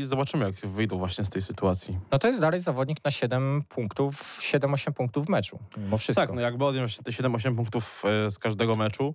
i 0.00 0.06
zobaczymy, 0.06 0.44
jak 0.44 0.54
wyjdą 0.54 0.98
właśnie 0.98 1.24
z 1.24 1.30
tej 1.30 1.42
sytuacji. 1.42 1.98
No 2.12 2.18
to 2.18 2.26
jest 2.26 2.40
dalej 2.40 2.60
zawodnik 2.60 3.04
na 3.04 3.10
7 3.10 3.64
punktów, 3.68 4.38
7-8 4.40 4.92
punktów 4.92 5.26
w 5.26 5.28
meczu, 5.28 5.58
mimo 5.76 5.98
wszystko. 5.98 6.26
Tak, 6.26 6.34
no 6.34 6.40
jakby 6.40 6.64
odjął 6.64 6.88
się 6.88 7.02
te 7.02 7.10
7-8 7.10 7.56
punktów 7.56 8.02
e, 8.04 8.30
z 8.30 8.38
każdego 8.38 8.74
meczu, 8.74 9.14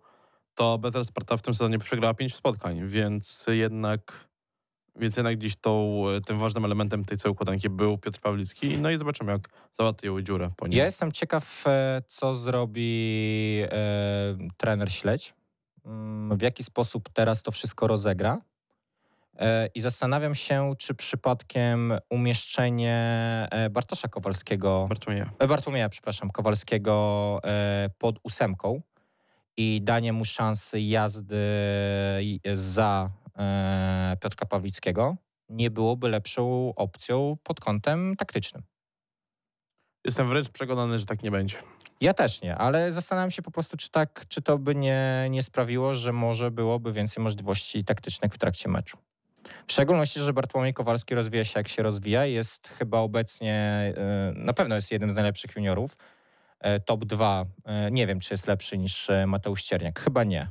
to 0.56 0.78
Better 0.78 1.06
Sparta 1.06 1.38
w 1.38 1.42
tym 1.42 1.54
sezonie 1.54 1.80
przegrała 1.80 2.14
5 2.14 2.36
spotkań, 2.36 2.88
więc 2.88 3.46
jednak, 3.48 4.28
więc 4.96 5.18
jednak 5.18 5.38
dziś 5.38 5.56
tą, 5.56 6.04
e, 6.10 6.22
tym 6.22 6.40
ważnym 6.40 6.66
elementem 6.66 7.06
tej 7.06 7.18
całej 7.18 7.32
układanki 7.32 7.70
był 7.70 7.98
Piotr 7.98 8.20
Pawlicki. 8.20 8.78
No 8.78 8.92
i 8.92 8.98
zobaczymy, 8.98 9.32
jak 9.32 9.50
załatwią 9.74 10.22
dziurę 10.22 10.50
po 10.58 10.68
nim. 10.68 10.78
Ja 10.78 10.86
jestem 10.86 11.12
ciekaw, 11.12 11.64
e, 11.68 12.02
co 12.08 12.34
zrobi 12.34 13.62
e, 13.72 14.38
trener 14.58 14.92
Śledź, 14.92 15.34
Mm, 15.88 16.38
w 16.38 16.42
jaki 16.42 16.64
sposób 16.64 17.10
teraz 17.14 17.44
to 17.44 17.52
wszystko 17.52 17.88
rozegra. 17.88 18.42
E, 19.38 19.70
I 19.76 19.82
zastanawiam 19.82 20.36
się, 20.36 20.74
czy 20.78 20.94
przypadkiem 20.94 21.94
umieszczenie 22.10 22.98
e, 23.52 23.70
Bartosza 23.70 24.08
Kowalskiego, 24.08 24.86
Bartłomieja. 24.90 25.32
e, 25.40 25.48
Bartłomieja, 25.48 25.90
przepraszam, 25.90 26.32
Kowalskiego 26.32 27.42
pod 27.98 28.20
ósemką 28.24 28.82
i 29.58 29.82
danie 29.84 30.14
mu 30.14 30.26
szansy 30.26 30.80
jazdy 30.80 31.38
za 32.54 33.10
Piotrka 34.22 34.46
Pawlickiego 34.46 35.16
nie 35.50 35.72
byłoby 35.72 36.10
lepszą 36.10 36.74
opcją 36.76 37.38
pod 37.44 37.60
kątem 37.60 38.16
taktycznym. 38.16 38.64
Jestem 40.06 40.30
wręcz 40.30 40.50
przekonany, 40.50 41.00
że 41.00 41.06
tak 41.06 41.24
nie 41.24 41.32
będzie. 41.32 41.58
Ja 42.02 42.14
też 42.14 42.42
nie, 42.42 42.56
ale 42.56 42.92
zastanawiam 42.92 43.32
się 43.32 43.42
po 43.42 43.52
prostu, 43.52 43.78
czy 43.78 43.90
tak, 43.90 44.26
czy 44.28 44.42
to 44.42 44.58
by 44.58 44.76
nie, 44.76 45.28
nie 45.30 45.44
sprawiło, 45.44 45.94
że 45.94 46.14
może 46.14 46.52
byłoby 46.52 46.94
więcej 46.94 47.24
możliwości 47.24 47.84
taktycznych 47.84 48.34
w 48.34 48.38
trakcie 48.38 48.70
meczu. 48.70 48.98
W 49.68 49.72
szczególności, 49.72 50.20
że 50.20 50.34
Bartłomiej 50.34 50.74
Kowalski 50.74 51.16
rozwija 51.16 51.44
się 51.44 51.60
jak 51.60 51.68
się 51.68 51.84
rozwija. 51.84 52.26
Jest 52.26 52.68
chyba 52.68 53.00
obecnie, 53.00 53.84
y, 54.32 54.40
na 54.40 54.54
pewno 54.54 54.76
jest 54.76 54.92
jednym 54.92 55.12
z 55.12 55.16
najlepszych 55.16 55.56
juniorów 55.56 55.98
e, 56.60 56.80
top 56.80 57.06
2. 57.06 57.46
E, 57.66 57.92
nie 57.92 58.08
wiem, 58.08 58.20
czy 58.20 58.34
jest 58.34 58.48
lepszy 58.48 58.78
niż 58.78 59.10
e, 59.10 59.28
Mateusz 59.28 59.64
Cierniak. 59.64 60.00
Chyba 60.00 60.24
nie, 60.24 60.48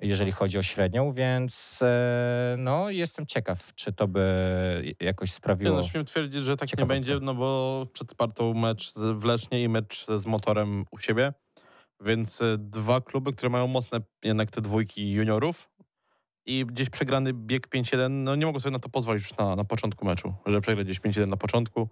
jeżeli 0.00 0.32
chodzi 0.32 0.58
o 0.58 0.62
średnią, 0.62 1.12
więc 1.12 1.80
e, 1.82 2.56
no, 2.58 2.90
jestem 2.90 3.26
ciekaw, 3.26 3.74
czy 3.74 3.92
to 3.92 4.08
by 4.08 4.94
jakoś 5.00 5.32
sprawiło. 5.32 5.76
no, 5.76 5.82
śmiem 5.82 6.04
twierdzić, 6.04 6.40
że 6.40 6.56
tak 6.56 6.78
nie 6.78 6.86
będzie, 6.86 7.18
no 7.22 7.34
bo 7.34 7.86
przed 7.92 8.10
Spartą 8.10 8.54
mecz 8.54 8.92
w 8.94 9.24
Lesznie 9.24 9.62
i 9.62 9.68
mecz 9.68 10.06
z 10.06 10.26
motorem 10.26 10.84
u 10.90 10.98
siebie, 10.98 11.32
więc 12.00 12.42
e, 12.42 12.58
dwa 12.58 13.00
kluby, 13.00 13.32
które 13.32 13.50
mają 13.50 13.66
mocne 13.66 14.00
jednak 14.22 14.50
te 14.50 14.60
dwójki 14.60 15.12
juniorów 15.12 15.68
i 16.46 16.66
gdzieś 16.66 16.90
przegrany 16.90 17.32
bieg 17.32 17.68
5-1, 17.68 18.10
no 18.10 18.34
nie 18.34 18.46
mogą 18.46 18.60
sobie 18.60 18.72
na 18.72 18.78
to 18.78 18.88
pozwolić 18.88 19.22
już 19.22 19.38
na, 19.38 19.56
na 19.56 19.64
początku 19.64 20.04
meczu, 20.04 20.34
że 20.46 20.60
przegrać 20.60 20.86
gdzieś 20.86 21.00
5-1 21.00 21.28
na 21.28 21.36
początku, 21.36 21.88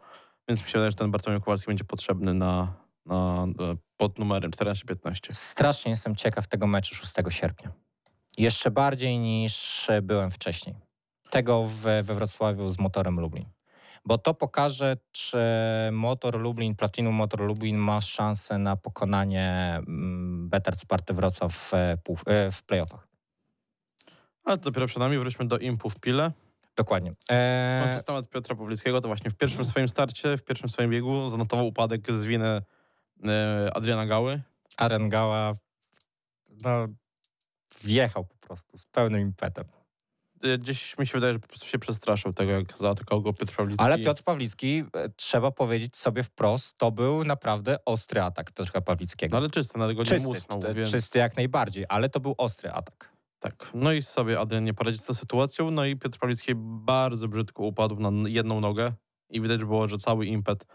więc 0.48 0.62
wydaje, 0.62 0.90
że 0.90 0.96
ten 0.96 1.10
Bartłomiej 1.10 1.40
Kowalski 1.40 1.66
będzie 1.66 1.84
potrzebny 1.84 2.34
na, 2.34 2.74
na, 3.06 3.46
e, 3.60 3.76
pod 3.96 4.18
numerem 4.18 4.50
14-15. 4.50 5.32
Strasznie 5.32 5.90
jestem 5.90 6.16
ciekaw 6.16 6.48
tego 6.48 6.66
meczu 6.66 6.94
6 6.94 7.12
sierpnia. 7.28 7.72
Jeszcze 8.38 8.70
bardziej 8.70 9.18
niż 9.18 9.88
byłem 10.02 10.30
wcześniej. 10.30 10.76
Tego 11.30 11.64
w, 11.64 11.80
we 11.80 12.02
Wrocławiu 12.02 12.68
z 12.68 12.78
motorem 12.78 13.20
Lublin. 13.20 13.46
Bo 14.04 14.18
to 14.18 14.34
pokaże, 14.34 14.96
czy 15.12 15.38
motor 15.92 16.40
Lublin, 16.40 16.76
Platinum 16.76 17.14
Motor 17.14 17.40
Lublin 17.40 17.76
ma 17.76 18.00
szansę 18.00 18.58
na 18.58 18.76
pokonanie 18.76 19.74
mm, 19.76 20.48
Better 20.48 20.76
Sparty 20.76 21.14
Wrocław 21.14 21.52
w, 21.52 21.72
w 22.52 22.62
playoffach. 22.62 23.11
Ale 24.44 24.58
to 24.58 24.64
dopiero 24.64 24.86
przed 24.86 24.98
nami, 24.98 25.18
wróćmy 25.18 25.46
do 25.46 25.58
Impu 25.58 25.90
w 25.90 26.00
Pile. 26.00 26.32
Dokładnie. 26.76 27.10
Kończąc 27.82 28.02
E, 28.02 28.04
temat 28.06 28.28
Piotra 28.28 28.56
Pawlickiego, 28.56 29.00
to 29.00 29.08
właśnie 29.08 29.30
w 29.30 29.34
pierwszym 29.34 29.64
swoim 29.64 29.88
starcie, 29.88 30.36
w 30.36 30.42
pierwszym 30.42 30.68
swoim 30.68 30.90
biegu 30.90 31.28
zanotował 31.28 31.66
upadek 31.66 32.12
z 32.12 32.24
winy 32.24 32.62
e, 33.24 33.70
Adriana 33.74 34.06
Gały. 34.06 34.42
Arengała 34.76 35.54
no, 36.64 36.88
wjechał 37.82 38.24
po 38.24 38.36
prostu 38.46 38.78
z 38.78 38.86
pełnym 38.86 39.20
impetem. 39.20 39.64
E, 40.42 40.58
Gdzieś 40.58 40.98
mi 40.98 41.06
się 41.06 41.12
wydaje, 41.12 41.32
że 41.32 41.38
po 41.38 41.48
prostu 41.48 41.66
się 41.66 41.78
przestraszył 41.78 42.32
tego, 42.32 42.52
jak 42.52 42.78
zaatakował 42.78 43.22
go 43.22 43.32
Piotr 43.32 43.56
Pawlicki. 43.56 43.84
Ale 43.84 43.98
Piotr 43.98 44.22
Pawlicki, 44.22 44.84
e, 44.96 45.08
trzeba 45.08 45.50
powiedzieć 45.50 45.96
sobie 45.96 46.22
wprost, 46.22 46.78
to 46.78 46.90
był 46.90 47.24
naprawdę 47.24 47.76
ostry 47.84 48.22
atak 48.22 48.52
Piotra 48.52 48.80
Pawlickiego. 48.80 49.32
No 49.32 49.38
ale 49.38 49.50
czysty, 49.50 49.78
na 49.78 49.88
tego 49.88 50.02
nie 50.02 50.18
musnął, 50.18 50.62
więc... 50.74 50.90
czysty 50.90 51.18
jak 51.18 51.36
najbardziej, 51.36 51.84
ale 51.88 52.08
to 52.08 52.20
był 52.20 52.34
ostry 52.38 52.70
atak. 52.70 53.12
Tak. 53.42 53.70
No 53.74 53.92
i 53.92 54.02
sobie 54.02 54.40
Adrian 54.40 54.64
nie 54.64 54.74
poradził 54.74 55.00
z 55.00 55.04
tą 55.04 55.14
sytuacją, 55.14 55.70
no 55.70 55.84
i 55.84 55.96
Piotr 55.96 56.18
Pawlicki 56.18 56.52
bardzo 56.56 57.28
brzydko 57.28 57.62
upadł 57.62 58.00
na 58.00 58.28
jedną 58.28 58.60
nogę 58.60 58.92
i 59.30 59.40
widać 59.40 59.64
było, 59.64 59.88
że 59.88 59.98
cały 59.98 60.26
impet, 60.26 60.66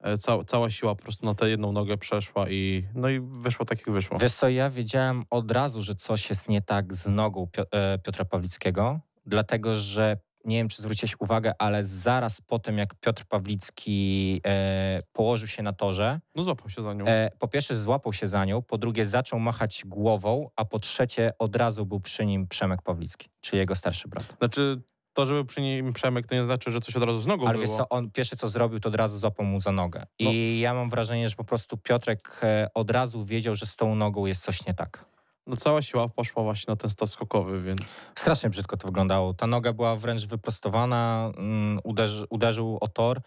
e, 0.00 0.18
ca, 0.18 0.44
cała 0.44 0.70
siła 0.70 0.94
po 0.94 1.02
prostu 1.02 1.26
na 1.26 1.34
tę 1.34 1.48
jedną 1.48 1.72
nogę 1.72 1.96
przeszła 1.96 2.50
i 2.50 2.84
no 2.94 3.08
i 3.08 3.20
wyszło 3.20 3.66
tak, 3.66 3.78
jak 3.78 3.90
wyszło. 3.90 4.18
Wiesz 4.18 4.32
co, 4.34 4.48
ja 4.48 4.70
wiedziałem 4.70 5.24
od 5.30 5.50
razu, 5.50 5.82
że 5.82 5.94
coś 5.94 6.30
jest 6.30 6.48
nie 6.48 6.62
tak 6.62 6.94
z 6.94 7.06
nogą 7.06 7.48
e, 7.70 7.98
Piotra 7.98 8.24
Pawlickiego, 8.24 9.00
dlatego 9.26 9.74
że 9.74 10.16
nie 10.44 10.56
wiem, 10.56 10.68
czy 10.68 10.82
zwróciłeś 10.82 11.14
uwagę, 11.20 11.52
ale 11.58 11.84
zaraz 11.84 12.40
po 12.40 12.58
tym, 12.58 12.78
jak 12.78 12.94
Piotr 12.94 13.24
Pawlicki 13.24 14.40
e, 14.46 14.98
położył 15.12 15.48
się 15.48 15.62
na 15.62 15.72
torze, 15.72 16.20
No 16.34 16.42
złapał 16.42 16.70
się 16.70 16.82
za 16.82 16.94
nią. 16.94 17.04
e, 17.06 17.30
po 17.38 17.48
pierwsze 17.48 17.76
złapał 17.76 18.12
się 18.12 18.26
za 18.26 18.44
nią, 18.44 18.62
po 18.62 18.78
drugie 18.78 19.06
zaczął 19.06 19.38
machać 19.40 19.82
głową, 19.86 20.48
a 20.56 20.64
po 20.64 20.78
trzecie 20.78 21.32
od 21.38 21.56
razu 21.56 21.86
był 21.86 22.00
przy 22.00 22.26
nim 22.26 22.46
Przemek 22.48 22.82
Pawlicki, 22.82 23.28
czyli 23.40 23.58
jego 23.58 23.74
starszy 23.74 24.08
brat. 24.08 24.34
Znaczy, 24.38 24.82
to, 25.12 25.26
żeby 25.26 25.44
przy 25.44 25.60
nim 25.60 25.92
Przemek, 25.92 26.26
to 26.26 26.34
nie 26.34 26.44
znaczy, 26.44 26.70
że 26.70 26.80
coś 26.80 26.96
od 26.96 27.02
razu 27.02 27.20
z 27.20 27.26
nogą 27.26 27.44
Ale 27.46 27.52
było. 27.58 27.66
wiesz 27.66 27.76
co, 27.76 27.88
on 27.88 28.10
pierwsze 28.10 28.36
co 28.36 28.48
zrobił, 28.48 28.80
to 28.80 28.88
od 28.88 28.94
razu 28.94 29.18
złapał 29.18 29.46
mu 29.46 29.60
za 29.60 29.72
nogę. 29.72 30.06
I 30.18 30.24
No. 30.24 30.30
ja 30.62 30.74
mam 30.74 30.90
wrażenie, 30.90 31.28
że 31.28 31.36
po 31.36 31.44
prostu 31.44 31.76
Piotrek 31.76 32.40
e, 32.42 32.68
od 32.74 32.90
razu 32.90 33.24
wiedział, 33.24 33.54
że 33.54 33.66
z 33.66 33.76
tą 33.76 33.94
nogą 33.94 34.26
jest 34.26 34.42
coś 34.42 34.66
nie 34.66 34.74
tak. 34.74 35.04
No 35.46 35.56
cała 35.56 35.82
siła 35.82 36.08
poszła 36.08 36.42
właśnie 36.42 36.72
na 36.72 36.76
ten 36.76 36.90
stos 36.90 37.10
skokowy, 37.10 37.62
więc... 37.62 38.10
Strasznie 38.14 38.50
brzydko 38.50 38.76
to 38.76 38.88
wyglądało. 38.88 39.34
Ta 39.34 39.46
noga 39.46 39.72
była 39.72 39.96
wręcz 39.96 40.26
wyprostowana, 40.26 41.32
mm, 41.36 41.80
uderzy, 41.84 42.26
uderzył 42.30 42.78
o 42.80 42.88
tor. 42.88 43.20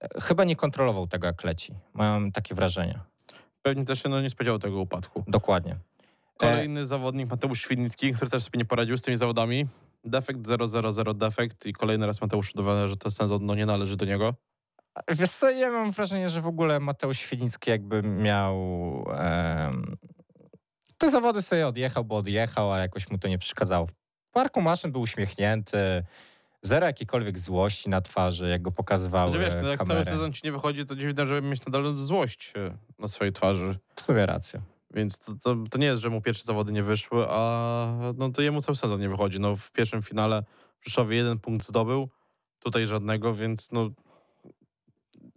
E, 0.00 0.20
Chyba 0.20 0.44
nie 0.44 0.56
kontrolował 0.56 1.06
tego, 1.06 1.26
jak 1.26 1.44
leci. 1.44 1.74
Mam 1.94 2.32
takie 2.32 2.54
wrażenie. 2.54 3.00
Pewnie 3.62 3.84
też 3.84 4.02
się 4.02 4.08
no, 4.08 4.20
nie 4.20 4.30
spodziewał 4.30 4.58
tego 4.58 4.80
upadku. 4.80 5.24
Dokładnie. 5.26 5.72
E, 5.72 5.76
Kolejny 6.36 6.86
zawodnik, 6.86 7.30
Mateusz 7.30 7.60
Świdnicki, 7.60 8.12
który 8.12 8.30
też 8.30 8.42
sobie 8.42 8.58
nie 8.58 8.64
poradził 8.64 8.96
z 8.96 9.02
tymi 9.02 9.16
zawodami. 9.16 9.66
Defekt 10.04 10.46
000 10.46 11.14
defekt 11.14 11.66
i 11.66 11.72
kolejny 11.72 12.06
raz 12.06 12.20
Mateusz 12.20 12.54
udowadnia, 12.54 12.88
że 12.88 12.96
to 12.96 13.10
sezon 13.10 13.46
no, 13.46 13.54
nie 13.54 13.66
należy 13.66 13.96
do 13.96 14.06
niego. 14.06 14.34
Wiesz 15.08 15.30
co, 15.30 15.50
ja 15.50 15.70
mam 15.70 15.90
wrażenie, 15.90 16.28
że 16.28 16.40
w 16.40 16.46
ogóle 16.46 16.80
Mateusz 16.80 17.18
Świdnicki 17.18 17.70
jakby 17.70 18.02
miał... 18.02 18.56
te 21.00 21.10
zawody 21.10 21.42
sobie 21.42 21.66
odjechał, 21.66 22.04
bo 22.04 22.16
odjechał, 22.16 22.72
a 22.72 22.78
jakoś 22.78 23.10
mu 23.10 23.18
to 23.18 23.28
nie 23.28 23.38
przeszkadzało. 23.38 23.86
W 23.86 24.30
parku 24.32 24.60
maszyn 24.60 24.92
był 24.92 25.00
uśmiechnięty, 25.00 26.04
zero 26.62 26.86
jakiejkolwiek 26.86 27.38
złości 27.38 27.88
na 27.88 28.00
twarzy, 28.00 28.48
jak 28.48 28.62
go 28.62 28.72
pokazywały 28.72 29.32
Znaczy, 29.32 29.44
wiesz, 29.44 29.54
no, 29.62 29.68
jak 29.68 29.78
kamery. 29.78 30.04
cały 30.04 30.16
sezon 30.16 30.32
ci 30.32 30.40
nie 30.44 30.52
wychodzi, 30.52 30.86
to 30.86 30.96
dziwne, 30.96 31.26
żeby 31.26 31.48
mieć 31.48 31.66
nadal 31.66 31.96
złość 31.96 32.52
e, 32.56 32.76
na 32.98 33.08
swojej 33.08 33.32
twarzy. 33.32 33.78
W 33.94 34.00
sumie 34.00 34.26
rację. 34.26 34.60
Więc 34.94 35.18
to, 35.18 35.32
to, 35.42 35.56
to 35.70 35.78
nie 35.78 35.86
jest, 35.86 36.02
że 36.02 36.10
mu 36.10 36.20
pierwsze 36.20 36.44
zawody 36.44 36.72
nie 36.72 36.82
wyszły, 36.82 37.26
a 37.28 38.12
no 38.16 38.30
to 38.30 38.42
jemu 38.42 38.60
cały 38.60 38.76
sezon 38.76 39.00
nie 39.00 39.08
wychodzi. 39.08 39.40
No 39.40 39.56
w 39.56 39.72
pierwszym 39.72 40.02
finale 40.02 40.42
w 40.80 40.84
Rzeszowie 40.84 41.16
jeden 41.16 41.38
punkt 41.38 41.66
zdobył, 41.66 42.08
tutaj 42.58 42.86
żadnego, 42.86 43.34
więc 43.34 43.72
no 43.72 43.90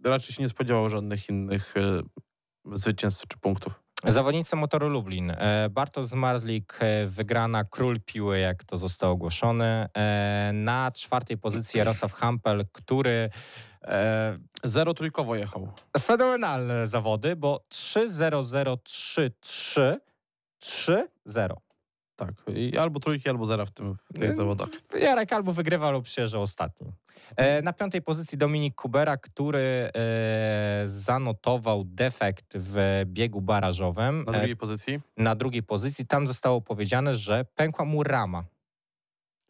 raczej 0.04 0.34
się 0.34 0.42
nie 0.42 0.48
spodziewał 0.48 0.90
żadnych 0.90 1.28
innych 1.28 1.74
e, 1.76 2.02
zwycięstw 2.72 3.26
czy 3.28 3.38
punktów. 3.38 3.83
Zawodnicy 4.06 4.56
motoru 4.56 4.88
Lublin. 4.88 5.30
E, 5.30 5.68
Bartosz 5.70 6.04
Zmarzlik, 6.04 6.76
e, 6.80 7.06
wygrana 7.06 7.64
król 7.64 8.00
piły, 8.00 8.38
jak 8.38 8.64
to 8.64 8.76
zostało 8.76 9.12
ogłoszone. 9.12 9.88
E, 9.96 10.50
Na 10.54 10.90
czwartej 10.92 11.38
pozycji 11.38 11.78
Jarosław 11.78 12.12
Hampel, 12.12 12.64
który 12.72 13.30
Zero 14.64 14.94
trójkowo 14.94 15.34
jechał. 15.36 15.68
fenomenalne 16.00 16.86
zawody, 16.86 17.36
bo 17.36 17.64
3-0-0-3-3 17.68 19.96
3-0. 20.62 21.56
Tak, 22.16 22.34
I 22.56 22.78
albo 22.78 23.00
trójki, 23.00 23.28
albo 23.28 23.46
zera 23.46 23.66
w, 23.66 23.70
tym, 23.70 23.94
w 23.94 24.12
tych 24.14 24.22
Mm. 24.24 24.36
zawodach. 24.36 24.68
Jarek 25.00 25.32
albo 25.32 25.52
wygrywa, 25.52 25.90
lub 25.90 26.04
przyjeżdża 26.04 26.38
ostatni. 26.38 26.92
E, 27.36 27.62
na 27.62 27.72
piątej 27.72 28.02
pozycji 28.02 28.38
Dominik 28.38 28.74
Kubera, 28.74 29.16
który 29.16 29.58
e, 29.94 30.82
zanotował 30.86 31.84
defekt 31.84 32.46
w 32.58 33.02
biegu 33.06 33.40
barażowym. 33.40 34.24
Na 34.26 34.32
E, 34.32 34.38
drugiej 34.38 34.56
pozycji. 34.56 35.00
na 35.16 35.34
drugiej 35.34 35.62
pozycji. 35.62 36.06
Tam 36.06 36.26
zostało 36.26 36.60
powiedziane, 36.60 37.14
że 37.14 37.44
pękła 37.54 37.84
mu 37.84 38.02
rama 38.02 38.44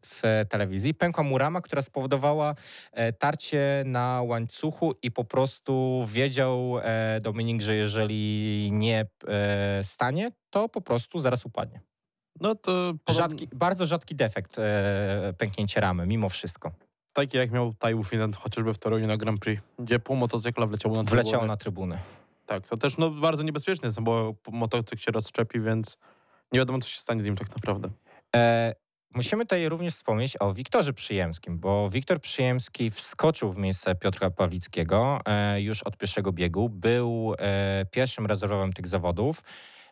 w 0.06 0.24
e, 0.24 0.44
telewizji. 0.44 0.94
Pękła 0.94 1.24
mu 1.24 1.38
rama, 1.38 1.60
która 1.60 1.82
spowodowała 1.82 2.54
e, 2.92 3.12
tarcie 3.12 3.82
na 3.86 4.22
łańcuchu 4.22 4.94
i 5.02 5.10
po 5.10 5.24
prostu 5.24 6.04
wiedział 6.08 6.78
e, 6.82 7.18
Dominik, 7.22 7.62
że 7.62 7.74
jeżeli 7.74 8.68
nie 8.72 9.06
e, 9.28 9.84
stanie, 9.84 10.32
to 10.50 10.68
po 10.68 10.80
prostu 10.80 11.18
zaraz 11.18 11.46
upadnie. 11.46 11.80
No 12.41 12.55
to 12.55 12.93
podob- 13.05 13.16
Rzadki, 13.16 13.49
bardzo 13.53 13.87
rzadki 13.87 14.14
defekt 14.14 14.59
e, 14.59 15.35
pęknięcie 15.39 15.80
ramy, 15.80 16.07
mimo 16.07 16.28
wszystko. 16.28 16.72
taki 17.12 17.37
jak 17.37 17.51
miał 17.51 17.74
Taiwu 17.74 18.05
Finland 18.05 18.37
chociażby 18.37 18.74
w 18.74 18.78
Toruniu 18.78 19.07
na 19.07 19.16
Grand 19.16 19.41
Prix, 19.41 19.62
gdzie 19.78 19.99
pół 19.99 20.16
motocykla 20.16 20.66
wleciało 20.66 20.97
na 20.97 21.05
trybunę. 21.05 21.22
Wleciało 21.22 21.47
na 21.47 21.57
trybuny. 21.57 21.99
Tak, 22.47 22.68
to 22.68 22.76
też 22.76 22.97
no, 22.99 23.11
bardzo 23.11 23.43
niebezpieczne 23.43 23.87
jest, 23.87 23.97
no 23.99 24.03
bo 24.03 24.35
motocykl 24.53 25.03
się 25.03 25.12
rozszczepi, 25.12 25.61
więc 25.61 25.99
nie 26.53 26.59
wiadomo, 26.59 26.78
co 26.78 26.89
się 26.89 27.01
stanie 27.01 27.22
z 27.22 27.24
nim 27.24 27.37
tak 27.37 27.49
naprawdę. 27.57 27.91
E, 28.37 28.74
musimy 29.14 29.45
tutaj 29.45 29.68
również 29.68 29.95
wspomnieć 29.95 30.37
o 30.41 30.55
Wiktorze 30.55 30.93
Przyjemskim, 30.93 31.59
bo 31.59 31.91
Wiktor 31.91 32.20
Przyjemski 32.20 32.91
wskoczył 32.91 33.53
w 33.53 33.57
miejsce 33.57 33.95
Piotra 33.95 34.30
Pawlickiego 34.30 35.18
e, 35.26 35.61
już 35.62 35.82
od 35.82 35.97
pierwszego 35.97 36.32
biegu. 36.32 36.68
Był 36.68 37.35
e, 37.39 37.87
pierwszym 37.91 38.26
rezerwowym 38.26 38.72
tych 38.72 38.87
zawodów. 38.87 39.43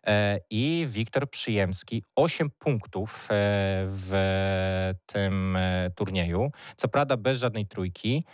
E, 0.07 0.40
I 0.50 0.86
Wiktor 0.88 1.30
Przyjemski 1.30 2.05
8 2.16 2.50
punktów 2.50 3.24
e, 3.24 3.26
w 3.88 4.12
tym 5.07 5.57
e, 5.57 5.90
turnieju. 5.96 6.50
Co 6.76 6.88
prawda 6.88 7.16
bez 7.16 7.38
żadnej 7.38 7.66
trójki, 7.66 8.24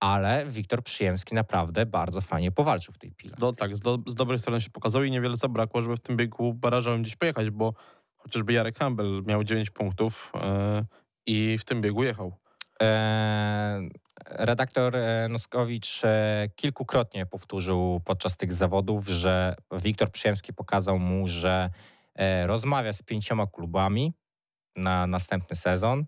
ale 0.00 0.46
Wiktor 0.46 0.82
Przyjemski 0.82 1.34
naprawdę 1.34 1.86
bardzo 1.86 2.20
fajnie 2.20 2.52
powalczył 2.52 2.94
w 2.94 2.98
tej 2.98 3.12
pile. 3.12 3.34
Do, 3.38 3.52
tak, 3.52 3.76
z, 3.76 3.80
do, 3.80 3.98
z 4.06 4.14
dobrej 4.14 4.38
strony 4.38 4.60
się 4.60 4.70
pokazał 4.70 5.04
i 5.04 5.10
niewiele 5.10 5.36
zabrakło, 5.36 5.82
żeby 5.82 5.96
w 5.96 6.00
tym 6.00 6.16
biegu 6.16 6.54
barażowym 6.54 7.02
gdzieś 7.02 7.16
pojechać, 7.16 7.50
bo 7.50 7.74
chociażby 8.16 8.52
Jarek 8.52 8.78
Campbell 8.78 9.22
miał 9.26 9.44
9 9.44 9.70
punktów 9.70 10.32
e, 10.34 10.84
i 11.26 11.58
w 11.58 11.64
tym 11.64 11.80
biegu 11.80 12.04
jechał. 12.04 12.32
E, 12.82 13.88
redaktor 14.30 14.96
e, 14.96 15.28
Noskowicz 15.28 16.04
e, 16.04 16.48
kilkukrotnie 16.56 17.26
powtórzył 17.26 18.00
podczas 18.04 18.36
tych 18.36 18.52
zawodów, 18.52 19.08
że 19.08 19.56
Wiktor 19.72 20.10
Przyjemski 20.10 20.52
pokazał 20.52 20.98
mu, 20.98 21.28
że 21.28 21.70
e, 22.14 22.46
rozmawia 22.46 22.92
z 22.92 23.02
pięcioma 23.02 23.46
klubami 23.46 24.12
na 24.76 25.06
następny 25.06 25.56
sezon, 25.56 26.06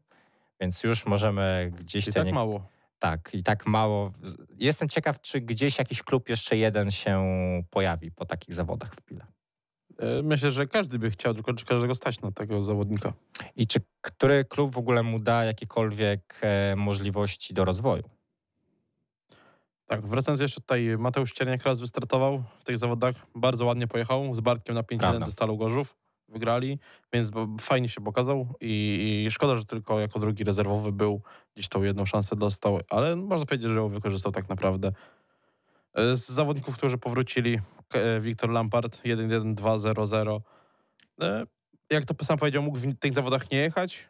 więc 0.60 0.82
już 0.82 1.06
możemy 1.06 1.72
gdzieś 1.78 2.08
I 2.08 2.12
tak 2.12 2.32
mało. 2.32 2.66
Tak, 2.98 3.30
i 3.32 3.42
tak 3.42 3.66
mało. 3.66 4.12
Jestem 4.58 4.88
ciekaw, 4.88 5.20
czy 5.20 5.40
gdzieś 5.40 5.78
jakiś 5.78 6.02
klub 6.02 6.28
jeszcze 6.28 6.56
jeden 6.56 6.90
się 6.90 7.22
pojawi 7.70 8.12
po 8.12 8.26
takich 8.26 8.54
zawodach 8.54 8.94
w 8.94 9.02
Pile. 9.02 9.26
E, 10.00 10.22
Myślę, 10.22 10.50
że 10.50 10.66
każdy 10.66 10.98
by 10.98 11.10
chciał, 11.10 11.34
tylko 11.34 11.54
czy 11.54 11.64
każdego 11.64 11.94
stać 11.94 12.20
na 12.20 12.32
takiego 12.32 12.64
zawodnika. 12.64 13.12
I 13.56 13.66
czy 13.66 13.80
który 14.00 14.44
klub 14.44 14.74
w 14.74 14.78
ogóle 14.78 15.02
mu 15.02 15.20
da 15.20 15.44
jakiekolwiek 15.44 16.38
e, 16.42 16.76
możliwości 16.76 17.54
do 17.54 17.64
rozwoju? 17.64 18.02
Tak, 19.86 20.06
wracając 20.06 20.40
jeszcze 20.40 20.60
tutaj, 20.60 20.96
Mateusz 20.98 21.32
Cierniak 21.32 21.62
raz 21.62 21.80
wystartował 21.80 22.42
w 22.58 22.64
tych 22.64 22.78
zawodach. 22.78 23.14
Bardzo 23.34 23.64
ładnie 23.64 23.86
pojechał 23.86 24.34
z 24.34 24.40
Bartkiem 24.40 24.74
na 24.74 24.82
5-1 24.82 24.98
Prawda. 24.98 25.26
ze 25.26 25.32
Stalą 25.32 25.56
Gorzów. 25.56 25.96
Wygrali, 26.28 26.78
więc 27.12 27.30
fajnie 27.60 27.88
się 27.88 28.00
pokazał 28.00 28.54
i, 28.60 29.24
i 29.26 29.30
szkoda, 29.30 29.56
że 29.56 29.64
tylko 29.64 30.00
jako 30.00 30.18
drugi 30.18 30.44
rezerwowy 30.44 30.92
był. 30.92 31.20
Gdzieś 31.54 31.68
tą 31.68 31.82
jedną 31.82 32.06
szansę 32.06 32.36
dostał, 32.36 32.80
ale 32.90 33.16
można 33.16 33.46
powiedzieć, 33.46 33.68
że 33.70 33.78
ją 33.78 33.88
wykorzystał 33.88 34.32
tak 34.32 34.48
naprawdę. 34.48 34.92
E, 35.94 36.16
Z 36.16 36.28
zawodników, 36.28 36.76
którzy 36.76 36.98
powrócili, 36.98 37.58
Wiktor 38.20 38.50
Lampard 38.50 39.02
1-1-2-0-0. 39.04 40.40
E, 41.20 41.46
Jak 41.90 42.04
to 42.04 42.24
sam 42.24 42.38
powiedział, 42.38 42.62
mógł 42.62 42.78
w 42.78 42.98
tych 42.98 43.12
zawodach 43.14 43.50
nie 43.50 43.58
jechać, 43.58 44.08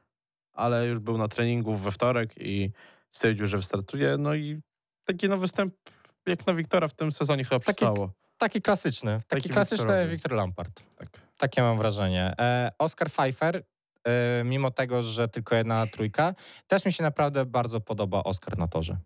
ale 0.52 0.86
już 0.86 0.98
był 0.98 1.18
na 1.18 1.28
treningu 1.28 1.74
we 1.76 1.90
wtorek 1.90 2.30
i 2.36 2.70
stwierdził, 3.12 3.46
że 3.46 3.56
wystartuje. 3.56 4.16
No 4.18 4.34
i 4.34 4.60
taki 5.04 5.28
no 5.28 5.36
występ 5.36 5.74
jak 6.26 6.46
na 6.46 6.54
Wiktora 6.54 6.88
w 6.88 6.94
tym 6.94 7.12
sezonie 7.12 7.44
chyba 7.44 7.58
Taki- 7.60 7.64
przystało. 7.76 8.10
Taki 8.38 8.62
klasyczny, 8.62 9.20
taki, 9.28 9.42
Taki 9.42 9.48
klasyczny. 9.48 10.08
Wiktor 10.08 10.32
Lampard. 10.32 10.82
Tak. 10.96 11.08
Takie 11.36 11.62
mam 11.62 11.78
wrażenie. 11.78 12.34
E, 12.38 12.72
Oscar 12.78 13.10
Pfeiffer, 13.10 13.62
e, 14.04 14.44
mimo 14.44 14.70
tego, 14.70 15.02
że 15.02 15.28
tylko 15.28 15.54
jedna 15.54 15.86
trójka, 15.86 16.34
też 16.66 16.84
mi 16.84 16.92
się 16.92 17.02
naprawdę 17.02 17.46
bardzo 17.46 17.80
podoba 17.80 18.22
Oscar 18.24 18.58
na 18.58 18.68
torze. 18.68 18.96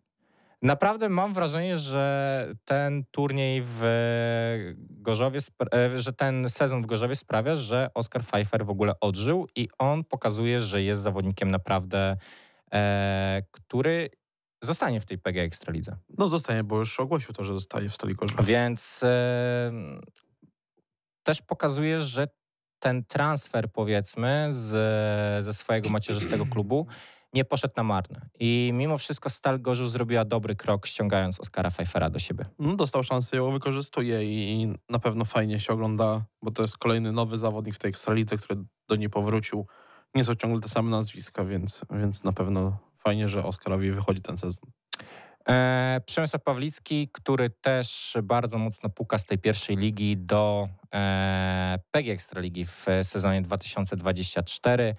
Naprawdę 0.62 1.08
mam 1.08 1.34
wrażenie, 1.34 1.76
że 1.76 2.54
ten 2.64 3.04
turniej 3.10 3.62
w 3.64 3.82
Gorzowie, 4.76 5.40
e, 5.74 5.98
że 5.98 6.12
ten 6.12 6.48
sezon 6.48 6.82
w 6.82 6.86
Gorzowie 6.86 7.14
sprawia, 7.14 7.56
że 7.56 7.90
Oscar 7.94 8.22
Pfeiffer 8.22 8.66
w 8.66 8.70
ogóle 8.70 9.00
odżył 9.00 9.46
i 9.56 9.68
on 9.78 10.04
pokazuje, 10.04 10.60
że 10.60 10.82
jest 10.82 11.02
zawodnikiem 11.02 11.50
naprawdę, 11.50 12.16
e, 12.72 13.42
który 13.50 14.10
zostanie 14.62 15.00
w 15.00 15.06
tej 15.06 15.18
PG 15.18 15.42
Ekstralidze. 15.42 15.96
No 16.18 16.28
zostanie, 16.28 16.64
bo 16.64 16.78
już 16.78 17.00
ogłosił 17.00 17.34
to, 17.34 17.44
że 17.44 17.54
zostaje 17.54 17.88
w 17.88 17.94
Stali 17.94 18.14
Gorzów. 18.14 18.46
Więc 18.46 19.00
e, 19.02 19.72
też 21.22 21.42
pokazuje, 21.42 22.00
że 22.00 22.28
ten 22.78 23.04
transfer, 23.04 23.72
powiedzmy, 23.72 24.48
z, 24.50 25.44
ze 25.44 25.54
swojego 25.54 25.88
macierzystego 25.88 26.46
klubu 26.46 26.86
nie 27.34 27.44
poszedł 27.44 27.74
na 27.76 27.82
marne. 27.82 28.28
I 28.40 28.70
mimo 28.74 28.98
wszystko 28.98 29.28
Stal 29.28 29.60
Gorzów 29.60 29.90
zrobiła 29.90 30.24
dobry 30.24 30.56
krok, 30.56 30.86
ściągając 30.86 31.40
Oskara 31.40 31.70
Pfeiffera 31.70 32.10
do 32.10 32.18
siebie. 32.18 32.44
No, 32.58 32.76
dostał 32.76 33.02
szansę, 33.02 33.36
ją 33.36 33.50
wykorzystuje 33.50 34.24
i, 34.24 34.74
na 34.88 34.98
pewno 34.98 35.24
fajnie 35.24 35.60
się 35.60 35.72
ogląda, 35.72 36.24
bo 36.42 36.50
to 36.50 36.62
jest 36.62 36.78
kolejny 36.78 37.12
nowy 37.12 37.38
zawodnik 37.38 37.74
w 37.74 37.78
tej 37.78 37.88
Ekstralidze, 37.88 38.36
który 38.36 38.60
do 38.88 38.96
niej 38.96 39.10
powrócił. 39.10 39.66
Nie 40.14 40.24
są 40.24 40.34
ciągle 40.34 40.60
te 40.60 40.68
same 40.68 40.90
nazwiska, 40.90 41.44
więc, 41.44 41.80
więc 41.90 42.24
na 42.24 42.32
pewno 42.32 42.78
fajnie, 42.98 43.28
że 43.28 43.44
Oskarowi 43.44 43.90
wychodzi 43.90 44.22
ten 44.22 44.38
sezon. 44.38 44.70
E, 45.48 46.00
Przemysław 46.06 46.42
Pawlicki, 46.42 47.08
który 47.12 47.50
też 47.50 48.16
bardzo 48.22 48.58
mocno 48.58 48.90
puka 48.90 49.18
z 49.18 49.26
tej 49.26 49.38
pierwszej 49.38 49.76
ligi 49.76 50.16
do 50.16 50.68
e, 50.94 51.78
PG 51.90 52.12
Ekstraligi 52.12 52.64
w 52.64 52.86
sezonie 53.02 53.42
2024. 53.42 54.94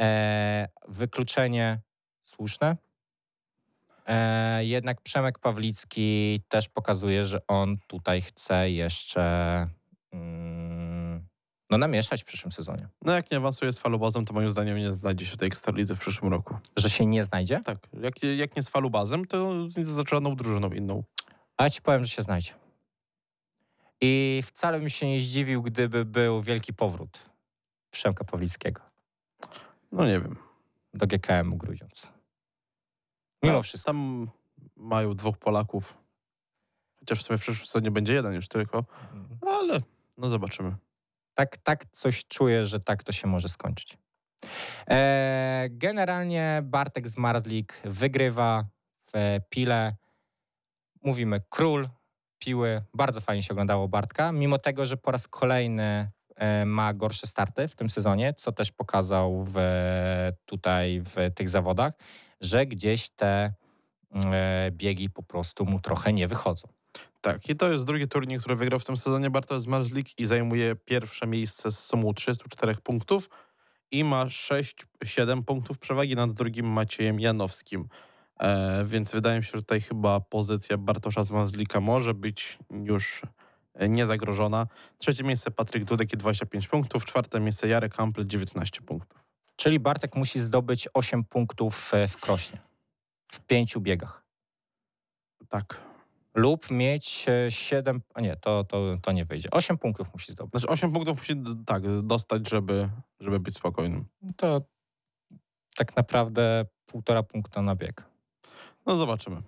E, 0.00 0.68
wykluczenie 0.88 1.80
słuszne. 2.22 2.76
E, 4.06 4.64
jednak 4.64 5.00
Przemek 5.00 5.38
Pawlicki 5.38 6.40
też 6.48 6.68
pokazuje, 6.68 7.24
że 7.24 7.46
on 7.46 7.78
tutaj 7.86 8.22
chce 8.22 8.70
jeszcze 8.70 9.22
mm, 10.12 11.26
no, 11.70 11.78
namieszać 11.78 12.22
w 12.22 12.24
przyszłym 12.24 12.52
sezonie. 12.52 12.88
No 13.02 13.12
jak 13.12 13.30
nie 13.30 13.36
awansuje 13.36 13.72
z 13.72 13.78
falubazem, 13.78 14.24
to 14.24 14.34
moim 14.34 14.50
zdaniem 14.50 14.78
nie 14.78 14.92
znajdzie 14.92 15.26
się 15.26 15.32
w 15.32 15.36
tej 15.36 15.46
Ekstralidze 15.46 15.94
w 15.94 15.98
przyszłym 15.98 16.30
roku. 16.30 16.58
Że 16.76 16.90
się 16.90 17.06
nie 17.06 17.24
znajdzie? 17.24 17.60
Tak, 17.64 17.78
jak, 17.92 18.22
jak 18.22 18.56
nie 18.56 18.62
z 18.62 18.68
falubazem, 18.68 19.24
to 19.26 19.70
z 19.70 19.86
zaczerzoną 19.86 20.36
drużyną 20.36 20.70
inną. 20.70 21.04
A 21.56 21.64
ja 21.64 21.70
ci 21.70 21.82
powiem, 21.82 22.04
że 22.04 22.10
się 22.10 22.22
znajdzie. 22.22 22.52
I 24.00 24.42
wcale 24.46 24.78
bym 24.78 24.88
się 24.88 25.06
nie 25.06 25.20
zdziwił, 25.20 25.62
gdyby 25.62 26.04
był 26.04 26.42
wielki 26.42 26.74
powrót 26.74 27.30
Przemka 27.90 28.24
Pawlickiego 28.24 28.89
No 29.92 30.06
nie 30.06 30.20
wiem. 30.20 30.36
do 30.94 31.06
GKM 31.06 31.58
Grudziądz. 31.58 32.08
Mimo 33.42 33.56
No, 33.56 33.62
wszystko. 33.62 33.86
Tam 33.86 34.30
mają 34.76 35.14
dwóch 35.14 35.38
Polaków. 35.38 35.96
Chociaż 36.98 37.22
w 37.22 37.26
sumie 37.26 37.38
w 37.38 37.40
przyszłym 37.40 37.66
sezonie 37.66 37.90
będzie 37.90 38.12
jeden 38.12 38.34
już 38.34 38.48
tylko. 38.48 38.84
Ale 39.46 39.80
no 40.16 40.28
zobaczymy. 40.28 40.76
Tak, 41.34 41.56
tak 41.56 41.84
coś 41.90 42.24
czuję, 42.24 42.64
że 42.64 42.80
tak 42.80 43.04
to 43.04 43.12
się 43.12 43.28
może 43.28 43.48
skończyć. 43.48 43.98
E, 44.88 45.66
generalnie 45.70 46.60
Bartek 46.64 47.08
z 47.08 47.16
Marzlik 47.16 47.80
wygrywa 47.84 48.64
w 49.12 49.38
Pile. 49.50 49.96
Mówimy 51.02 51.40
król 51.48 51.88
piły. 52.38 52.82
Bardzo 52.94 53.20
fajnie 53.20 53.42
się 53.42 53.54
oglądało 53.54 53.88
Bartka, 53.88 54.32
mimo 54.32 54.58
tego, 54.58 54.86
że 54.86 54.96
po 54.96 55.10
raz 55.10 55.28
kolejny 55.28 56.10
ma 56.66 56.94
gorsze 56.94 57.26
starty 57.26 57.68
w 57.68 57.76
tym 57.76 57.90
sezonie, 57.90 58.34
co 58.34 58.52
też 58.52 58.72
pokazał 58.72 59.44
w, 59.48 59.58
tutaj 60.44 61.02
w 61.04 61.34
tych 61.34 61.48
zawodach, 61.48 61.92
że 62.40 62.66
gdzieś 62.66 63.08
te 63.08 63.54
e, 64.24 64.70
biegi 64.70 65.10
po 65.10 65.22
prostu 65.22 65.66
mu 65.66 65.80
trochę 65.80 66.12
nie 66.12 66.28
wychodzą. 66.28 66.68
Tak, 67.20 67.48
i 67.48 67.56
to 67.56 67.72
jest 67.72 67.84
drugi 67.84 68.08
turniej, 68.08 68.38
który 68.38 68.56
wygrał 68.56 68.80
w 68.80 68.84
tym 68.84 68.96
sezonie 68.96 69.30
Bartosz 69.30 69.66
Marzlik 69.66 70.18
i 70.18 70.26
zajmuje 70.26 70.76
pierwsze 70.76 71.26
miejsce 71.26 71.72
z 71.72 71.78
sumą 71.78 72.14
34 72.14 72.74
punktów 72.74 73.30
i 73.90 74.04
ma 74.04 74.24
6-7 74.24 75.42
punktów 75.42 75.78
przewagi 75.78 76.16
nad 76.16 76.32
drugim 76.32 76.66
Maciejem 76.66 77.20
Janowskim. 77.20 77.88
E, 78.40 78.84
więc 78.84 79.12
wydaje 79.12 79.38
mi 79.38 79.44
się, 79.44 79.50
że 79.54 79.58
tutaj 79.58 79.80
chyba 79.80 80.20
pozycja 80.20 80.78
Bartosza 80.78 81.24
z 81.24 81.30
Marzlika 81.30 81.80
może 81.80 82.14
być 82.14 82.58
już 82.84 83.22
e, 83.24 83.28
niezagrożona. 83.88 84.66
Trzecie 84.98 85.24
miejsce 85.24 85.50
Patryk 85.50 85.84
Dudek 85.84 86.12
i 86.12 86.16
25 86.16 86.68
punktów, 86.68 87.04
czwarte 87.04 87.40
miejsce 87.40 87.68
Jarek 87.68 87.94
Hampel 87.94 88.26
19 88.26 88.80
punktów. 88.82 89.24
Czyli 89.56 89.80
Bartek 89.80 90.16
musi 90.16 90.40
zdobyć 90.40 90.88
8 90.94 91.24
punktów 91.24 91.94
e, 91.94 92.08
w 92.08 92.16
krośnie. 92.16 92.58
W 93.32 93.40
pięciu 93.40 93.80
biegach. 93.80 94.24
Tak. 95.48 95.80
Lub 96.34 96.70
mieć 96.70 97.26
7. 97.48 98.02
A 98.14 98.20
nie, 98.20 98.36
to, 98.36 98.64
to, 98.64 98.96
to 99.02 99.12
nie 99.12 99.24
wyjdzie. 99.24 99.50
8 99.50 99.78
punktów 99.78 100.12
musi 100.12 100.32
zdobyć. 100.32 100.52
Znaczy 100.52 100.68
8 100.68 100.92
punktów 100.92 101.18
musi 101.18 101.42
tak 101.66 102.02
dostać, 102.02 102.50
żeby, 102.50 102.88
żeby 103.20 103.40
być 103.40 103.54
spokojnym. 103.54 104.04
To 104.36 104.60
tak 105.76 105.96
naprawdę 105.96 106.64
półtora 106.86 107.22
punkta 107.22 107.62
na 107.62 107.76
bieg. 107.76 108.04
No 108.86 108.96
zobaczymy. 108.96 109.42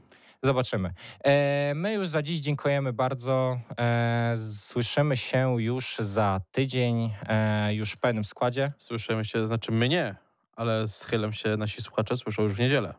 Zobaczymy. 0.45 0.95
E, 1.25 1.73
my 1.75 1.93
już 1.93 2.09
za 2.09 2.23
dziś 2.23 2.41
dziękujemy 2.41 2.93
bardzo. 2.93 3.61
E, 3.79 4.35
słyszymy 4.61 5.17
się 5.17 5.63
już 5.63 5.97
za 5.99 6.41
tydzień, 6.53 7.15
e, 7.29 7.75
już 7.75 7.93
w 7.93 7.97
pełnym 7.97 8.25
składzie. 8.25 8.73
Słyszymy 8.79 9.25
się, 9.25 9.47
znaczy 9.47 9.73
my 9.73 9.89
nie, 9.89 10.15
ale 10.57 10.87
z 10.87 11.05
chylem 11.05 11.33
się 11.33 11.57
nasi 11.57 11.83
słuchacze 11.83 12.17
słyszą 12.17 12.43
już 12.43 12.53
w 12.53 12.59
niedzielę. 12.61 12.95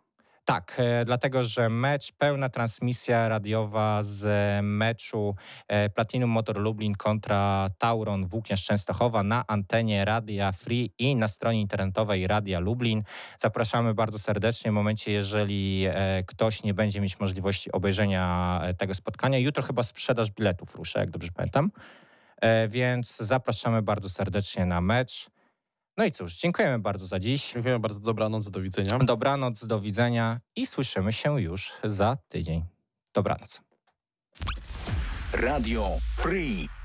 Tak, 0.46 0.76
e, 0.78 1.06
dlatego 1.06 1.44
że 1.44 1.70
mecz, 1.70 2.12
pełna 2.12 2.50
transmisja 2.50 3.30
radiowa 3.30 4.04
z 4.04 4.26
meczu 4.66 5.36
e, 5.68 5.90
Platinum 5.90 6.30
Motor 6.30 6.60
Lublin 6.60 6.96
kontra 6.96 7.70
Tauron 7.78 8.28
Włókniarz 8.28 8.64
Częstochowa 8.64 9.24
na 9.24 9.44
antenie 9.48 10.06
Radia 10.06 10.52
Free 10.52 10.92
i 11.00 11.16
na 11.16 11.28
stronie 11.28 11.62
internetowej 11.62 12.28
Radia 12.28 12.60
Lublin. 12.60 13.04
Zapraszamy 13.40 13.94
bardzo 13.94 14.20
serdecznie 14.20 14.72
w 14.72 14.74
momencie, 14.74 15.12
jeżeli 15.12 15.86
e, 15.90 16.24
ktoś 16.24 16.64
nie 16.64 16.74
będzie 16.74 17.02
mieć 17.02 17.20
możliwości 17.20 17.72
obejrzenia 17.72 18.60
e, 18.64 18.74
tego 18.74 18.94
spotkania. 18.94 19.38
Jutro 19.38 19.64
chyba 19.64 19.84
sprzedaż 19.84 20.32
biletów 20.32 20.76
ruszę, 20.76 21.00
jak 21.00 21.12
dobrze 21.12 21.32
pamiętam. 21.32 21.72
E, 22.42 22.68
Więc 22.68 23.18
zapraszamy 23.18 23.82
bardzo 23.82 24.10
serdecznie 24.10 24.66
na 24.66 24.82
mecz. 24.82 25.30
No 25.98 26.06
i 26.06 26.12
cóż, 26.12 26.36
dziękujemy 26.36 26.80
bardzo 26.80 27.06
za 27.06 27.20
dziś. 27.20 27.54
Dziękuję 27.54 27.80
bardzo, 27.80 28.00
dobranoc, 28.00 28.50
do 28.50 28.62
widzenia. 28.62 29.00
Dobranoc, 29.00 29.66
do 29.66 29.80
widzenia 29.80 30.40
i 30.56 30.66
słyszymy 30.66 31.14
się 31.14 31.42
już 31.42 31.74
za 31.84 32.18
tydzień. 32.28 32.66
Dobranoc. 33.14 33.62
Radio 35.34 35.90
Free. 36.18 36.83